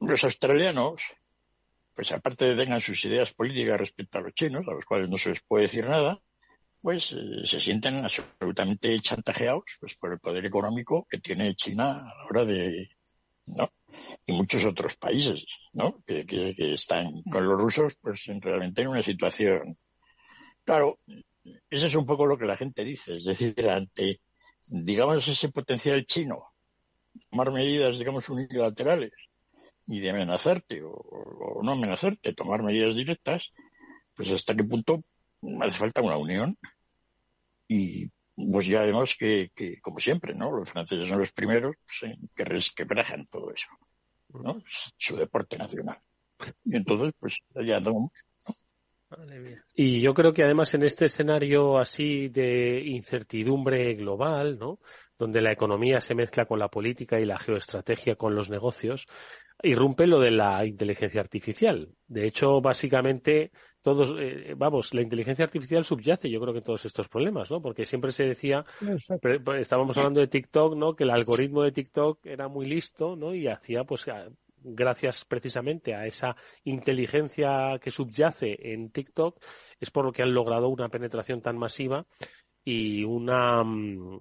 los 0.00 0.24
australianos 0.24 1.02
pues 1.94 2.12
aparte 2.12 2.46
de 2.46 2.56
tengan 2.56 2.80
sus 2.80 3.04
ideas 3.04 3.34
políticas 3.34 3.78
respecto 3.78 4.18
a 4.18 4.22
los 4.22 4.32
chinos, 4.32 4.62
a 4.66 4.72
los 4.72 4.84
cuales 4.84 5.08
no 5.08 5.18
se 5.18 5.30
les 5.30 5.42
puede 5.42 5.64
decir 5.64 5.84
nada, 5.86 6.18
pues 6.80 7.12
eh, 7.12 7.44
se 7.44 7.60
sienten 7.60 8.02
absolutamente 8.02 8.98
chantajeados 9.00 9.76
pues, 9.80 9.92
por 10.00 10.12
el 10.12 10.18
poder 10.18 10.46
económico 10.46 11.06
que 11.10 11.18
tiene 11.18 11.54
China 11.54 11.90
a 11.90 12.14
la 12.16 12.24
hora 12.24 12.44
de, 12.44 12.88
¿no? 13.56 13.68
Y 14.24 14.32
muchos 14.32 14.64
otros 14.64 14.96
países, 14.96 15.44
¿no? 15.74 16.02
Que, 16.06 16.24
que, 16.24 16.74
están 16.74 17.10
con 17.30 17.46
los 17.46 17.58
rusos, 17.58 17.96
pues 18.00 18.22
realmente 18.40 18.82
en 18.82 18.88
una 18.88 19.02
situación. 19.02 19.76
Claro, 20.64 21.00
eso 21.68 21.86
es 21.86 21.94
un 21.96 22.06
poco 22.06 22.26
lo 22.26 22.38
que 22.38 22.46
la 22.46 22.56
gente 22.56 22.84
dice, 22.84 23.18
es 23.18 23.24
decir, 23.24 23.68
ante, 23.68 24.20
digamos, 24.68 25.26
ese 25.26 25.48
potencial 25.50 26.04
chino, 26.06 26.52
tomar 27.30 27.50
medidas, 27.50 27.98
digamos, 27.98 28.28
unilaterales 28.28 29.12
ni 29.90 29.98
de 29.98 30.10
amenazarte 30.10 30.82
o, 30.84 31.60
no 31.64 31.72
amenazarte, 31.72 32.32
tomar 32.32 32.62
medidas 32.62 32.94
directas, 32.94 33.52
pues 34.14 34.30
hasta 34.30 34.54
qué 34.54 34.62
punto 34.62 35.02
hace 35.62 35.78
falta 35.78 36.00
una 36.00 36.16
unión. 36.16 36.56
Y 37.66 38.08
pues 38.52 38.68
ya 38.68 38.82
vemos 38.82 39.16
que, 39.18 39.50
como 39.82 39.98
siempre, 39.98 40.32
¿no? 40.34 40.52
Los 40.52 40.70
franceses 40.70 41.08
son 41.08 41.18
los 41.18 41.32
primeros 41.32 41.74
pues, 41.86 42.30
que 42.34 42.44
resquebrajan 42.44 43.26
todo 43.26 43.52
eso, 43.52 43.66
¿no? 44.28 44.62
Su 44.96 45.16
deporte 45.16 45.58
nacional. 45.58 45.98
Y 46.64 46.76
entonces, 46.76 47.12
pues 47.18 47.38
ya 47.66 47.78
andamos. 47.78 48.10
Y 49.74 50.00
yo 50.00 50.14
creo 50.14 50.32
que 50.32 50.44
además 50.44 50.72
en 50.74 50.84
este 50.84 51.06
escenario 51.06 51.78
así 51.80 52.28
de 52.28 52.80
incertidumbre 52.86 53.94
global, 53.94 54.56
¿no? 54.56 54.78
donde 55.20 55.42
la 55.42 55.52
economía 55.52 56.00
se 56.00 56.14
mezcla 56.14 56.46
con 56.46 56.58
la 56.58 56.68
política 56.68 57.20
y 57.20 57.26
la 57.26 57.38
geoestrategia 57.38 58.16
con 58.16 58.34
los 58.34 58.48
negocios, 58.48 59.06
irrumpe 59.62 60.06
lo 60.06 60.20
de 60.20 60.30
la 60.30 60.64
inteligencia 60.64 61.20
artificial. 61.20 61.88
De 62.06 62.26
hecho, 62.26 62.60
básicamente, 62.60 63.50
todos, 63.82 64.14
eh, 64.18 64.54
vamos, 64.56 64.94
la 64.94 65.02
inteligencia 65.02 65.44
artificial 65.44 65.84
subyace, 65.84 66.30
yo 66.30 66.40
creo 66.40 66.54
que 66.54 66.62
todos 66.62 66.84
estos 66.84 67.08
problemas, 67.08 67.50
¿no? 67.50 67.60
Porque 67.60 67.84
siempre 67.84 68.12
se 68.12 68.24
decía, 68.24 68.64
estábamos 69.58 69.96
hablando 69.96 70.20
de 70.20 70.28
TikTok, 70.28 70.76
¿no? 70.76 70.94
Que 70.94 71.04
el 71.04 71.10
algoritmo 71.10 71.62
de 71.62 71.72
TikTok 71.72 72.26
era 72.26 72.48
muy 72.48 72.66
listo, 72.66 73.16
¿no? 73.16 73.34
Y 73.34 73.48
hacía, 73.48 73.84
pues, 73.84 74.06
gracias 74.62 75.24
precisamente 75.24 75.94
a 75.94 76.06
esa 76.06 76.36
inteligencia 76.64 77.78
que 77.82 77.90
subyace 77.90 78.56
en 78.72 78.90
TikTok, 78.90 79.40
es 79.78 79.90
por 79.90 80.04
lo 80.04 80.12
que 80.12 80.22
han 80.22 80.34
logrado 80.34 80.68
una 80.68 80.88
penetración 80.88 81.40
tan 81.40 81.56
masiva 81.56 82.06
y 82.64 83.04
una 83.04 83.64
mm, 83.64 84.18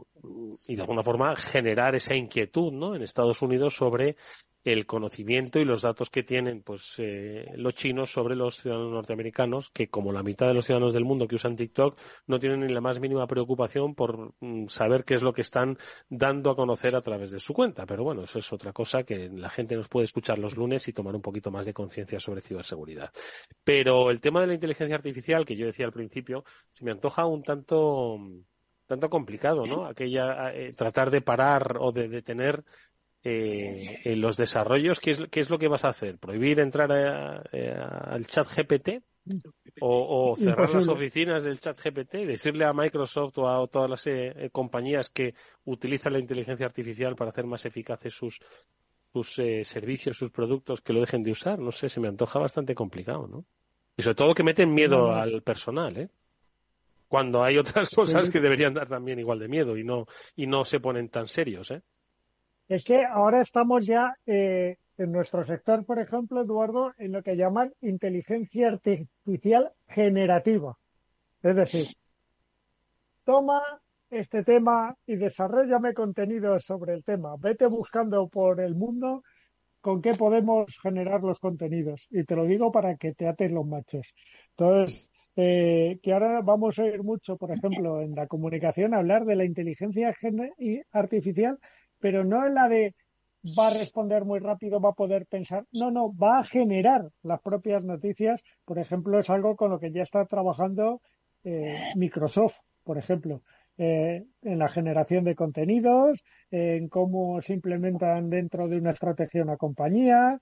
y 0.68 0.76
de 0.76 0.82
alguna 0.82 1.04
forma 1.04 1.36
generar 1.36 1.96
esa 1.96 2.16
inquietud 2.16 2.72
¿no? 2.72 2.96
en 2.96 3.02
Estados 3.02 3.42
Unidos 3.42 3.76
sobre 3.76 4.16
el 4.64 4.86
conocimiento 4.86 5.60
y 5.60 5.66
los 5.66 5.84
datos 5.84 6.10
que 6.10 6.24
tienen 6.24 6.62
pues 6.64 6.96
eh, 6.98 7.46
los 7.56 7.76
chinos 7.76 8.12
sobre 8.12 8.36
los 8.36 8.58
ciudadanos 8.58 8.92
norteamericanos 8.92 9.70
que 9.70 9.90
como 9.90 10.12
la 10.12 10.22
mitad 10.22 10.48
de 10.48 10.54
los 10.54 10.66
ciudadanos 10.66 10.94
del 10.94 11.06
mundo 11.06 11.28
que 11.28 11.36
usan 11.36 11.56
TikTok 11.56 11.98
no 12.28 12.40
tienen 12.40 12.62
ni 12.62 12.74
la 12.74 12.82
más 12.82 13.00
mínima 13.00 13.26
preocupación 13.26 13.96
por 13.96 14.34
mm, 14.40 14.68
saber 14.68 15.06
qué 15.06 15.16
es 15.16 15.22
lo 15.22 15.34
que 15.34 15.42
están 15.42 15.78
dando 16.10 16.52
a 16.52 16.56
conocer 16.56 16.96
a 16.96 17.02
través 17.02 17.32
de 17.32 17.40
su 17.40 17.54
cuenta. 17.54 17.86
Pero 17.86 18.04
bueno 18.04 18.24
eso 18.24 18.40
es 18.40 18.52
otra 18.52 18.74
cosa 18.74 19.04
que 19.04 19.30
la 19.30 19.50
gente 19.50 19.76
nos 19.76 19.88
puede 19.88 20.06
escuchar 20.06 20.38
los 20.40 20.58
lunes 20.58 20.88
y 20.88 20.94
tomar 20.94 21.16
un 21.16 21.22
poquito 21.22 21.52
más 21.52 21.66
de 21.66 21.74
conciencia 21.74 22.20
sobre 22.20 22.42
ciberseguridad. 22.42 23.12
Pero 23.64 24.12
el 24.12 24.20
tema 24.20 24.42
de 24.42 24.48
la 24.48 24.54
inteligencia 24.56 24.96
artificial 24.96 25.46
que 25.46 25.56
yo 25.56 25.68
decía 25.68 25.86
al 25.86 25.94
principio 25.94 26.44
se 26.74 26.84
me 26.84 26.92
antoja 26.92 27.26
un 27.26 27.44
tanto 27.44 28.20
tanto 28.90 29.10
complicado 29.10 29.64
no 29.66 29.86
aquella 29.86 30.52
eh, 30.52 30.74
tratar 30.74 31.12
de 31.12 31.22
parar 31.22 31.78
o 31.80 31.92
de 31.92 32.08
detener 32.08 32.64
eh, 33.24 33.58
en 34.06 34.22
los 34.22 34.38
desarrollos, 34.38 35.00
¿qué 35.00 35.12
es, 35.12 35.20
¿qué 35.30 35.40
es 35.42 35.50
lo 35.50 35.60
que 35.60 35.68
vas 35.68 35.86
a 35.86 35.90
hacer? 35.90 36.18
¿Prohibir 36.18 36.60
entrar 36.60 36.92
al 36.92 38.26
chat 38.28 38.48
GPT? 38.48 39.04
O, 39.82 40.36
cerrar 40.36 40.74
las 40.74 40.88
oficinas 40.88 41.44
del 41.44 41.60
chat 41.60 41.78
GPT 41.80 42.16
y 42.16 42.26
decirle 42.26 42.66
a 42.66 42.74
Microsoft 42.74 43.38
o 43.38 43.48
a 43.48 43.68
todas 43.68 43.90
las 43.90 44.08
eh, 44.08 44.50
compañías 44.52 45.10
que 45.10 45.36
utilizan 45.66 46.14
la 46.14 46.20
inteligencia 46.20 46.66
artificial 46.66 47.16
para 47.16 47.32
hacer 47.32 47.46
más 47.46 47.66
eficaces 47.66 48.14
sus, 48.14 48.40
sus 49.14 49.40
eh, 49.40 49.64
servicios, 49.64 50.18
sus 50.18 50.32
productos, 50.32 50.82
que 50.82 50.94
lo 50.94 51.02
dejen 51.02 51.24
de 51.24 51.32
usar. 51.32 51.60
No 51.60 51.72
sé, 51.72 51.90
se 51.90 52.00
me 52.00 52.08
antoja 52.08 52.40
bastante 52.40 52.76
complicado, 52.76 53.28
¿no? 53.28 53.46
Y 53.96 54.02
sobre 54.02 54.16
todo 54.16 54.34
que 54.34 54.44
meten 54.44 54.74
miedo 54.74 55.12
al 55.12 55.42
personal, 55.44 55.96
¿eh? 55.98 56.10
Cuando 57.08 57.44
hay 57.44 57.58
otras 57.58 57.90
cosas 57.96 58.30
que 58.30 58.40
deberían 58.40 58.74
dar 58.74 58.88
también 58.88 59.20
igual 59.20 59.40
de 59.40 59.48
miedo 59.48 59.78
y 59.78 59.84
no, 59.84 60.08
y 60.36 60.48
no 60.48 60.66
se 60.66 60.80
ponen 60.80 61.10
tan 61.10 61.28
serios, 61.28 61.72
¿eh? 61.72 61.82
Es 62.70 62.84
que 62.84 63.04
ahora 63.04 63.42
estamos 63.42 63.88
ya 63.88 64.16
eh, 64.28 64.78
en 65.00 65.12
nuestro 65.12 65.44
sector, 65.44 65.84
por 65.86 66.00
ejemplo, 66.00 66.42
Eduardo, 66.42 66.94
en 67.00 67.12
lo 67.12 67.24
que 67.24 67.36
llaman 67.36 67.74
inteligencia 67.82 68.68
artificial 68.68 69.72
generativa. 69.88 70.78
Es 71.42 71.56
decir, 71.56 71.88
toma 73.26 73.62
este 74.12 74.44
tema 74.44 74.96
y 75.08 75.16
desarrollame 75.16 75.96
contenidos 75.96 76.64
sobre 76.64 76.94
el 76.94 77.04
tema. 77.04 77.36
Vete 77.40 77.66
buscando 77.66 78.28
por 78.28 78.62
el 78.62 78.76
mundo 78.76 79.24
con 79.82 80.02
qué 80.02 80.14
podemos 80.14 80.78
generar 80.80 81.22
los 81.24 81.40
contenidos. 81.40 82.08
Y 82.12 82.24
te 82.24 82.36
lo 82.36 82.46
digo 82.46 82.72
para 82.72 82.98
que 82.98 83.14
te 83.14 83.28
aten 83.28 83.56
los 83.56 83.66
machos. 83.66 84.14
Entonces, 84.52 85.10
eh, 85.36 86.00
que 86.04 86.14
ahora 86.14 86.42
vamos 86.42 86.78
a 86.78 86.84
oír 86.84 87.02
mucho, 87.02 87.36
por 87.38 87.52
ejemplo, 87.52 88.02
en 88.02 88.14
la 88.14 88.28
comunicación 88.28 88.94
hablar 88.94 89.26
de 89.26 89.36
la 89.38 89.46
inteligencia 89.46 90.14
artificial, 90.92 91.58
pero 92.00 92.24
no 92.24 92.46
en 92.46 92.56
la 92.56 92.68
de 92.68 92.96
va 93.58 93.68
a 93.68 93.74
responder 93.74 94.26
muy 94.26 94.40
rápido, 94.40 94.82
va 94.82 94.90
a 94.90 94.94
poder 94.94 95.26
pensar. 95.26 95.66
No, 95.74 95.92
no, 95.92 96.16
va 96.16 96.40
a 96.40 96.44
generar 96.44 97.10
las 97.24 97.42
propias 97.42 97.86
noticias. 97.86 98.42
Por 98.66 98.80
ejemplo, 98.80 99.20
es 99.20 99.30
algo 99.30 99.56
con 99.56 99.72
lo 99.72 99.80
que 99.80 99.92
ya 99.92 100.02
está 100.02 100.26
trabajando 100.26 101.02
eh, 101.44 101.78
Microsoft, 101.96 102.58
por 102.84 102.98
ejemplo. 102.98 103.42
Eh, 103.78 104.26
en 104.42 104.60
la 104.60 104.68
generación 104.68 105.24
de 105.24 105.36
contenidos, 105.36 106.22
en 106.52 106.90
cómo 106.90 107.42
se 107.42 107.54
implementan 107.54 108.30
dentro 108.30 108.68
de 108.68 108.78
una 108.78 108.90
estrategia 108.90 109.42
una 109.42 109.56
compañía, 109.56 110.38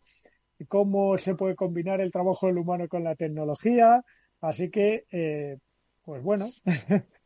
cómo 0.67 1.17
se 1.19 1.35
puede 1.35 1.55
combinar 1.55 2.01
el 2.01 2.11
trabajo 2.11 2.47
del 2.47 2.57
humano 2.57 2.87
con 2.87 3.03
la 3.03 3.15
tecnología. 3.15 4.03
Así 4.41 4.71
que, 4.71 5.05
eh, 5.11 5.57
pues 6.03 6.23
bueno, 6.23 6.45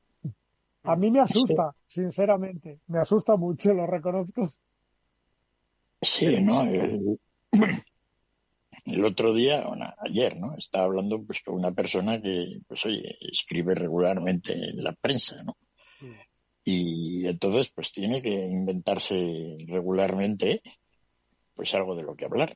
a 0.84 0.96
mí 0.96 1.12
me 1.12 1.20
asusta, 1.20 1.76
sinceramente, 1.88 2.80
me 2.88 3.00
asusta 3.00 3.36
mucho, 3.36 3.74
lo 3.74 3.86
reconozco. 3.86 4.50
Sí, 6.02 6.42
¿no? 6.42 6.64
El, 8.86 9.06
otro 9.06 9.34
día, 9.34 9.64
ayer, 10.00 10.38
¿no? 10.38 10.56
Estaba 10.56 10.86
hablando 10.86 11.22
pues 11.24 11.42
con 11.42 11.56
una 11.56 11.72
persona 11.72 12.20
que, 12.20 12.62
pues 12.68 12.86
oye, 12.86 13.16
escribe 13.32 13.76
regularmente 13.76 14.54
en 14.54 14.84
la 14.84 14.94
prensa, 14.94 15.44
¿no? 15.44 15.56
Y 16.64 17.28
entonces, 17.28 17.72
pues 17.72 17.92
tiene 17.92 18.22
que 18.22 18.46
inventarse 18.46 19.66
regularmente, 19.68 20.62
pues 21.56 21.74
algo 21.76 21.96
de 21.96 22.04
lo 22.04 22.16
que 22.16 22.26
hablar. 22.26 22.56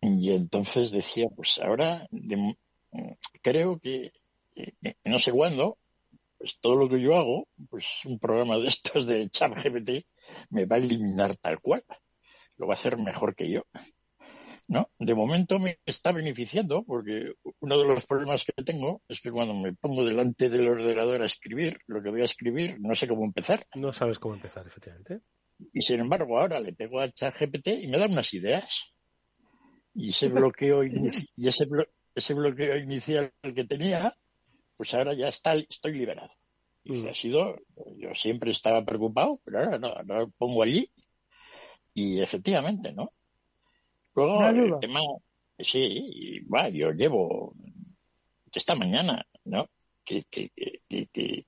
Y 0.00 0.32
entonces 0.32 0.90
decía, 0.90 1.28
pues 1.34 1.58
ahora 1.58 2.06
creo 3.42 3.78
que 3.78 4.12
eh, 4.56 4.94
no 5.04 5.18
sé 5.18 5.32
cuándo, 5.32 5.78
pues 6.44 6.60
todo 6.60 6.76
lo 6.76 6.90
que 6.90 7.00
yo 7.00 7.16
hago, 7.16 7.48
pues 7.70 8.04
un 8.04 8.18
programa 8.18 8.58
de 8.58 8.68
estos 8.68 9.06
de 9.06 9.30
ChatGPT 9.30 10.04
me 10.50 10.66
va 10.66 10.76
a 10.76 10.78
eliminar 10.78 11.34
tal 11.36 11.58
cual. 11.58 11.82
Lo 12.58 12.66
va 12.66 12.74
a 12.74 12.76
hacer 12.76 12.98
mejor 12.98 13.34
que 13.34 13.50
yo. 13.50 13.62
¿no? 14.68 14.90
De 14.98 15.14
momento 15.14 15.58
me 15.58 15.78
está 15.86 16.12
beneficiando 16.12 16.84
porque 16.84 17.32
uno 17.60 17.78
de 17.78 17.86
los 17.86 18.04
problemas 18.04 18.44
que 18.44 18.62
tengo 18.62 19.00
es 19.08 19.22
que 19.22 19.30
cuando 19.30 19.54
me 19.54 19.72
pongo 19.72 20.04
delante 20.04 20.50
del 20.50 20.68
ordenador 20.68 21.22
a 21.22 21.24
escribir, 21.24 21.78
lo 21.86 22.02
que 22.02 22.10
voy 22.10 22.20
a 22.20 22.26
escribir, 22.26 22.76
no 22.78 22.94
sé 22.94 23.08
cómo 23.08 23.24
empezar. 23.24 23.66
No 23.74 23.94
sabes 23.94 24.18
cómo 24.18 24.34
empezar, 24.34 24.66
efectivamente. 24.66 25.22
Y 25.72 25.80
sin 25.80 26.00
embargo, 26.00 26.38
ahora 26.38 26.60
le 26.60 26.74
pego 26.74 27.00
a 27.00 27.08
ChatGPT 27.08 27.68
y 27.68 27.88
me 27.88 27.96
da 27.96 28.04
unas 28.04 28.34
ideas. 28.34 28.98
Y 29.94 30.10
ese 30.10 30.28
bloqueo, 30.28 30.84
y 31.36 31.48
ese, 31.48 31.66
ese 32.14 32.34
bloqueo 32.34 32.76
inicial 32.76 33.32
que 33.40 33.64
tenía, 33.64 34.14
pues 34.76 34.94
ahora 34.94 35.14
ya 35.14 35.28
está, 35.28 35.54
estoy 35.54 35.92
liberado. 35.92 36.32
Y 36.84 36.92
mm. 36.92 37.08
ha 37.08 37.14
sido, 37.14 37.56
yo 37.96 38.14
siempre 38.14 38.50
estaba 38.50 38.84
preocupado, 38.84 39.40
pero 39.44 39.60
ahora 39.60 39.78
no, 39.78 39.88
ahora 39.88 40.20
lo 40.20 40.30
pongo 40.30 40.62
allí 40.62 40.90
y 41.94 42.20
efectivamente, 42.20 42.92
¿no? 42.92 43.12
Luego, 44.14 44.44
el 44.46 44.78
tema, 44.80 45.00
sí, 45.58 46.40
va, 46.52 46.68
yo 46.68 46.92
llevo 46.92 47.54
esta 48.52 48.74
mañana, 48.74 49.26
¿no? 49.44 49.68
Que, 50.04 50.24
que, 50.24 50.50
que, 50.88 51.46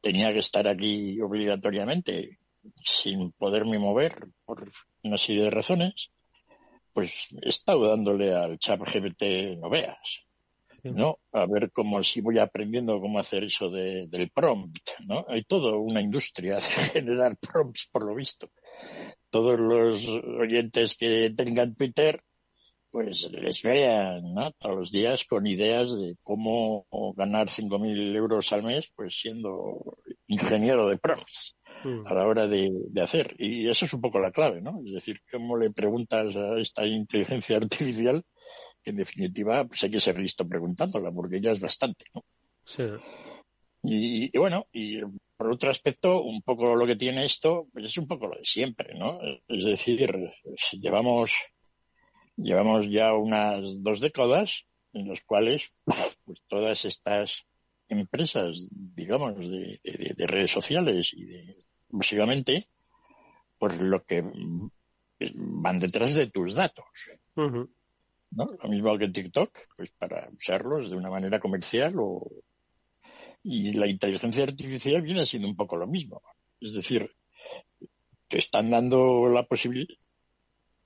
tenía 0.00 0.32
que 0.32 0.38
estar 0.38 0.66
aquí 0.66 1.20
obligatoriamente 1.20 2.38
sin 2.72 3.32
poderme 3.32 3.78
mover 3.78 4.28
por 4.44 4.70
una 5.02 5.18
serie 5.18 5.44
de 5.44 5.50
razones, 5.50 6.10
pues 6.92 7.28
he 7.42 7.48
estado 7.48 7.88
dándole 7.88 8.32
al 8.34 8.58
chat 8.58 8.80
GPT 8.80 9.58
no 9.58 9.68
veas, 9.68 10.26
¿no? 10.82 11.18
A 11.32 11.46
ver 11.46 11.70
cómo 11.72 12.02
si 12.02 12.20
voy 12.20 12.38
aprendiendo 12.38 13.00
cómo 13.00 13.18
hacer 13.18 13.44
eso 13.44 13.70
de, 13.70 14.06
del 14.08 14.30
prompt, 14.30 14.90
¿no? 15.06 15.24
Hay 15.28 15.44
toda 15.44 15.76
una 15.76 16.00
industria 16.00 16.56
de 16.56 16.60
generar 16.60 17.36
prompts 17.36 17.88
por 17.92 18.06
lo 18.06 18.14
visto 18.14 18.50
todos 19.30 19.58
los 19.60 20.08
oyentes 20.08 20.96
que 20.96 21.30
tengan 21.30 21.74
Twitter, 21.74 22.22
pues 22.90 23.30
les 23.32 23.62
vean 23.62 24.22
todos 24.58 24.76
los 24.76 24.90
días 24.90 25.24
con 25.24 25.46
ideas 25.46 25.88
de 25.88 26.16
cómo 26.22 26.86
ganar 27.16 27.48
5.000 27.48 28.16
euros 28.16 28.52
al 28.52 28.62
mes, 28.62 28.90
pues 28.94 29.18
siendo 29.20 29.98
ingeniero 30.26 30.88
de 30.88 30.98
prompts 30.98 31.56
mm. 31.84 32.06
a 32.06 32.14
la 32.14 32.26
hora 32.26 32.46
de, 32.46 32.70
hacer. 33.02 33.34
Y 33.38 33.68
eso 33.68 33.84
es 33.84 33.92
un 33.92 34.00
poco 34.00 34.18
la 34.18 34.30
clave, 34.30 34.62
¿no? 34.62 34.80
Es 34.86 34.94
decir, 34.94 35.18
cómo 35.30 35.56
le 35.58 35.70
preguntas 35.70 36.34
a 36.34 36.58
esta 36.58 36.86
inteligencia 36.86 37.58
artificial, 37.58 38.22
en 38.90 38.96
definitiva 38.96 39.64
pues 39.66 39.82
hay 39.82 39.90
que 39.90 40.00
ser 40.00 40.18
listo 40.18 40.48
preguntándola, 40.48 41.12
porque 41.12 41.40
ya 41.40 41.52
es 41.52 41.60
bastante, 41.60 42.04
¿no? 42.14 42.24
Sí. 42.64 42.84
Y, 43.82 44.36
y, 44.36 44.38
bueno, 44.38 44.66
y 44.72 45.00
por 45.38 45.52
otro 45.52 45.70
aspecto, 45.70 46.22
un 46.22 46.42
poco 46.42 46.74
lo 46.74 46.84
que 46.84 46.96
tiene 46.96 47.24
esto, 47.24 47.68
pues 47.72 47.84
es 47.86 47.96
un 47.96 48.08
poco 48.08 48.26
lo 48.26 48.36
de 48.36 48.44
siempre, 48.44 48.98
¿no? 48.98 49.20
Es 49.46 49.64
decir, 49.64 50.32
llevamos, 50.72 51.32
llevamos 52.36 52.90
ya 52.90 53.14
unas 53.14 53.82
dos 53.82 54.00
décadas 54.00 54.66
en 54.92 55.08
las 55.08 55.20
cuales 55.22 55.72
pues, 56.24 56.40
todas 56.48 56.84
estas 56.84 57.46
empresas, 57.88 58.68
digamos, 58.70 59.48
de, 59.48 59.80
redes 60.26 60.50
sociales 60.50 61.14
y 61.14 61.24
de, 61.26 61.64
básicamente, 61.88 62.66
por 63.58 63.80
lo 63.80 64.04
que 64.04 64.24
van 65.36 65.78
detrás 65.78 66.14
de 66.14 66.26
tus 66.26 66.54
datos. 66.54 66.84
¿No? 68.30 68.46
Lo 68.62 68.68
mismo 68.68 68.96
que 68.98 69.08
TikTok, 69.08 69.50
pues 69.76 69.90
para 69.90 70.28
usarlos 70.36 70.90
de 70.90 70.96
una 70.96 71.10
manera 71.10 71.40
comercial 71.40 71.94
o, 71.98 72.30
y 73.42 73.72
la 73.72 73.86
inteligencia 73.86 74.44
artificial 74.44 75.02
viene 75.02 75.26
siendo 75.26 75.48
un 75.48 75.56
poco 75.56 75.76
lo 75.76 75.86
mismo. 75.86 76.20
Es 76.60 76.74
decir, 76.74 77.10
te 78.28 78.38
están 78.38 78.70
dando 78.70 79.28
la, 79.28 79.46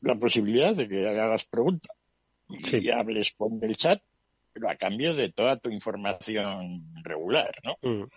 la 0.02 0.14
posibilidad 0.16 0.74
de 0.74 0.88
que 0.88 1.08
hagas 1.08 1.44
preguntas 1.46 1.96
y 2.48 2.90
hables 2.90 3.32
con 3.32 3.58
el 3.62 3.76
chat, 3.76 4.02
pero 4.52 4.68
a 4.68 4.76
cambio 4.76 5.14
de 5.14 5.30
toda 5.30 5.56
tu 5.56 5.70
información 5.70 6.92
regular, 7.02 7.52
¿no? 7.64 7.76
Mm. 7.82 8.08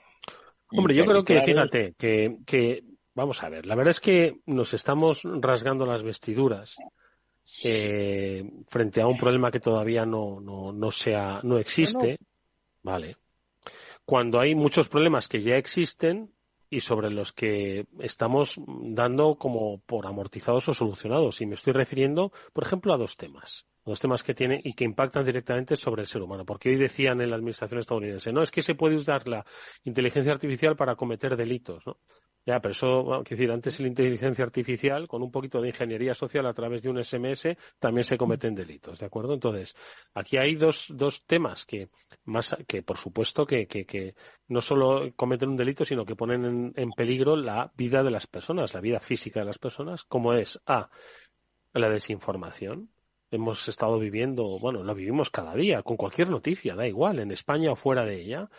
Hombre, 0.77 0.95
yo 0.95 1.05
creo 1.05 1.23
que, 1.23 1.41
fíjate, 1.41 1.93
que, 1.97 2.37
que, 2.45 2.83
vamos 3.13 3.41
a 3.43 3.49
ver, 3.49 3.65
la 3.65 3.75
verdad 3.75 3.91
es 3.91 3.99
que 3.99 4.39
nos 4.45 4.73
estamos 4.73 5.21
rasgando 5.23 5.85
las 5.85 6.03
vestiduras 6.03 6.75
eh, 7.63 8.43
frente 8.67 9.01
a 9.01 9.07
un 9.07 9.17
problema 9.17 9.51
que 9.51 9.59
todavía 9.59 10.05
no, 10.05 10.39
no, 10.39 10.71
no, 10.71 10.91
sea, 10.91 11.39
no 11.43 11.57
existe, 11.57 12.17
¿vale? 12.83 13.17
cuando 14.05 14.39
hay 14.39 14.55
muchos 14.55 14.87
problemas 14.87 15.27
que 15.27 15.41
ya 15.41 15.57
existen 15.57 16.31
y 16.69 16.81
sobre 16.81 17.09
los 17.09 17.33
que 17.33 17.85
estamos 17.99 18.59
dando 18.67 19.35
como 19.35 19.79
por 19.79 20.07
amortizados 20.07 20.69
o 20.69 20.73
solucionados. 20.73 21.41
Y 21.41 21.45
me 21.45 21.55
estoy 21.55 21.73
refiriendo, 21.73 22.31
por 22.53 22.63
ejemplo, 22.63 22.93
a 22.93 22.97
dos 22.97 23.17
temas. 23.17 23.65
Dos 23.83 23.99
temas 23.99 24.23
que 24.23 24.33
tienen 24.33 24.61
y 24.63 24.73
que 24.73 24.83
impactan 24.83 25.23
directamente 25.23 25.75
sobre 25.75 26.01
el 26.01 26.07
ser 26.07 26.21
humano. 26.21 26.43
Porque 26.45 26.69
hoy 26.69 26.75
decían 26.75 27.21
en 27.21 27.29
la 27.29 27.35
administración 27.35 27.79
estadounidense, 27.79 28.31
no, 28.31 28.41
es 28.41 28.51
que 28.51 28.63
se 28.63 28.75
puede 28.75 28.95
usar 28.95 29.27
la 29.27 29.45
inteligencia 29.83 30.33
artificial 30.33 30.75
para 30.75 30.95
cometer 30.95 31.35
delitos, 31.35 31.85
¿no? 31.85 31.97
Ya, 32.45 32.59
pero 32.59 32.73
eso, 32.73 33.03
quiero 33.23 33.23
decir, 33.23 33.51
antes 33.51 33.79
la 33.79 33.87
inteligencia 33.87 34.45
artificial, 34.45 35.07
con 35.07 35.23
un 35.23 35.31
poquito 35.31 35.59
de 35.59 35.69
ingeniería 35.69 36.13
social 36.13 36.45
a 36.45 36.53
través 36.53 36.83
de 36.83 36.89
un 36.91 37.03
SMS, 37.03 37.57
también 37.79 38.03
se 38.03 38.17
cometen 38.17 38.53
delitos, 38.53 38.99
¿de 38.99 39.07
acuerdo? 39.07 39.33
Entonces, 39.33 39.75
aquí 40.13 40.37
hay 40.37 40.53
dos, 40.53 40.93
dos 40.95 41.25
temas 41.25 41.65
que, 41.65 41.89
más, 42.25 42.55
que 42.67 42.83
por 42.83 42.97
supuesto 42.97 43.47
que, 43.47 43.65
que, 43.65 43.85
que 43.85 44.13
no 44.47 44.61
solo 44.61 45.11
cometen 45.15 45.49
un 45.49 45.57
delito, 45.57 45.85
sino 45.85 46.05
que 46.05 46.15
ponen 46.15 46.45
en, 46.45 46.73
en 46.75 46.91
peligro 46.91 47.35
la 47.35 47.71
vida 47.75 48.03
de 48.03 48.11
las 48.11 48.27
personas, 48.27 48.75
la 48.75 48.81
vida 48.81 48.99
física 48.99 49.39
de 49.39 49.47
las 49.47 49.57
personas, 49.57 50.03
como 50.03 50.33
es, 50.33 50.59
A, 50.67 50.91
la 51.73 51.89
desinformación, 51.89 52.89
hemos 53.31 53.67
estado 53.67 53.99
viviendo, 53.99 54.43
bueno, 54.61 54.83
lo 54.83 54.93
vivimos 54.95 55.29
cada 55.29 55.55
día, 55.55 55.81
con 55.81 55.97
cualquier 55.97 56.29
noticia, 56.29 56.75
da 56.75 56.87
igual, 56.87 57.19
en 57.19 57.31
España 57.31 57.71
o 57.71 57.75
fuera 57.75 58.05
de 58.05 58.21
ella, 58.21 58.49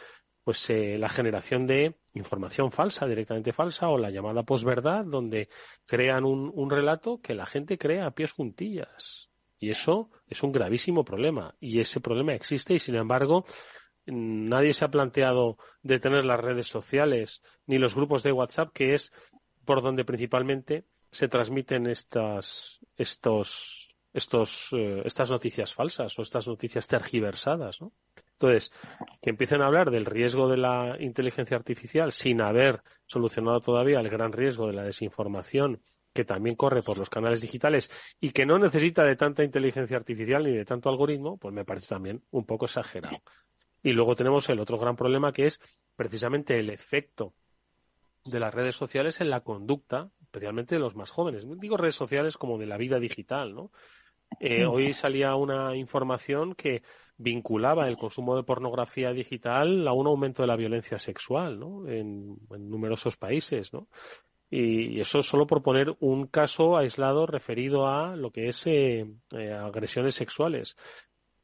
pues 0.46 0.70
eh, 0.70 0.96
la 0.96 1.08
generación 1.08 1.66
de 1.66 1.96
información 2.14 2.70
falsa, 2.70 3.04
directamente 3.04 3.52
falsa, 3.52 3.88
o 3.88 3.98
la 3.98 4.10
llamada 4.10 4.44
posverdad, 4.44 5.04
donde 5.04 5.48
crean 5.86 6.24
un, 6.24 6.52
un 6.54 6.70
relato 6.70 7.20
que 7.20 7.34
la 7.34 7.46
gente 7.46 7.76
crea 7.76 8.06
a 8.06 8.12
pies 8.12 8.30
juntillas. 8.30 9.28
Y 9.58 9.70
eso 9.70 10.08
es 10.28 10.44
un 10.44 10.52
gravísimo 10.52 11.04
problema. 11.04 11.56
Y 11.58 11.80
ese 11.80 11.98
problema 12.00 12.32
existe 12.32 12.74
y, 12.74 12.78
sin 12.78 12.94
embargo, 12.94 13.44
nadie 14.06 14.72
se 14.72 14.84
ha 14.84 14.88
planteado 14.88 15.58
detener 15.82 16.24
las 16.24 16.38
redes 16.38 16.68
sociales 16.68 17.42
ni 17.66 17.78
los 17.78 17.96
grupos 17.96 18.22
de 18.22 18.30
WhatsApp, 18.30 18.72
que 18.72 18.94
es 18.94 19.10
por 19.64 19.82
donde 19.82 20.04
principalmente 20.04 20.84
se 21.10 21.26
transmiten 21.26 21.88
estas, 21.88 22.78
estos, 22.96 23.88
estos, 24.12 24.68
eh, 24.70 25.02
estas 25.04 25.28
noticias 25.28 25.74
falsas 25.74 26.16
o 26.16 26.22
estas 26.22 26.46
noticias 26.46 26.86
tergiversadas. 26.86 27.80
Entonces, 28.38 28.70
que 29.22 29.30
empiecen 29.30 29.62
a 29.62 29.66
hablar 29.66 29.90
del 29.90 30.04
riesgo 30.04 30.48
de 30.48 30.58
la 30.58 30.96
inteligencia 31.00 31.56
artificial 31.56 32.12
sin 32.12 32.42
haber 32.42 32.82
solucionado 33.06 33.60
todavía 33.60 34.00
el 34.00 34.10
gran 34.10 34.32
riesgo 34.32 34.66
de 34.66 34.74
la 34.74 34.82
desinformación 34.82 35.80
que 36.12 36.24
también 36.24 36.56
corre 36.56 36.80
por 36.82 36.98
los 36.98 37.10
canales 37.10 37.40
digitales 37.40 37.90
y 38.20 38.30
que 38.30 38.46
no 38.46 38.58
necesita 38.58 39.04
de 39.04 39.16
tanta 39.16 39.44
inteligencia 39.44 39.96
artificial 39.96 40.44
ni 40.44 40.52
de 40.52 40.64
tanto 40.64 40.88
algoritmo, 40.88 41.36
pues 41.38 41.54
me 41.54 41.64
parece 41.64 41.88
también 41.88 42.22
un 42.30 42.44
poco 42.44 42.66
exagerado. 42.66 43.18
Y 43.82 43.92
luego 43.92 44.14
tenemos 44.14 44.48
el 44.48 44.58
otro 44.58 44.78
gran 44.78 44.96
problema 44.96 45.32
que 45.32 45.46
es 45.46 45.60
precisamente 45.94 46.58
el 46.58 46.70
efecto 46.70 47.34
de 48.24 48.40
las 48.40 48.52
redes 48.52 48.74
sociales 48.74 49.20
en 49.20 49.30
la 49.30 49.40
conducta, 49.40 50.10
especialmente 50.20 50.74
de 50.74 50.80
los 50.80 50.96
más 50.96 51.10
jóvenes. 51.10 51.46
Digo 51.58 51.76
redes 51.76 51.94
sociales 51.94 52.36
como 52.36 52.58
de 52.58 52.66
la 52.66 52.76
vida 52.76 52.98
digital, 52.98 53.54
¿no? 53.54 53.70
Eh, 54.40 54.66
hoy 54.66 54.92
salía 54.92 55.36
una 55.36 55.76
información 55.76 56.54
que 56.54 56.82
vinculaba 57.18 57.88
el 57.88 57.96
consumo 57.96 58.36
de 58.36 58.42
pornografía 58.42 59.12
digital 59.12 59.86
a 59.88 59.92
un 59.92 60.06
aumento 60.06 60.42
de 60.42 60.48
la 60.48 60.56
violencia 60.56 60.98
sexual, 60.98 61.58
¿no? 61.58 61.88
En, 61.88 62.36
numerosos 62.50 63.16
países, 63.16 63.72
¿no? 63.72 63.88
Y 64.48 65.00
eso 65.00 65.22
solo 65.22 65.46
por 65.46 65.62
poner 65.62 65.96
un 65.98 66.28
caso 66.28 66.76
aislado 66.76 67.26
referido 67.26 67.88
a 67.88 68.14
lo 68.14 68.30
que 68.30 68.48
es 68.48 68.64
eh, 68.66 69.04
eh, 69.32 69.52
agresiones 69.52 70.14
sexuales. 70.14 70.76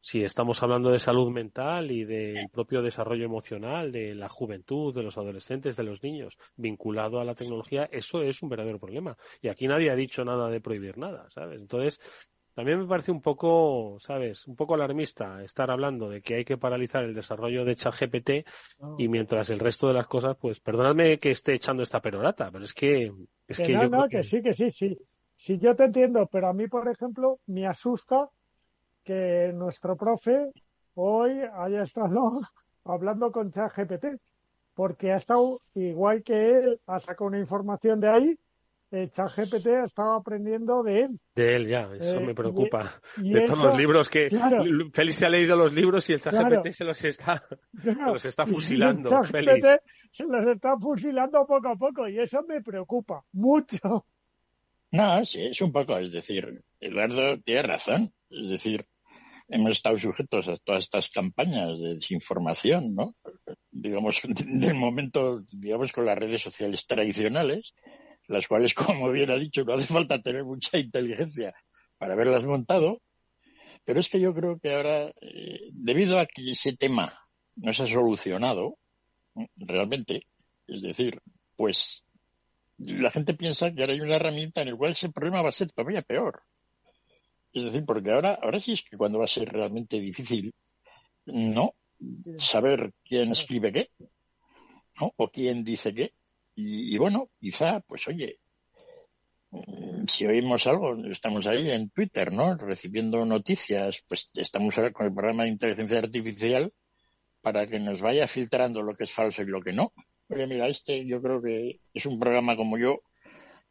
Si 0.04 0.24
estamos 0.24 0.60
hablando 0.62 0.90
de 0.90 0.98
salud 0.98 1.30
mental 1.30 1.92
y 1.92 2.04
del 2.04 2.48
propio 2.52 2.82
desarrollo 2.82 3.24
emocional 3.24 3.92
de 3.92 4.16
la 4.16 4.28
juventud, 4.28 4.92
de 4.92 5.04
los 5.04 5.16
adolescentes, 5.16 5.76
de 5.76 5.84
los 5.84 6.02
niños, 6.02 6.36
vinculado 6.56 7.20
a 7.20 7.24
la 7.24 7.36
tecnología, 7.36 7.88
eso 7.92 8.20
es 8.20 8.42
un 8.42 8.48
verdadero 8.48 8.80
problema. 8.80 9.16
Y 9.40 9.46
aquí 9.46 9.68
nadie 9.68 9.90
ha 9.90 9.94
dicho 9.94 10.24
nada 10.24 10.50
de 10.50 10.60
prohibir 10.60 10.98
nada, 10.98 11.30
¿sabes? 11.30 11.60
Entonces, 11.60 12.00
también 12.54 12.80
me 12.80 12.86
parece 12.86 13.10
un 13.10 13.22
poco, 13.22 13.96
¿sabes? 14.00 14.46
Un 14.46 14.56
poco 14.56 14.74
alarmista 14.74 15.42
estar 15.42 15.70
hablando 15.70 16.08
de 16.10 16.20
que 16.20 16.36
hay 16.36 16.44
que 16.44 16.58
paralizar 16.58 17.02
el 17.04 17.14
desarrollo 17.14 17.64
de 17.64 17.76
ChatGPT 17.76 18.30
y 18.98 19.08
mientras 19.08 19.48
el 19.50 19.58
resto 19.58 19.88
de 19.88 19.94
las 19.94 20.06
cosas, 20.06 20.36
pues 20.38 20.60
perdonadme 20.60 21.18
que 21.18 21.30
esté 21.30 21.54
echando 21.54 21.82
esta 21.82 22.00
perorata, 22.00 22.50
pero 22.50 22.64
es 22.64 22.74
que... 22.74 23.12
Es 23.48 23.58
que, 23.58 23.72
no, 23.72 23.88
no, 23.88 24.08
que... 24.08 24.22
sí, 24.22 24.42
que 24.42 24.52
sí, 24.52 24.70
sí. 24.70 24.96
Sí, 25.34 25.58
yo 25.58 25.74
te 25.74 25.84
entiendo, 25.84 26.28
pero 26.30 26.48
a 26.48 26.52
mí, 26.52 26.68
por 26.68 26.88
ejemplo, 26.88 27.38
me 27.46 27.66
asusta 27.66 28.28
que 29.02 29.50
nuestro 29.54 29.96
profe 29.96 30.52
hoy 30.94 31.40
haya 31.54 31.82
estado 31.82 32.40
hablando 32.84 33.32
con 33.32 33.50
ChatGPT, 33.50 34.20
porque 34.74 35.12
ha 35.12 35.16
estado, 35.16 35.60
igual 35.74 36.22
que 36.22 36.58
él, 36.58 36.80
ha 36.86 37.00
sacado 37.00 37.28
una 37.28 37.38
información 37.38 38.00
de 38.00 38.08
ahí 38.08 38.38
eh, 38.92 39.08
ChatGPT 39.10 39.66
ha 39.68 39.84
estado 39.86 40.12
aprendiendo 40.12 40.82
de 40.82 41.00
él. 41.00 41.20
De 41.34 41.56
él, 41.56 41.66
ya, 41.66 41.88
eso 41.98 42.20
me 42.20 42.32
eh, 42.32 42.34
preocupa. 42.34 43.00
de 43.16 43.40
todos 43.42 43.64
los 43.64 43.76
libros 43.76 44.08
que 44.08 44.28
Félix 44.92 45.16
se 45.16 45.26
ha 45.26 45.30
leído 45.30 45.56
los 45.56 45.72
libros 45.72 46.08
y 46.10 46.12
el 46.12 46.20
ChatGPT 46.20 46.72
se 46.72 46.84
los 46.84 47.02
está, 47.04 47.42
los 48.06 48.24
está 48.24 48.46
fusilando. 48.46 49.08
ChatGPT 49.08 49.66
se 50.10 50.26
los 50.26 50.46
está 50.46 50.76
fusilando 50.78 51.46
poco 51.46 51.68
a 51.68 51.76
poco 51.76 52.08
y 52.08 52.18
eso 52.18 52.42
me 52.46 52.60
preocupa 52.60 53.24
mucho. 53.32 54.06
No, 54.90 55.24
sí, 55.24 55.46
es 55.46 55.60
un 55.62 55.72
poco, 55.72 55.96
es 55.96 56.12
decir, 56.12 56.62
Eduardo 56.78 57.40
tiene 57.40 57.62
razón. 57.62 58.12
Es 58.28 58.50
decir, 58.50 58.84
hemos 59.48 59.72
estado 59.72 59.98
sujetos 59.98 60.48
a 60.48 60.56
todas 60.58 60.84
estas 60.84 61.08
campañas 61.08 61.78
de 61.78 61.94
desinformación, 61.94 62.94
¿no? 62.94 63.16
Digamos, 63.70 64.20
el 64.46 64.74
momento, 64.74 65.44
digamos, 65.50 65.92
con 65.92 66.04
las 66.04 66.18
redes 66.18 66.42
sociales 66.42 66.86
tradicionales, 66.86 67.74
las 68.28 68.46
cuales, 68.46 68.74
como 68.74 69.10
bien 69.10 69.30
ha 69.30 69.36
dicho, 69.36 69.64
no 69.64 69.74
hace 69.74 69.86
falta 69.86 70.20
tener 70.20 70.44
mucha 70.44 70.78
inteligencia 70.78 71.52
para 71.98 72.14
haberlas 72.14 72.44
montado, 72.44 73.00
pero 73.84 74.00
es 74.00 74.08
que 74.08 74.20
yo 74.20 74.34
creo 74.34 74.58
que 74.58 74.74
ahora, 74.74 75.12
eh, 75.20 75.60
debido 75.72 76.18
a 76.18 76.26
que 76.26 76.50
ese 76.50 76.74
tema 76.76 77.12
no 77.56 77.72
se 77.72 77.84
ha 77.84 77.86
solucionado, 77.86 78.78
realmente, 79.56 80.26
es 80.66 80.82
decir, 80.82 81.20
pues 81.56 82.04
la 82.78 83.10
gente 83.10 83.34
piensa 83.34 83.72
que 83.72 83.82
ahora 83.82 83.92
hay 83.92 84.00
una 84.00 84.16
herramienta 84.16 84.62
en 84.62 84.70
la 84.70 84.76
cual 84.76 84.92
ese 84.92 85.10
problema 85.10 85.42
va 85.42 85.48
a 85.50 85.52
ser 85.52 85.70
todavía 85.72 86.02
peor. 86.02 86.42
Es 87.52 87.64
decir, 87.64 87.84
porque 87.84 88.10
ahora, 88.10 88.38
ahora 88.42 88.60
sí 88.60 88.72
es 88.72 88.82
que 88.82 88.96
cuando 88.96 89.18
va 89.18 89.24
a 89.24 89.28
ser 89.28 89.48
realmente 89.48 90.00
difícil, 90.00 90.54
¿no? 91.26 91.74
Saber 92.38 92.92
quién 93.04 93.30
escribe 93.30 93.72
qué, 93.72 93.90
¿no? 95.00 95.12
O 95.16 95.30
quién 95.30 95.62
dice 95.62 95.94
qué. 95.94 96.12
Y, 96.54 96.98
bueno, 96.98 97.30
quizá, 97.40 97.80
pues 97.80 98.06
oye, 98.08 98.38
mm, 99.50 100.06
si 100.06 100.26
oímos 100.26 100.66
algo, 100.66 100.96
estamos 101.06 101.46
ahí 101.46 101.70
en 101.70 101.90
Twitter, 101.90 102.32
¿no? 102.32 102.56
Recibiendo 102.56 103.24
noticias, 103.24 104.04
pues 104.06 104.30
estamos 104.34 104.76
ahora 104.76 104.92
con 104.92 105.06
el 105.06 105.14
programa 105.14 105.44
de 105.44 105.50
inteligencia 105.50 105.98
artificial 105.98 106.72
para 107.40 107.66
que 107.66 107.80
nos 107.80 108.00
vaya 108.00 108.28
filtrando 108.28 108.82
lo 108.82 108.94
que 108.94 109.04
es 109.04 109.12
falso 109.12 109.42
y 109.42 109.46
lo 109.46 109.62
que 109.62 109.72
no. 109.72 109.92
Oye, 110.28 110.46
mira, 110.46 110.68
este 110.68 111.06
yo 111.06 111.20
creo 111.22 111.42
que 111.42 111.80
es 111.92 112.06
un 112.06 112.18
programa 112.18 112.56
como 112.56 112.78
yo, 112.78 113.00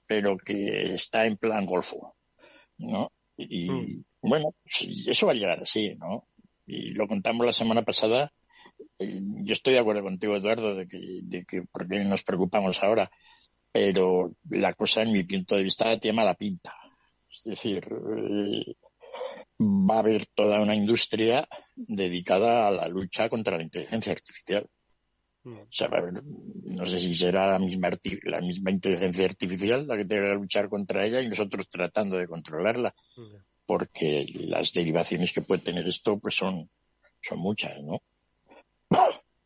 pero 0.07 0.37
que 0.37 0.93
está 0.93 1.25
en 1.25 1.37
plan 1.37 1.65
golfo, 1.65 2.15
¿no? 2.77 3.11
Y, 3.37 3.69
mm. 3.69 4.03
bueno, 4.21 4.55
eso 4.65 5.25
va 5.25 5.31
a 5.31 5.35
llegar 5.35 5.61
así, 5.61 5.95
¿no? 5.95 6.27
Y 6.65 6.91
lo 6.91 7.07
contamos 7.07 7.45
la 7.45 7.53
semana 7.53 7.83
pasada 7.83 8.33
yo 8.99 9.53
estoy 9.53 9.73
de 9.73 9.79
acuerdo 9.79 10.03
contigo, 10.03 10.35
Eduardo, 10.35 10.75
de 10.75 10.87
que, 10.87 10.99
de 11.23 11.45
que 11.45 11.63
porque 11.71 12.03
nos 12.03 12.23
preocupamos 12.23 12.83
ahora, 12.83 13.09
pero 13.71 14.35
la 14.49 14.73
cosa, 14.73 15.03
en 15.03 15.13
mi 15.13 15.23
punto 15.23 15.55
de 15.55 15.63
vista, 15.63 15.97
tiene 15.99 16.17
mala 16.17 16.33
pinta. 16.35 16.75
Es 17.31 17.43
decir, 17.43 17.87
eh, 17.87 18.75
va 19.59 19.95
a 19.95 19.99
haber 19.99 20.25
toda 20.25 20.61
una 20.61 20.75
industria 20.75 21.47
dedicada 21.75 22.67
a 22.67 22.71
la 22.71 22.87
lucha 22.87 23.29
contra 23.29 23.57
la 23.57 23.63
inteligencia 23.63 24.11
artificial. 24.11 24.67
O 25.43 25.67
sea, 25.71 25.89
no 25.89 26.85
sé 26.85 26.99
si 26.99 27.15
será 27.15 27.47
la 27.47 27.57
misma, 27.57 27.89
la 28.23 28.41
misma 28.41 28.69
inteligencia 28.69 29.25
artificial 29.25 29.87
la 29.87 29.97
que 29.97 30.05
tenga 30.05 30.29
que 30.29 30.35
luchar 30.35 30.69
contra 30.69 31.05
ella 31.05 31.19
y 31.21 31.29
nosotros 31.29 31.67
tratando 31.67 32.17
de 32.17 32.27
controlarla, 32.27 32.93
porque 33.65 34.25
las 34.35 34.71
derivaciones 34.73 35.33
que 35.33 35.41
puede 35.41 35.63
tener 35.63 35.87
esto 35.87 36.19
pues 36.19 36.35
son, 36.35 36.69
son 37.21 37.39
muchas, 37.39 37.81
¿no? 37.81 38.03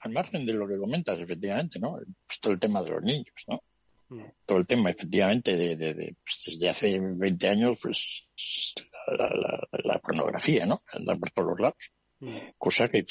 Al 0.06 0.12
margen 0.12 0.46
de 0.46 0.54
lo 0.54 0.68
que 0.68 0.78
comentas, 0.78 1.20
efectivamente, 1.20 1.80
¿no? 1.80 1.98
Pues 2.28 2.40
todo 2.40 2.54
el 2.54 2.60
tema 2.60 2.84
de 2.84 2.92
los 2.92 3.04
niños, 3.04 3.34
¿no? 3.48 3.60
Mm. 4.10 4.24
Todo 4.46 4.60
el 4.60 4.68
tema, 4.68 4.92
efectivamente, 4.92 5.58
de, 5.58 5.76
de, 5.76 6.16
pues 6.24 6.44
desde 6.46 6.70
hace 6.70 7.00
20 7.00 7.48
años, 7.48 7.78
pues 7.82 8.28
la, 9.08 10.00
pornografía, 10.00 10.66
¿no? 10.66 10.80
Anda 10.94 11.16
por 11.16 11.32
todos 11.32 11.50
los 11.50 11.60
lados. 11.60 11.92
Mm. 12.20 12.38
Cosa 12.58 12.90
que 12.90 13.06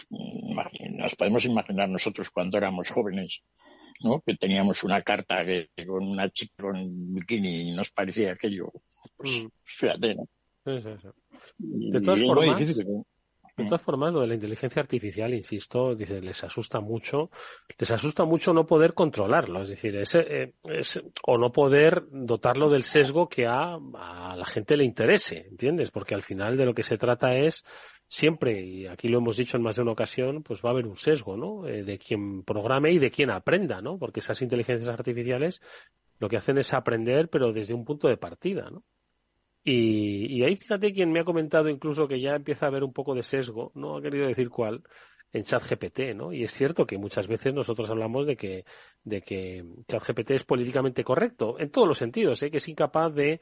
nos 0.91 1.15
podemos 1.17 1.45
imaginar 1.45 1.89
nosotros 1.89 2.31
cuando 2.31 2.59
éramos 2.59 2.91
jóvenes, 2.91 3.43
¿no? 4.03 4.21
Que 4.21 4.37
teníamos 4.37 4.85
una 4.85 5.01
carta 5.01 5.45
que, 5.45 5.69
con 5.85 6.07
una 6.07 6.31
chica 6.31 6.63
con 6.63 7.15
bikini 7.15 7.71
y 7.71 7.73
nos 7.73 7.91
parecía 7.91 8.33
aquello, 8.33 8.73
pues 9.17 9.43
mm. 9.43 9.49
fíjate, 9.65 10.15
¿no? 10.15 10.29
Sí, 10.65 10.81
sí, 10.81 10.89
sí. 11.03 11.09
De 11.59 12.01
todas 12.01 12.23
formas, 12.23 12.75
de 13.57 13.65
todas 13.65 13.83
formas, 13.83 14.13
lo 14.13 14.21
de 14.21 14.27
la 14.27 14.35
inteligencia 14.35 14.83
artificial, 14.83 15.33
insisto, 15.33 15.95
dice, 15.95 16.21
les 16.21 16.43
asusta 16.43 16.81
mucho, 16.81 17.31
les 17.79 17.91
asusta 17.91 18.25
mucho 18.25 18.53
no 18.53 18.67
poder 18.67 18.95
controlarlo, 18.95 19.63
es 19.63 19.69
decir, 19.69 19.95
es, 19.97 20.15
eh, 20.17 20.55
o 21.27 21.37
no 21.37 21.51
poder 21.51 22.05
dotarlo 22.11 22.69
del 22.69 22.83
sesgo 22.83 23.29
que 23.29 23.47
a, 23.47 23.75
a 23.75 24.37
la 24.37 24.45
gente 24.47 24.77
le 24.77 24.85
interese, 24.85 25.47
¿entiendes? 25.49 25.91
Porque 25.91 26.15
al 26.15 26.23
final 26.23 26.57
de 26.57 26.67
lo 26.67 26.75
que 26.75 26.83
se 26.83 26.99
trata 26.99 27.37
es 27.37 27.65
siempre, 28.09 28.61
y 28.61 28.87
aquí 28.87 29.09
lo 29.09 29.19
hemos 29.19 29.37
dicho 29.37 29.57
en 29.57 29.65
más 29.65 29.77
de 29.77 29.83
una 29.83 29.93
ocasión, 29.93 30.43
pues 30.43 30.61
va 30.61 30.71
a 30.71 30.73
haber 30.73 30.87
un 30.87 30.97
sesgo, 30.97 31.37
¿no? 31.37 31.67
Eh, 31.67 31.85
de 31.85 31.99
quien 31.99 32.43
programe 32.43 32.93
y 32.93 32.99
de 32.99 33.11
quien 33.11 33.31
aprenda, 33.31 33.81
¿no? 33.81 33.99
Porque 33.99 34.21
esas 34.21 34.41
inteligencias 34.43 34.89
artificiales 34.89 35.61
lo 36.19 36.29
que 36.29 36.37
hacen 36.37 36.59
es 36.59 36.73
aprender, 36.73 37.29
pero 37.29 37.53
desde 37.53 37.75
un 37.75 37.85
punto 37.85 38.09
de 38.09 38.17
partida, 38.17 38.71
¿no? 38.71 38.83
Y, 39.65 40.39
y 40.39 40.45
ahí 40.45 40.57
fíjate 40.57 40.93
quien 40.93 41.11
me 41.11 41.21
ha 41.21 41.25
comentado 41.25 41.71
incluso 41.71 42.07
que 42.07 42.21
ya 42.21 42.37
empieza 42.37 42.67
a 42.67 42.69
haber 42.69 42.85
un 42.85 42.93
poco 42.93 43.15
de 43.15 43.23
sesgo, 43.23 43.73
no 43.75 43.97
ha 43.97 44.03
querido 44.03 44.27
decir 44.27 44.51
cuál, 44.51 44.83
en 45.35 45.43
ChatGPT, 45.43 46.15
¿no? 46.15 46.33
Y 46.33 46.45
es 46.45 46.53
cierto 46.53 46.87
que 46.87 46.97
muchas 46.97 47.27
veces 47.27 47.53
nosotros 47.53 47.91
hablamos 47.91 48.27
de 48.27 48.37
que, 48.37 48.65
de 49.03 49.21
que 49.21 49.65
ChatGPT 49.89 50.31
es 50.31 50.45
políticamente 50.45 51.03
correcto, 51.03 51.59
en 51.59 51.71
todos 51.71 51.89
los 51.89 51.99
sentidos, 51.99 52.43
¿eh? 52.43 52.51
que 52.51 52.59
es 52.59 52.69
incapaz 52.69 53.13
de, 53.13 53.41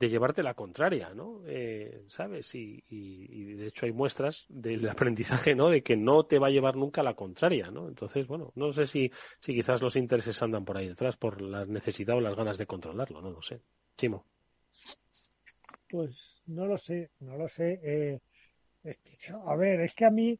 de 0.00 0.08
llevarte 0.08 0.42
la 0.42 0.54
contraria, 0.54 1.12
¿no? 1.12 1.42
Eh, 1.46 2.04
¿Sabes? 2.08 2.54
Y, 2.54 2.82
y, 2.88 3.54
de 3.54 3.66
hecho 3.66 3.84
hay 3.84 3.92
muestras 3.92 4.46
del 4.48 4.88
aprendizaje, 4.88 5.54
¿no? 5.54 5.68
De 5.68 5.82
que 5.82 5.96
no 5.96 6.24
te 6.24 6.38
va 6.38 6.46
a 6.46 6.50
llevar 6.50 6.76
nunca 6.76 7.02
la 7.02 7.14
contraria, 7.14 7.70
¿no? 7.70 7.88
Entonces, 7.88 8.26
bueno, 8.26 8.50
no 8.54 8.72
sé 8.72 8.86
si, 8.86 9.10
si 9.40 9.54
quizás 9.54 9.82
los 9.82 9.96
intereses 9.96 10.42
andan 10.42 10.64
por 10.64 10.78
ahí 10.78 10.88
detrás, 10.88 11.18
por 11.18 11.42
la 11.42 11.66
necesidad 11.66 12.16
o 12.16 12.20
las 12.20 12.36
ganas 12.36 12.56
de 12.56 12.66
controlarlo, 12.66 13.20
no 13.20 13.30
lo 13.30 13.42
sé. 13.42 13.60
Chimo. 13.98 14.24
Pues 15.94 16.42
no 16.46 16.66
lo 16.66 16.76
sé, 16.76 17.10
no 17.20 17.36
lo 17.36 17.46
sé. 17.46 17.78
Eh, 17.84 18.18
a 19.46 19.54
ver, 19.54 19.80
es 19.80 19.94
que 19.94 20.04
a 20.04 20.10
mí 20.10 20.36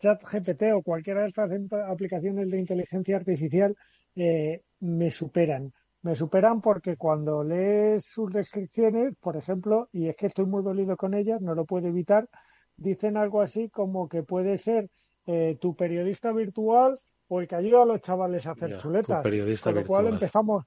ChatGPT 0.00 0.72
o 0.74 0.82
cualquiera 0.82 1.22
de 1.22 1.28
estas 1.28 1.48
aplicaciones 1.88 2.50
de 2.50 2.58
inteligencia 2.58 3.14
artificial 3.14 3.76
eh, 4.16 4.60
me 4.80 5.12
superan. 5.12 5.72
Me 6.02 6.16
superan 6.16 6.60
porque 6.60 6.96
cuando 6.96 7.44
lees 7.44 8.06
sus 8.06 8.32
descripciones, 8.32 9.14
por 9.20 9.36
ejemplo, 9.36 9.88
y 9.92 10.08
es 10.08 10.16
que 10.16 10.26
estoy 10.26 10.46
muy 10.46 10.64
dolido 10.64 10.96
con 10.96 11.14
ellas, 11.14 11.40
no 11.40 11.54
lo 11.54 11.64
puedo 11.64 11.86
evitar, 11.86 12.28
dicen 12.76 13.16
algo 13.16 13.40
así 13.40 13.68
como 13.68 14.08
que 14.08 14.24
puede 14.24 14.58
ser 14.58 14.90
eh, 15.26 15.56
tu 15.60 15.76
periodista 15.76 16.32
virtual 16.32 16.98
o 17.28 17.40
el 17.40 17.46
que 17.46 17.54
ayuda 17.54 17.82
a 17.82 17.86
los 17.86 18.00
chavales 18.00 18.48
a 18.48 18.50
hacer 18.50 18.76
chuletas. 18.78 19.22
Con 19.62 19.74
lo 19.76 19.86
cual 19.86 20.08
empezamos, 20.08 20.64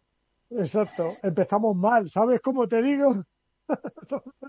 exacto, 0.51 1.03
empezamos 1.21 1.75
mal, 1.75 2.09
¿sabes 2.09 2.39
cómo 2.39 2.65
te 2.65 2.81
digo? 2.81 3.25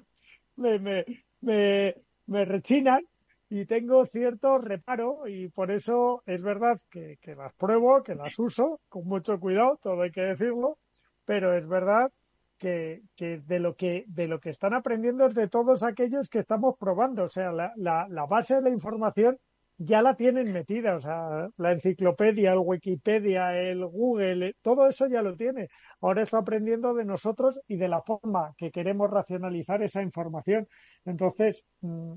me, 0.57 0.79
me, 0.79 1.05
me, 1.41 1.95
me 2.27 2.45
rechinan 2.45 3.05
y 3.49 3.67
tengo 3.67 4.07
cierto 4.07 4.57
reparo 4.57 5.27
y 5.27 5.49
por 5.49 5.71
eso 5.71 6.23
es 6.25 6.41
verdad 6.41 6.81
que, 6.89 7.19
las 7.37 7.53
pruebo, 7.53 8.03
que 8.03 8.15
las 8.15 8.39
uso 8.39 8.81
con 8.89 9.07
mucho 9.07 9.39
cuidado, 9.39 9.79
todo 9.83 10.01
hay 10.01 10.11
que 10.11 10.23
decirlo, 10.23 10.79
pero 11.27 11.55
es 11.55 11.69
verdad 11.69 12.11
que, 12.57 13.03
de 13.19 13.61
lo 13.61 13.75
que 13.75 14.05
de 14.07 14.29
lo 14.29 14.41
que 14.41 14.49
están 14.49 14.73
aprendiendo 14.73 15.27
es 15.27 15.35
de 15.35 15.49
todos 15.49 15.83
aquellos 15.83 16.31
que 16.31 16.39
estamos 16.39 16.77
probando, 16.79 17.25
o 17.25 17.29
sea, 17.29 17.53
la, 17.53 17.73
la, 17.77 18.07
la 18.09 18.25
base 18.25 18.55
de 18.55 18.63
la 18.63 18.71
información 18.71 19.39
ya 19.85 20.03
la 20.03 20.15
tienen 20.17 20.53
metida, 20.53 20.97
o 20.97 21.01
sea, 21.01 21.49
la 21.57 21.73
enciclopedia, 21.73 22.53
el 22.53 22.59
Wikipedia, 22.59 23.59
el 23.59 23.85
Google, 23.87 24.55
todo 24.63 24.87
eso 24.89 25.07
ya 25.09 25.23
lo 25.23 25.37
tiene. 25.37 25.69
Ahora 26.01 26.23
está 26.23 26.39
aprendiendo 26.39 26.95
de 26.95 27.05
nosotros 27.05 27.59
y 27.67 27.77
de 27.77 27.89
la 27.89 28.03
forma 28.03 28.55
que 28.57 28.71
queremos 28.71 29.11
racionalizar 29.11 29.83
esa 29.83 30.03
información. 30.03 30.69
Entonces, 31.05 31.65
mm, 31.81 32.15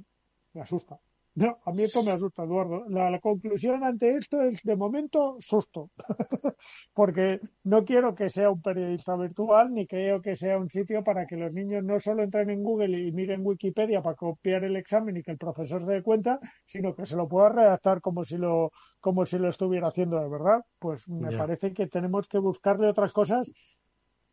me 0.53 0.61
asusta. 0.61 0.99
No, 1.35 1.57
a 1.65 1.71
mí 1.71 1.83
esto 1.83 2.01
me 2.01 2.11
asusta, 2.11 2.43
Eduardo. 2.43 2.85
La, 2.87 3.19
conclusión 3.19 3.83
ante 3.83 4.15
esto 4.15 4.41
es, 4.41 4.61
de 4.63 4.77
momento, 4.77 5.35
susto. 5.41 5.91
Porque 6.93 7.41
no 7.65 7.83
quiero 7.83 8.15
que 8.15 8.29
sea 8.29 8.49
un 8.49 8.61
periodista 8.61 9.17
virtual, 9.17 9.73
ni 9.73 9.85
creo 9.85 10.21
que 10.21 10.37
sea 10.37 10.57
un 10.57 10.69
sitio 10.69 11.03
para 11.03 11.27
que 11.27 11.35
los 11.35 11.51
niños 11.51 11.83
no 11.83 11.99
solo 11.99 12.23
entren 12.23 12.49
en 12.51 12.63
Google 12.63 12.97
y 12.97 13.11
miren 13.11 13.45
Wikipedia 13.45 14.01
para 14.01 14.15
copiar 14.15 14.63
el 14.63 14.77
examen 14.77 15.17
y 15.17 15.23
que 15.23 15.31
el 15.31 15.37
profesor 15.37 15.85
se 15.85 15.91
dé 15.91 16.03
cuenta, 16.03 16.37
sino 16.65 16.95
que 16.95 17.05
se 17.05 17.17
lo 17.17 17.27
pueda 17.27 17.49
redactar 17.49 17.99
como 17.99 18.23
si 18.23 18.37
lo, 18.37 18.71
como 19.01 19.25
si 19.25 19.37
lo 19.37 19.49
estuviera 19.49 19.89
haciendo 19.89 20.17
de 20.21 20.29
verdad. 20.29 20.63
Pues 20.79 21.05
me 21.09 21.37
parece 21.37 21.73
que 21.73 21.87
tenemos 21.87 22.29
que 22.29 22.37
buscarle 22.37 22.87
otras 22.87 23.11
cosas 23.11 23.51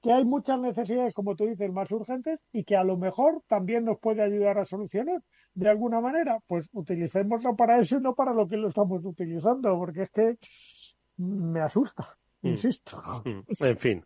que 0.03 0.13
hay 0.13 0.25
muchas 0.25 0.59
necesidades, 0.59 1.15
como 1.15 1.37
tú 1.37 1.47
dices, 1.47 1.73
más 1.73 1.91
urgentes 1.93 2.41
y 2.53 2.65
que 2.65 2.77
a 2.77 2.83
lo 2.83 2.97
mejor 2.97 3.43
también 3.47 3.85
nos 3.85 3.99
puede 4.01 4.23
ayudar 4.23 4.59
a 4.59 4.65
solucionar 4.65 5.23
de 5.55 5.69
alguna 5.69 6.01
manera. 6.01 6.39
Pues 6.47 6.69
utilicémoslo 6.73 7.55
para 7.55 7.79
eso 7.79 7.97
y 7.97 8.01
no 8.01 8.15
para 8.15 8.35
lo 8.35 8.49
que 8.49 8.57
lo 8.57 8.69
estamos 8.69 9.05
utilizando, 9.05 9.77
porque 9.79 10.03
es 10.03 10.11
que 10.11 10.39
me 11.17 11.61
asusta, 11.61 12.17
mm. 12.43 12.49
insisto. 12.49 13.01
Mm. 13.25 13.65
En 13.65 13.79
fin. 13.79 14.05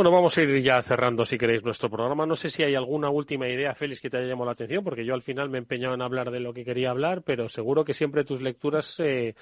Bueno, 0.00 0.12
vamos 0.12 0.34
a 0.38 0.40
ir 0.40 0.62
ya 0.62 0.80
cerrando, 0.80 1.26
si 1.26 1.36
queréis, 1.36 1.62
nuestro 1.62 1.90
programa. 1.90 2.24
No 2.24 2.34
sé 2.34 2.48
si 2.48 2.62
hay 2.62 2.74
alguna 2.74 3.10
última 3.10 3.46
idea, 3.46 3.74
Félix, 3.74 4.00
que 4.00 4.08
te 4.08 4.16
haya 4.16 4.28
llamado 4.28 4.46
la 4.46 4.52
atención, 4.52 4.82
porque 4.82 5.04
yo 5.04 5.12
al 5.12 5.20
final 5.20 5.50
me 5.50 5.58
he 5.58 5.60
empeñado 5.60 5.92
en 5.92 6.00
hablar 6.00 6.30
de 6.30 6.40
lo 6.40 6.54
que 6.54 6.64
quería 6.64 6.88
hablar, 6.88 7.22
pero 7.22 7.50
seguro 7.50 7.84
que 7.84 7.92
siempre 7.92 8.24
tus 8.24 8.40
lecturas 8.40 8.98
eh, 9.00 9.34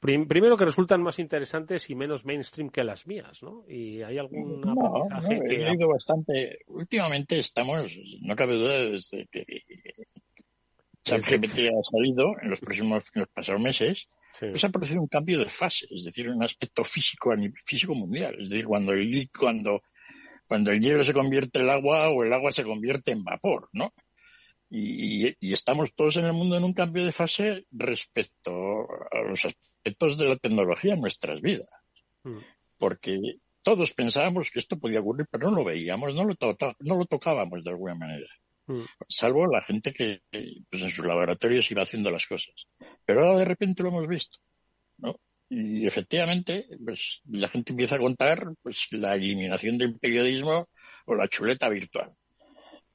primero 0.00 0.56
que 0.56 0.64
resultan 0.64 1.02
más 1.02 1.18
interesantes 1.18 1.90
y 1.90 1.94
menos 1.94 2.24
mainstream 2.24 2.70
que 2.70 2.82
las 2.84 3.06
mías, 3.06 3.42
¿no? 3.42 3.66
Y 3.68 4.00
hay 4.00 4.16
algún 4.16 4.62
no, 4.62 4.74
he 5.20 5.58
leído 5.58 5.88
bastante. 5.90 6.60
Últimamente 6.68 7.38
estamos, 7.38 7.98
no 8.22 8.34
cabe 8.34 8.54
duda, 8.54 8.86
desde 8.86 9.26
que 9.26 9.44
ChatGPT 11.02 11.58
ha 11.68 11.90
salido 11.92 12.32
en 12.40 12.48
los 12.48 12.60
próximos, 12.60 13.04
en 13.14 13.20
los 13.20 13.28
pasados 13.28 13.60
meses, 13.60 14.08
pues 14.38 14.64
ha 14.64 14.70
producido 14.70 15.00
un 15.00 15.08
cambio 15.08 15.38
de 15.38 15.46
fase, 15.46 15.86
es 15.90 16.04
decir, 16.04 16.28
un 16.28 16.42
aspecto 16.42 16.84
físico, 16.84 17.34
físico 17.66 17.94
mundial. 17.94 18.36
Es 18.40 18.48
decir, 18.48 18.64
cuando 18.64 18.92
el, 18.92 19.30
cuando, 19.38 19.82
cuando 20.46 20.70
el 20.70 20.80
hielo 20.80 21.04
se 21.04 21.12
convierte 21.12 21.60
en 21.60 21.70
agua 21.70 22.08
o 22.10 22.24
el 22.24 22.32
agua 22.32 22.52
se 22.52 22.64
convierte 22.64 23.12
en 23.12 23.24
vapor, 23.24 23.68
¿no? 23.72 23.92
Y, 24.70 25.34
estamos 25.52 25.94
todos 25.94 26.16
en 26.16 26.26
el 26.26 26.32
mundo 26.32 26.56
en 26.56 26.64
un 26.64 26.72
cambio 26.72 27.04
de 27.04 27.12
fase 27.12 27.66
respecto 27.72 28.52
a 29.10 29.20
los 29.28 29.44
aspectos 29.44 30.16
de 30.16 30.28
la 30.28 30.36
tecnología 30.36 30.94
en 30.94 31.00
nuestras 31.00 31.40
vidas. 31.40 31.70
Mm. 32.22 32.38
Porque 32.78 33.18
todos 33.62 33.92
pensábamos 33.92 34.50
que 34.50 34.60
esto 34.60 34.78
podía 34.78 35.00
ocurrir, 35.00 35.26
pero 35.30 35.50
no 35.50 35.56
lo 35.56 35.64
veíamos, 35.64 36.14
no 36.14 36.24
lo, 36.24 36.34
no 36.78 36.96
lo 36.96 37.04
tocábamos 37.04 37.64
de 37.64 37.70
alguna 37.70 37.94
manera. 37.96 38.28
Mm. 38.70 38.84
Salvo 39.08 39.46
la 39.46 39.62
gente 39.62 39.92
que 39.92 40.20
pues 40.70 40.82
en 40.82 40.90
sus 40.90 41.06
laboratorios 41.06 41.70
iba 41.70 41.82
haciendo 41.82 42.10
las 42.10 42.26
cosas. 42.26 42.54
Pero 43.04 43.20
ahora 43.20 43.40
de 43.40 43.44
repente 43.44 43.82
lo 43.82 43.90
hemos 43.90 44.06
visto. 44.06 44.38
¿no? 44.98 45.16
Y 45.48 45.86
efectivamente, 45.86 46.66
pues 46.84 47.22
la 47.26 47.48
gente 47.48 47.72
empieza 47.72 47.96
a 47.96 48.00
contar 48.00 48.54
pues 48.62 48.86
la 48.92 49.14
eliminación 49.14 49.78
del 49.78 49.98
periodismo 49.98 50.68
o 51.06 51.14
la 51.14 51.28
chuleta 51.28 51.68
virtual 51.68 52.14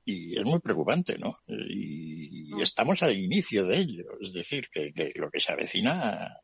y 0.06 0.38
es 0.38 0.46
muy 0.46 0.60
preocupante, 0.60 1.18
¿no? 1.18 1.40
Y, 1.48 2.62
estamos 2.62 3.02
al 3.04 3.18
inicio 3.18 3.66
de 3.66 3.80
ello, 3.80 4.06
es 4.22 4.32
decir, 4.32 4.70
que, 4.72 4.94
lo 5.16 5.30
que 5.30 5.40
se 5.40 5.52
avecina 5.52 6.38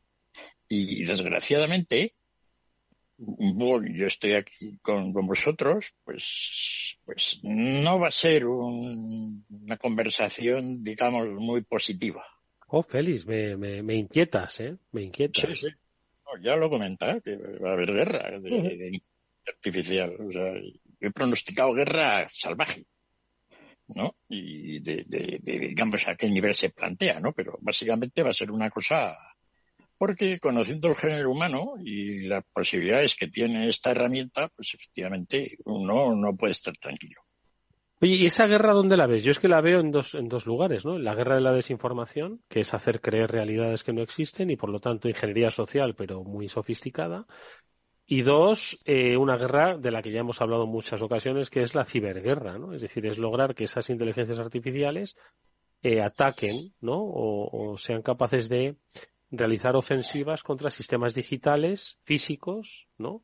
y, 0.68 1.04
desgraciadamente, 1.04 2.12
bueno, 3.24 3.86
yo 3.94 4.06
estoy 4.06 4.34
aquí 4.34 4.78
con, 4.82 5.12
vosotros, 5.12 5.94
pues, 6.04 6.98
pues 7.04 7.40
no 7.44 8.00
va 8.00 8.08
a 8.08 8.12
ser 8.12 8.46
una 8.46 9.76
conversación, 9.76 10.82
digamos, 10.82 11.28
muy 11.28 11.62
positiva. 11.62 12.24
Oh, 12.66 12.82
Félix, 12.82 13.24
me, 13.26 13.56
me, 13.56 13.94
inquietas, 13.94 14.60
¿eh? 14.60 14.76
Me 14.92 15.02
inquietas. 15.02 15.50
Sí, 15.50 15.54
sí. 15.56 15.68
ya 16.42 16.56
lo 16.56 16.68
comentaba, 16.68 17.20
que 17.20 17.36
va 17.62 17.70
a 17.70 17.72
haber 17.74 17.92
guerra 17.92 18.40
de, 18.40 19.00
artificial. 19.46 20.16
O 20.18 20.32
sea, 20.32 20.54
he 21.00 21.10
pronosticado 21.10 21.74
guerra 21.74 22.26
salvaje. 22.28 22.82
¿no? 23.88 24.16
Y 24.28 24.80
de, 24.80 25.04
de, 25.06 25.38
digamos, 25.42 26.08
a 26.08 26.16
qué 26.16 26.28
nivel 26.30 26.54
se 26.54 26.70
plantea, 26.70 27.20
¿no? 27.20 27.32
Pero 27.32 27.58
básicamente 27.60 28.22
va 28.22 28.30
a 28.30 28.34
ser 28.34 28.50
una 28.50 28.70
cosa 28.70 29.16
porque 30.02 30.40
conociendo 30.40 30.88
el 30.88 30.96
género 30.96 31.30
humano 31.30 31.74
y 31.84 32.26
las 32.26 32.42
posibilidades 32.52 33.14
que 33.14 33.28
tiene 33.28 33.68
esta 33.68 33.92
herramienta, 33.92 34.48
pues 34.48 34.74
efectivamente 34.74 35.52
uno 35.64 36.16
no 36.16 36.36
puede 36.36 36.50
estar 36.50 36.76
tranquilo. 36.76 37.20
Oye, 38.00 38.16
¿y 38.16 38.26
esa 38.26 38.48
guerra 38.48 38.72
dónde 38.72 38.96
la 38.96 39.06
ves? 39.06 39.22
Yo 39.22 39.30
es 39.30 39.38
que 39.38 39.46
la 39.46 39.60
veo 39.60 39.78
en 39.78 39.92
dos, 39.92 40.16
en 40.16 40.26
dos 40.26 40.44
lugares, 40.44 40.84
¿no? 40.84 40.98
La 40.98 41.14
guerra 41.14 41.36
de 41.36 41.42
la 41.42 41.52
desinformación, 41.52 42.40
que 42.48 42.62
es 42.62 42.74
hacer 42.74 43.00
creer 43.00 43.30
realidades 43.30 43.84
que 43.84 43.92
no 43.92 44.02
existen 44.02 44.50
y 44.50 44.56
por 44.56 44.70
lo 44.70 44.80
tanto 44.80 45.08
ingeniería 45.08 45.52
social, 45.52 45.94
pero 45.94 46.24
muy 46.24 46.48
sofisticada. 46.48 47.24
Y 48.04 48.22
dos, 48.22 48.82
eh, 48.86 49.16
una 49.16 49.36
guerra 49.36 49.76
de 49.76 49.92
la 49.92 50.02
que 50.02 50.10
ya 50.10 50.18
hemos 50.18 50.40
hablado 50.40 50.64
en 50.64 50.70
muchas 50.70 51.00
ocasiones, 51.00 51.48
que 51.48 51.62
es 51.62 51.76
la 51.76 51.84
ciberguerra, 51.84 52.58
¿no? 52.58 52.74
Es 52.74 52.82
decir, 52.82 53.06
es 53.06 53.18
lograr 53.18 53.54
que 53.54 53.64
esas 53.64 53.88
inteligencias 53.88 54.40
artificiales 54.40 55.14
eh, 55.84 56.00
ataquen, 56.00 56.54
¿no? 56.80 56.96
O, 57.00 57.76
sean 57.76 58.02
capaces 58.02 58.48
de 58.48 58.76
realizar 59.32 59.74
ofensivas 59.74 60.42
contra 60.42 60.70
sistemas 60.70 61.14
digitales, 61.14 61.98
físicos, 62.04 62.86
¿no? 62.98 63.22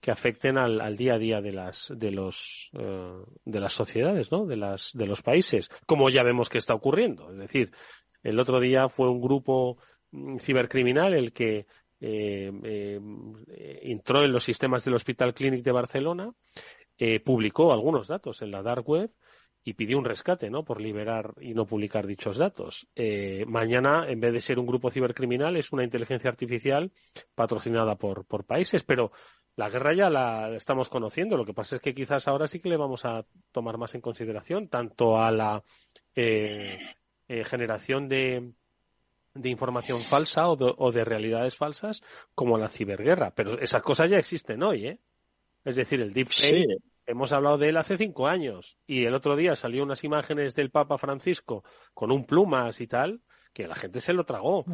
Que 0.00 0.10
afecten 0.10 0.56
al, 0.56 0.96
día 0.96 1.14
a 1.14 1.18
día 1.18 1.40
de 1.40 1.52
las, 1.52 1.92
de 1.94 2.10
los, 2.10 2.70
eh, 2.72 3.22
de 3.44 3.60
las 3.60 3.74
sociedades, 3.74 4.32
¿no? 4.32 4.46
De 4.46 4.56
las, 4.56 4.90
de 4.94 5.06
los 5.06 5.22
países, 5.22 5.68
como 5.86 6.10
ya 6.10 6.22
vemos 6.22 6.48
que 6.48 6.58
está 6.58 6.74
ocurriendo. 6.74 7.30
Es 7.30 7.38
decir, 7.38 7.70
el 8.22 8.40
otro 8.40 8.58
día 8.58 8.88
fue 8.88 9.08
un 9.08 9.20
grupo 9.20 9.78
mm, 10.10 10.38
cibercriminal 10.38 11.14
el 11.14 11.32
que 11.32 11.66
eh, 12.00 12.50
eh, 12.64 13.00
entró 13.82 14.24
en 14.24 14.32
los 14.32 14.44
sistemas 14.44 14.84
del 14.84 14.94
Hospital 14.94 15.34
Clínic 15.34 15.62
de 15.62 15.72
Barcelona, 15.72 16.32
eh, 16.98 17.20
publicó 17.20 17.72
algunos 17.72 18.08
datos 18.08 18.42
en 18.42 18.50
la 18.50 18.62
dark 18.62 18.88
web 18.88 19.10
y 19.62 19.74
pidió 19.74 19.98
un 19.98 20.04
rescate, 20.04 20.50
¿no? 20.50 20.64
Por 20.64 20.80
liberar 20.80 21.34
y 21.40 21.54
no 21.54 21.66
publicar 21.66 22.06
dichos 22.06 22.38
datos. 22.38 22.88
mañana, 23.46 24.06
en 24.08 24.20
vez 24.20 24.32
de 24.32 24.40
ser 24.40 24.58
un 24.58 24.66
grupo 24.66 24.90
cibercriminal, 24.90 25.56
es 25.56 25.72
una 25.72 25.84
inteligencia 25.84 26.30
artificial 26.30 26.92
patrocinada 27.34 27.96
por, 27.96 28.24
por 28.24 28.44
países, 28.44 28.82
pero 28.82 29.12
la 29.56 29.68
guerra 29.68 29.92
ya 29.94 30.08
la 30.08 30.56
estamos 30.56 30.88
conociendo. 30.88 31.36
Lo 31.36 31.44
que 31.44 31.54
pasa 31.54 31.76
es 31.76 31.82
que 31.82 31.94
quizás 31.94 32.26
ahora 32.26 32.48
sí 32.48 32.60
que 32.60 32.70
le 32.70 32.76
vamos 32.76 33.04
a 33.04 33.24
tomar 33.52 33.76
más 33.76 33.94
en 33.94 34.00
consideración, 34.00 34.68
tanto 34.68 35.20
a 35.20 35.30
la 35.30 35.62
generación 37.44 38.08
de, 38.08 38.52
de 39.34 39.48
información 39.48 39.98
falsa 40.00 40.48
o 40.48 40.92
de, 40.92 41.04
realidades 41.04 41.56
falsas 41.56 42.02
como 42.34 42.58
la 42.58 42.68
ciberguerra. 42.68 43.32
Pero 43.32 43.58
esas 43.60 43.82
cosas 43.82 44.10
ya 44.10 44.18
existen 44.18 44.62
hoy, 44.62 44.86
¿eh? 44.86 44.98
Es 45.64 45.76
decir, 45.76 46.00
el 46.00 46.12
deepfake, 46.12 46.80
hemos 47.10 47.32
hablado 47.32 47.58
de 47.58 47.68
él 47.68 47.76
hace 47.76 47.96
cinco 47.96 48.26
años 48.26 48.78
y 48.86 49.04
el 49.04 49.14
otro 49.14 49.36
día 49.36 49.56
salió 49.56 49.82
unas 49.82 50.04
imágenes 50.04 50.54
del 50.54 50.70
Papa 50.70 50.98
Francisco 50.98 51.64
con 51.92 52.10
un 52.10 52.24
plumas 52.24 52.80
y 52.80 52.86
tal 52.86 53.20
que 53.52 53.66
la 53.66 53.74
gente 53.74 54.00
se 54.00 54.12
lo 54.12 54.24
tragó. 54.24 54.64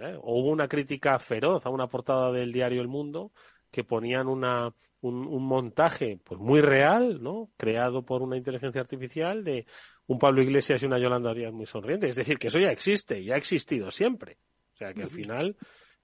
¿eh? 0.00 0.16
O 0.20 0.40
hubo 0.40 0.50
una 0.50 0.68
crítica 0.68 1.18
feroz 1.18 1.64
a 1.64 1.70
una 1.70 1.86
portada 1.86 2.32
del 2.32 2.52
diario 2.52 2.80
El 2.80 2.88
Mundo 2.88 3.32
que 3.70 3.84
ponían 3.84 4.28
una, 4.28 4.72
un, 5.02 5.26
un, 5.26 5.46
montaje 5.46 6.18
pues 6.24 6.40
muy 6.40 6.60
real, 6.60 7.22
¿no? 7.22 7.50
Creado 7.56 8.04
por 8.04 8.22
una 8.22 8.36
inteligencia 8.36 8.80
artificial 8.80 9.44
de 9.44 9.66
un 10.06 10.18
Pablo 10.18 10.42
Iglesias 10.42 10.82
y 10.82 10.86
una 10.86 10.98
Yolanda 10.98 11.34
Díaz 11.34 11.52
muy 11.52 11.66
sonriente. 11.66 12.08
Es 12.08 12.16
decir, 12.16 12.38
que 12.38 12.48
eso 12.48 12.58
ya 12.58 12.70
existe, 12.70 13.22
ya 13.22 13.34
ha 13.34 13.38
existido 13.38 13.90
siempre. 13.90 14.38
O 14.74 14.76
sea 14.78 14.92
que 14.94 15.02
al 15.02 15.10
final 15.10 15.56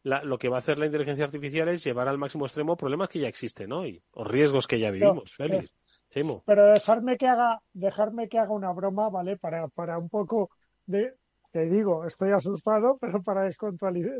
la, 0.04 0.22
lo 0.22 0.38
que 0.38 0.48
va 0.48 0.56
a 0.56 0.58
hacer 0.58 0.78
la 0.78 0.86
inteligencia 0.86 1.24
artificial 1.24 1.68
es 1.68 1.82
llevar 1.82 2.08
al 2.08 2.18
máximo 2.18 2.44
extremo 2.44 2.76
problemas 2.76 3.08
que 3.08 3.20
ya 3.20 3.28
existen 3.28 3.72
hoy 3.72 4.02
o 4.12 4.22
riesgos 4.22 4.66
que 4.66 4.78
ya 4.78 4.90
vivimos, 4.90 5.34
no, 5.38 5.46
Félix. 5.46 5.74
Pero, 6.10 6.42
pero 6.44 6.66
dejarme 6.66 7.16
que 7.16 7.26
haga, 7.26 7.60
dejarme 7.72 8.28
que 8.28 8.38
haga 8.38 8.52
una 8.52 8.70
broma, 8.72 9.08
¿vale? 9.08 9.36
Para, 9.36 9.66
para 9.68 9.98
un 9.98 10.08
poco 10.08 10.50
de, 10.86 11.14
te 11.50 11.66
digo, 11.66 12.04
estoy 12.04 12.30
asustado, 12.30 12.98
pero 13.00 13.22
para 13.22 13.50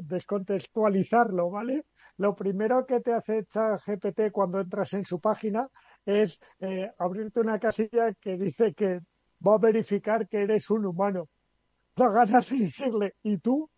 descontextualizarlo, 0.03 1.51
¿vale? 1.51 1.85
Lo 2.16 2.35
primero 2.35 2.87
que 2.87 3.01
te 3.01 3.12
hace 3.12 3.45
ChatGPT 3.45 4.30
cuando 4.32 4.61
entras 4.61 4.93
en 4.95 5.05
su 5.05 5.20
página 5.20 5.68
es 6.07 6.41
eh, 6.61 6.91
abrirte 6.99 7.41
una 7.41 7.59
casilla 7.59 8.12
que 8.14 8.37
dice 8.39 8.72
que 8.72 9.01
va 9.47 9.55
a 9.55 9.59
verificar 9.59 10.26
que 10.28 10.43
eres 10.43 10.70
un 10.70 10.87
humano. 10.87 11.28
Da 11.95 12.09
ganas 12.09 12.49
de 12.49 12.57
decirle, 12.57 13.14
¿y 13.22 13.39
tú? 13.39 13.68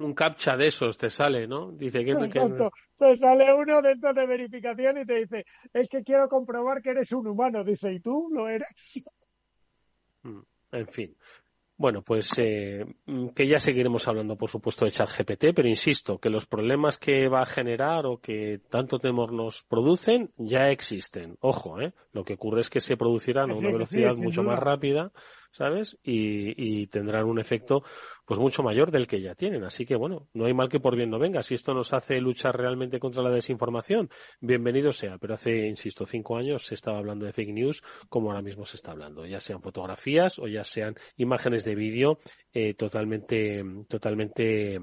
Un 0.00 0.14
captcha 0.14 0.56
de 0.56 0.66
esos 0.66 0.96
te 0.96 1.10
sale, 1.10 1.46
¿no? 1.46 1.72
Dice 1.72 2.04
que, 2.04 2.12
Exacto. 2.12 2.70
Te 2.96 3.16
sale 3.16 3.52
uno 3.52 3.82
dentro 3.82 4.12
de 4.12 4.26
verificación 4.26 4.98
y 4.98 5.04
te 5.04 5.14
dice, 5.14 5.44
es 5.72 5.88
que 5.88 6.02
quiero 6.02 6.28
comprobar 6.28 6.80
que 6.82 6.90
eres 6.90 7.12
un 7.12 7.26
humano. 7.26 7.64
Dice, 7.64 7.92
¿y 7.92 8.00
tú 8.00 8.28
lo 8.32 8.48
eres? 8.48 8.68
En 10.72 10.86
fin. 10.86 11.16
Bueno, 11.78 12.02
pues 12.02 12.32
eh, 12.38 12.84
que 13.36 13.46
ya 13.46 13.60
seguiremos 13.60 14.08
hablando, 14.08 14.34
por 14.34 14.50
supuesto, 14.50 14.84
de 14.84 14.90
ChatGPT, 14.90 15.54
pero 15.54 15.68
insisto, 15.68 16.18
que 16.18 16.28
los 16.28 16.44
problemas 16.44 16.98
que 16.98 17.28
va 17.28 17.42
a 17.42 17.46
generar 17.46 18.04
o 18.04 18.18
que 18.18 18.60
tanto 18.68 18.98
temor 18.98 19.32
nos 19.32 19.62
producen 19.62 20.32
ya 20.36 20.70
existen. 20.70 21.36
Ojo, 21.40 21.80
¿eh? 21.80 21.92
Lo 22.12 22.24
que 22.24 22.34
ocurre 22.34 22.62
es 22.62 22.70
que 22.70 22.80
se 22.80 22.96
producirán 22.96 23.52
a 23.52 23.54
una 23.54 23.70
velocidad 23.70 24.10
sí, 24.10 24.24
mucho 24.24 24.42
más 24.42 24.58
rápida, 24.58 25.12
¿sabes? 25.50 25.98
Y, 26.02 26.82
y 26.82 26.86
tendrán 26.88 27.26
un 27.26 27.38
efecto 27.38 27.82
pues 28.28 28.38
mucho 28.38 28.62
mayor 28.62 28.90
del 28.90 29.06
que 29.06 29.22
ya 29.22 29.34
tienen. 29.34 29.64
Así 29.64 29.86
que 29.86 29.96
bueno, 29.96 30.28
no 30.34 30.44
hay 30.44 30.52
mal 30.52 30.68
que 30.68 30.80
por 30.80 30.94
bien 30.94 31.08
no 31.08 31.18
venga. 31.18 31.42
Si 31.42 31.54
esto 31.54 31.72
nos 31.72 31.94
hace 31.94 32.20
luchar 32.20 32.58
realmente 32.58 33.00
contra 33.00 33.22
la 33.22 33.30
desinformación, 33.30 34.10
bienvenido 34.40 34.92
sea. 34.92 35.16
Pero 35.16 35.32
hace, 35.32 35.66
insisto, 35.66 36.04
cinco 36.04 36.36
años 36.36 36.66
se 36.66 36.74
estaba 36.74 36.98
hablando 36.98 37.24
de 37.24 37.32
fake 37.32 37.54
news 37.54 37.82
como 38.10 38.28
ahora 38.30 38.42
mismo 38.42 38.66
se 38.66 38.76
está 38.76 38.90
hablando, 38.90 39.24
ya 39.24 39.40
sean 39.40 39.62
fotografías 39.62 40.38
o 40.38 40.46
ya 40.46 40.62
sean 40.62 40.94
imágenes 41.16 41.64
de 41.64 41.74
vídeo 41.74 42.18
eh, 42.52 42.74
totalmente, 42.74 43.64
totalmente 43.88 44.74
eh, 44.74 44.80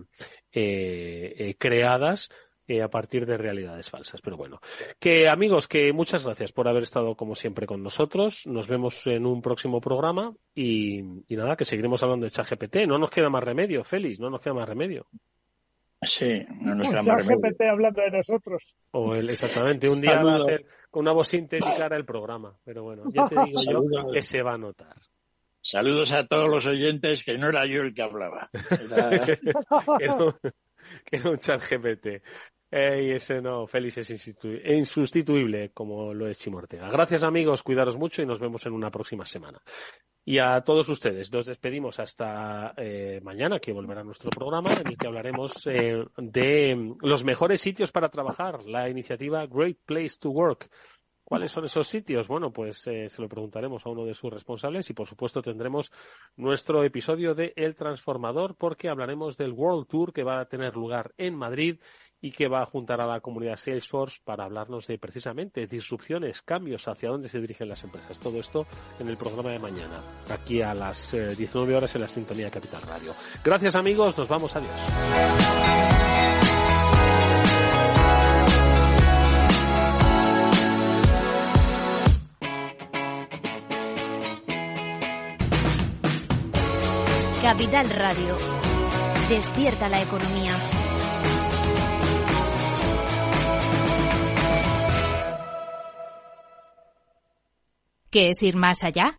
eh, 0.52 1.56
creadas 1.60 2.30
eh, 2.68 2.82
a 2.82 2.88
partir 2.88 3.26
de 3.26 3.38
realidades 3.38 3.90
falsas. 3.90 4.22
Pero 4.22 4.38
bueno, 4.38 4.60
que 5.00 5.30
amigos, 5.30 5.68
que 5.68 5.94
muchas 5.94 6.24
gracias 6.24 6.52
por 6.52 6.68
haber 6.68 6.84
estado 6.84 7.16
como 7.16 7.36
siempre 7.36 7.68
con 7.68 7.84
nosotros. 7.84 8.42
Nos 8.46 8.68
vemos 8.68 9.06
en 9.08 9.26
un 9.26 9.42
próximo 9.42 9.80
programa 9.80 10.34
y, 10.54 11.00
y 11.28 11.36
nada, 11.36 11.56
que 11.56 11.66
seguiremos 11.66 12.02
hablando 12.04 12.26
de 12.26 12.32
ChatGPT. 12.32 12.88
No 12.88 12.98
nos 12.98 13.10
queda 13.10 13.30
más 13.30 13.44
remedio, 13.44 13.84
Félix, 13.84 14.20
no 14.20 14.30
nos 14.30 14.42
queda 14.42 14.56
más 14.56 14.68
remedio. 14.68 15.06
Sí, 16.02 16.44
no 16.62 16.76
nos 16.76 16.90
queda 16.90 17.04
más 17.04 17.18
remedio. 17.18 17.42
ChatGPT 17.42 17.62
hablando 17.72 18.02
de 18.02 18.12
nosotros. 18.12 18.76
O 18.92 19.16
exactamente, 19.16 19.90
un 19.90 20.02
día 20.02 20.22
va 20.24 20.32
a 20.32 20.36
hacer 20.36 20.66
con 20.90 21.02
una 21.02 21.12
voz 21.12 21.28
sintética 21.28 21.88
el 21.92 22.06
programa. 22.06 22.58
Pero 22.64 22.84
bueno, 22.84 23.04
ya 23.14 23.28
te 23.28 23.36
digo 23.46 23.62
yo 23.70 24.12
que 24.12 24.22
se 24.22 24.42
va 24.42 24.54
a 24.54 24.58
notar. 24.58 24.96
Saludos 25.68 26.12
a 26.12 26.28
todos 26.28 26.48
los 26.48 26.66
oyentes, 26.68 27.26
que 27.26 27.40
no 27.40 27.50
era 27.50 27.66
yo 27.66 27.82
el 27.82 27.94
que 27.94 28.04
hablaba. 28.04 28.52
Era... 30.00 30.36
que, 31.06 31.18
era 31.18 31.30
un 31.30 31.38
chat 31.38 31.62
GPT. 31.62 32.22
Eh, 32.72 33.16
ese 33.16 33.42
no, 33.42 33.68
Félix 33.68 33.98
es 34.00 34.36
insustituible, 34.66 35.72
como 35.72 36.14
lo 36.14 36.28
es 36.28 36.40
Chimortea. 36.40 36.90
Gracias 36.90 37.24
amigos, 37.24 37.64
cuidaros 37.64 37.98
mucho 37.98 38.22
y 38.22 38.26
nos 38.26 38.40
vemos 38.40 38.66
en 38.66 38.74
una 38.74 38.92
próxima 38.92 39.26
semana. 39.26 39.62
Y 40.28 40.40
a 40.40 40.60
todos 40.62 40.90
ustedes, 40.90 41.32
nos 41.32 41.46
despedimos 41.46 42.00
hasta 42.00 42.74
eh, 42.78 43.20
mañana, 43.22 43.60
que 43.60 43.72
volverá 43.72 44.04
nuestro 44.04 44.32
programa, 44.32 44.72
en 44.74 44.88
el 44.88 44.98
que 44.98 45.06
hablaremos 45.06 45.68
eh, 45.68 46.04
de 46.18 46.96
los 47.02 47.24
mejores 47.24 47.62
sitios 47.62 47.92
para 47.92 48.10
trabajar, 48.10 48.66
la 48.66 48.90
iniciativa 48.90 49.46
Great 49.46 49.78
Place 49.86 50.18
to 50.20 50.32
Work. 50.32 50.68
¿Cuáles 51.26 51.52
son 51.52 51.66
esos 51.66 51.88
sitios? 51.88 52.28
Bueno, 52.28 52.52
pues 52.52 52.86
eh, 52.86 53.10
se 53.10 53.20
lo 53.20 53.28
preguntaremos 53.28 53.84
a 53.84 53.90
uno 53.90 54.06
de 54.06 54.14
sus 54.14 54.32
responsables 54.32 54.88
y 54.92 54.94
por 54.94 55.08
supuesto 55.08 55.42
tendremos 55.42 55.92
nuestro 56.38 56.84
episodio 56.84 57.34
de 57.34 57.52
El 57.56 57.76
Transformador 57.76 58.56
porque 58.56 58.90
hablaremos 58.90 59.36
del 59.36 59.52
World 59.52 59.88
Tour 59.88 60.14
que 60.14 60.24
va 60.24 60.40
a 60.40 60.46
tener 60.46 60.76
lugar 60.76 61.16
en 61.18 61.36
Madrid 61.36 61.80
y 62.22 62.32
que 62.32 62.48
va 62.48 62.62
a 62.62 62.66
juntar 62.68 63.02
a 63.02 63.08
la 63.08 63.22
comunidad 63.22 63.58
Salesforce 63.58 64.20
para 64.24 64.46
hablarnos 64.46 64.86
de 64.86 65.00
precisamente 65.00 65.66
disrupciones, 65.66 66.44
cambios, 66.44 66.88
hacia 66.88 67.10
dónde 67.10 67.30
se 67.30 67.40
dirigen 67.40 67.70
las 67.70 67.84
empresas. 67.84 68.20
Todo 68.20 68.40
esto 68.40 68.68
en 69.00 69.10
el 69.10 69.18
programa 69.18 69.50
de 69.50 69.60
mañana, 69.60 70.04
aquí 70.30 70.62
a 70.62 70.76
las 70.76 71.12
eh, 71.16 71.36
19 71.36 71.76
horas 71.76 71.96
en 71.96 72.02
la 72.02 72.08
Sintonía 72.08 72.52
Capital 72.52 72.84
Radio. 72.84 73.14
Gracias 73.44 73.76
amigos, 73.76 74.16
nos 74.18 74.28
vamos, 74.28 74.56
adiós. 74.56 76.05
Capital 87.58 87.90
Radio. 87.90 88.36
Despierta 89.30 89.88
la 89.88 90.02
economía. 90.02 90.52
¿Qué 98.12 98.28
es 98.28 98.44
ir 98.44 98.58
más 98.58 98.84
allá? 98.84 99.16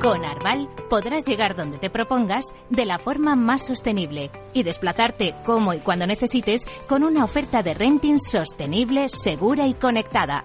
Con 0.00 0.24
Arval 0.24 0.68
podrás 0.88 1.26
llegar 1.26 1.56
donde 1.56 1.78
te 1.78 1.90
propongas 1.90 2.44
de 2.70 2.84
la 2.84 3.00
forma 3.00 3.34
más 3.34 3.66
sostenible 3.66 4.30
y 4.54 4.62
desplazarte 4.62 5.34
como 5.44 5.74
y 5.74 5.80
cuando 5.80 6.06
necesites 6.06 6.64
con 6.88 7.02
una 7.02 7.24
oferta 7.24 7.64
de 7.64 7.74
renting 7.74 8.20
sostenible, 8.20 9.08
segura 9.08 9.66
y 9.66 9.74
conectada. 9.74 10.44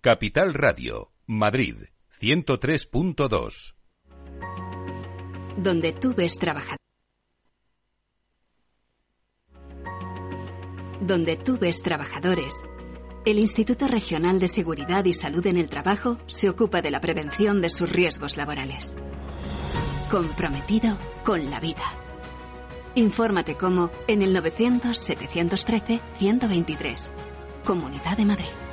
Capital 0.00 0.54
Radio, 0.54 1.10
Madrid, 1.26 1.74
103.2. 2.20 3.74
Donde 5.56 5.92
tú 5.92 6.14
ves 6.14 6.38
trabajar. 6.38 6.76
Donde 11.00 11.36
tú 11.36 11.58
ves 11.58 11.82
trabajadores. 11.82 12.62
El 13.26 13.40
Instituto 13.40 13.88
Regional 13.88 14.38
de 14.38 14.46
Seguridad 14.46 15.04
y 15.04 15.14
Salud 15.14 15.44
en 15.48 15.56
el 15.56 15.68
Trabajo 15.68 16.18
se 16.28 16.48
ocupa 16.48 16.80
de 16.80 16.92
la 16.92 17.00
prevención 17.00 17.60
de 17.60 17.70
sus 17.70 17.90
riesgos 17.90 18.36
laborales. 18.36 18.94
Comprometido 20.08 20.96
con 21.24 21.50
la 21.50 21.58
vida. 21.58 21.82
Infórmate 22.94 23.56
cómo 23.56 23.90
en 24.06 24.22
el 24.22 24.32
900-713-123. 24.36 27.10
Comunidad 27.64 28.16
de 28.16 28.26
Madrid. 28.26 28.67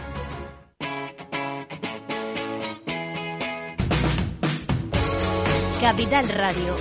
Capital 5.85 6.27
Radio. 6.29 6.75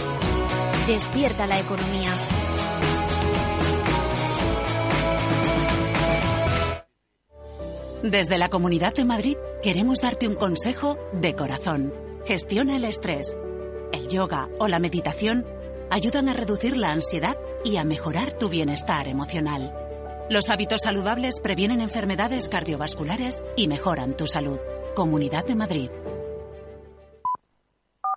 Despierta 0.86 1.46
la 1.46 1.58
economía. 1.58 2.08
Desde 8.02 8.38
la 8.38 8.48
Comunidad 8.48 8.94
de 8.94 9.04
Madrid 9.04 9.36
queremos 9.62 10.00
darte 10.00 10.26
un 10.26 10.36
consejo 10.36 10.96
de 11.12 11.34
corazón. 11.34 11.92
Gestiona 12.24 12.76
el 12.76 12.84
estrés. 12.84 13.36
El 13.92 14.08
yoga 14.08 14.48
o 14.58 14.68
la 14.68 14.78
meditación 14.78 15.44
ayudan 15.90 16.30
a 16.30 16.32
reducir 16.32 16.78
la 16.78 16.88
ansiedad 16.88 17.36
y 17.62 17.76
a 17.76 17.84
mejorar 17.84 18.32
tu 18.32 18.48
bienestar 18.48 19.06
emocional. 19.06 19.70
Los 20.30 20.48
hábitos 20.48 20.80
saludables 20.80 21.40
previenen 21.42 21.82
enfermedades 21.82 22.48
cardiovasculares 22.48 23.44
y 23.54 23.68
mejoran 23.68 24.16
tu 24.16 24.26
salud. 24.26 24.60
Comunidad 24.94 25.44
de 25.44 25.56
Madrid. 25.56 25.90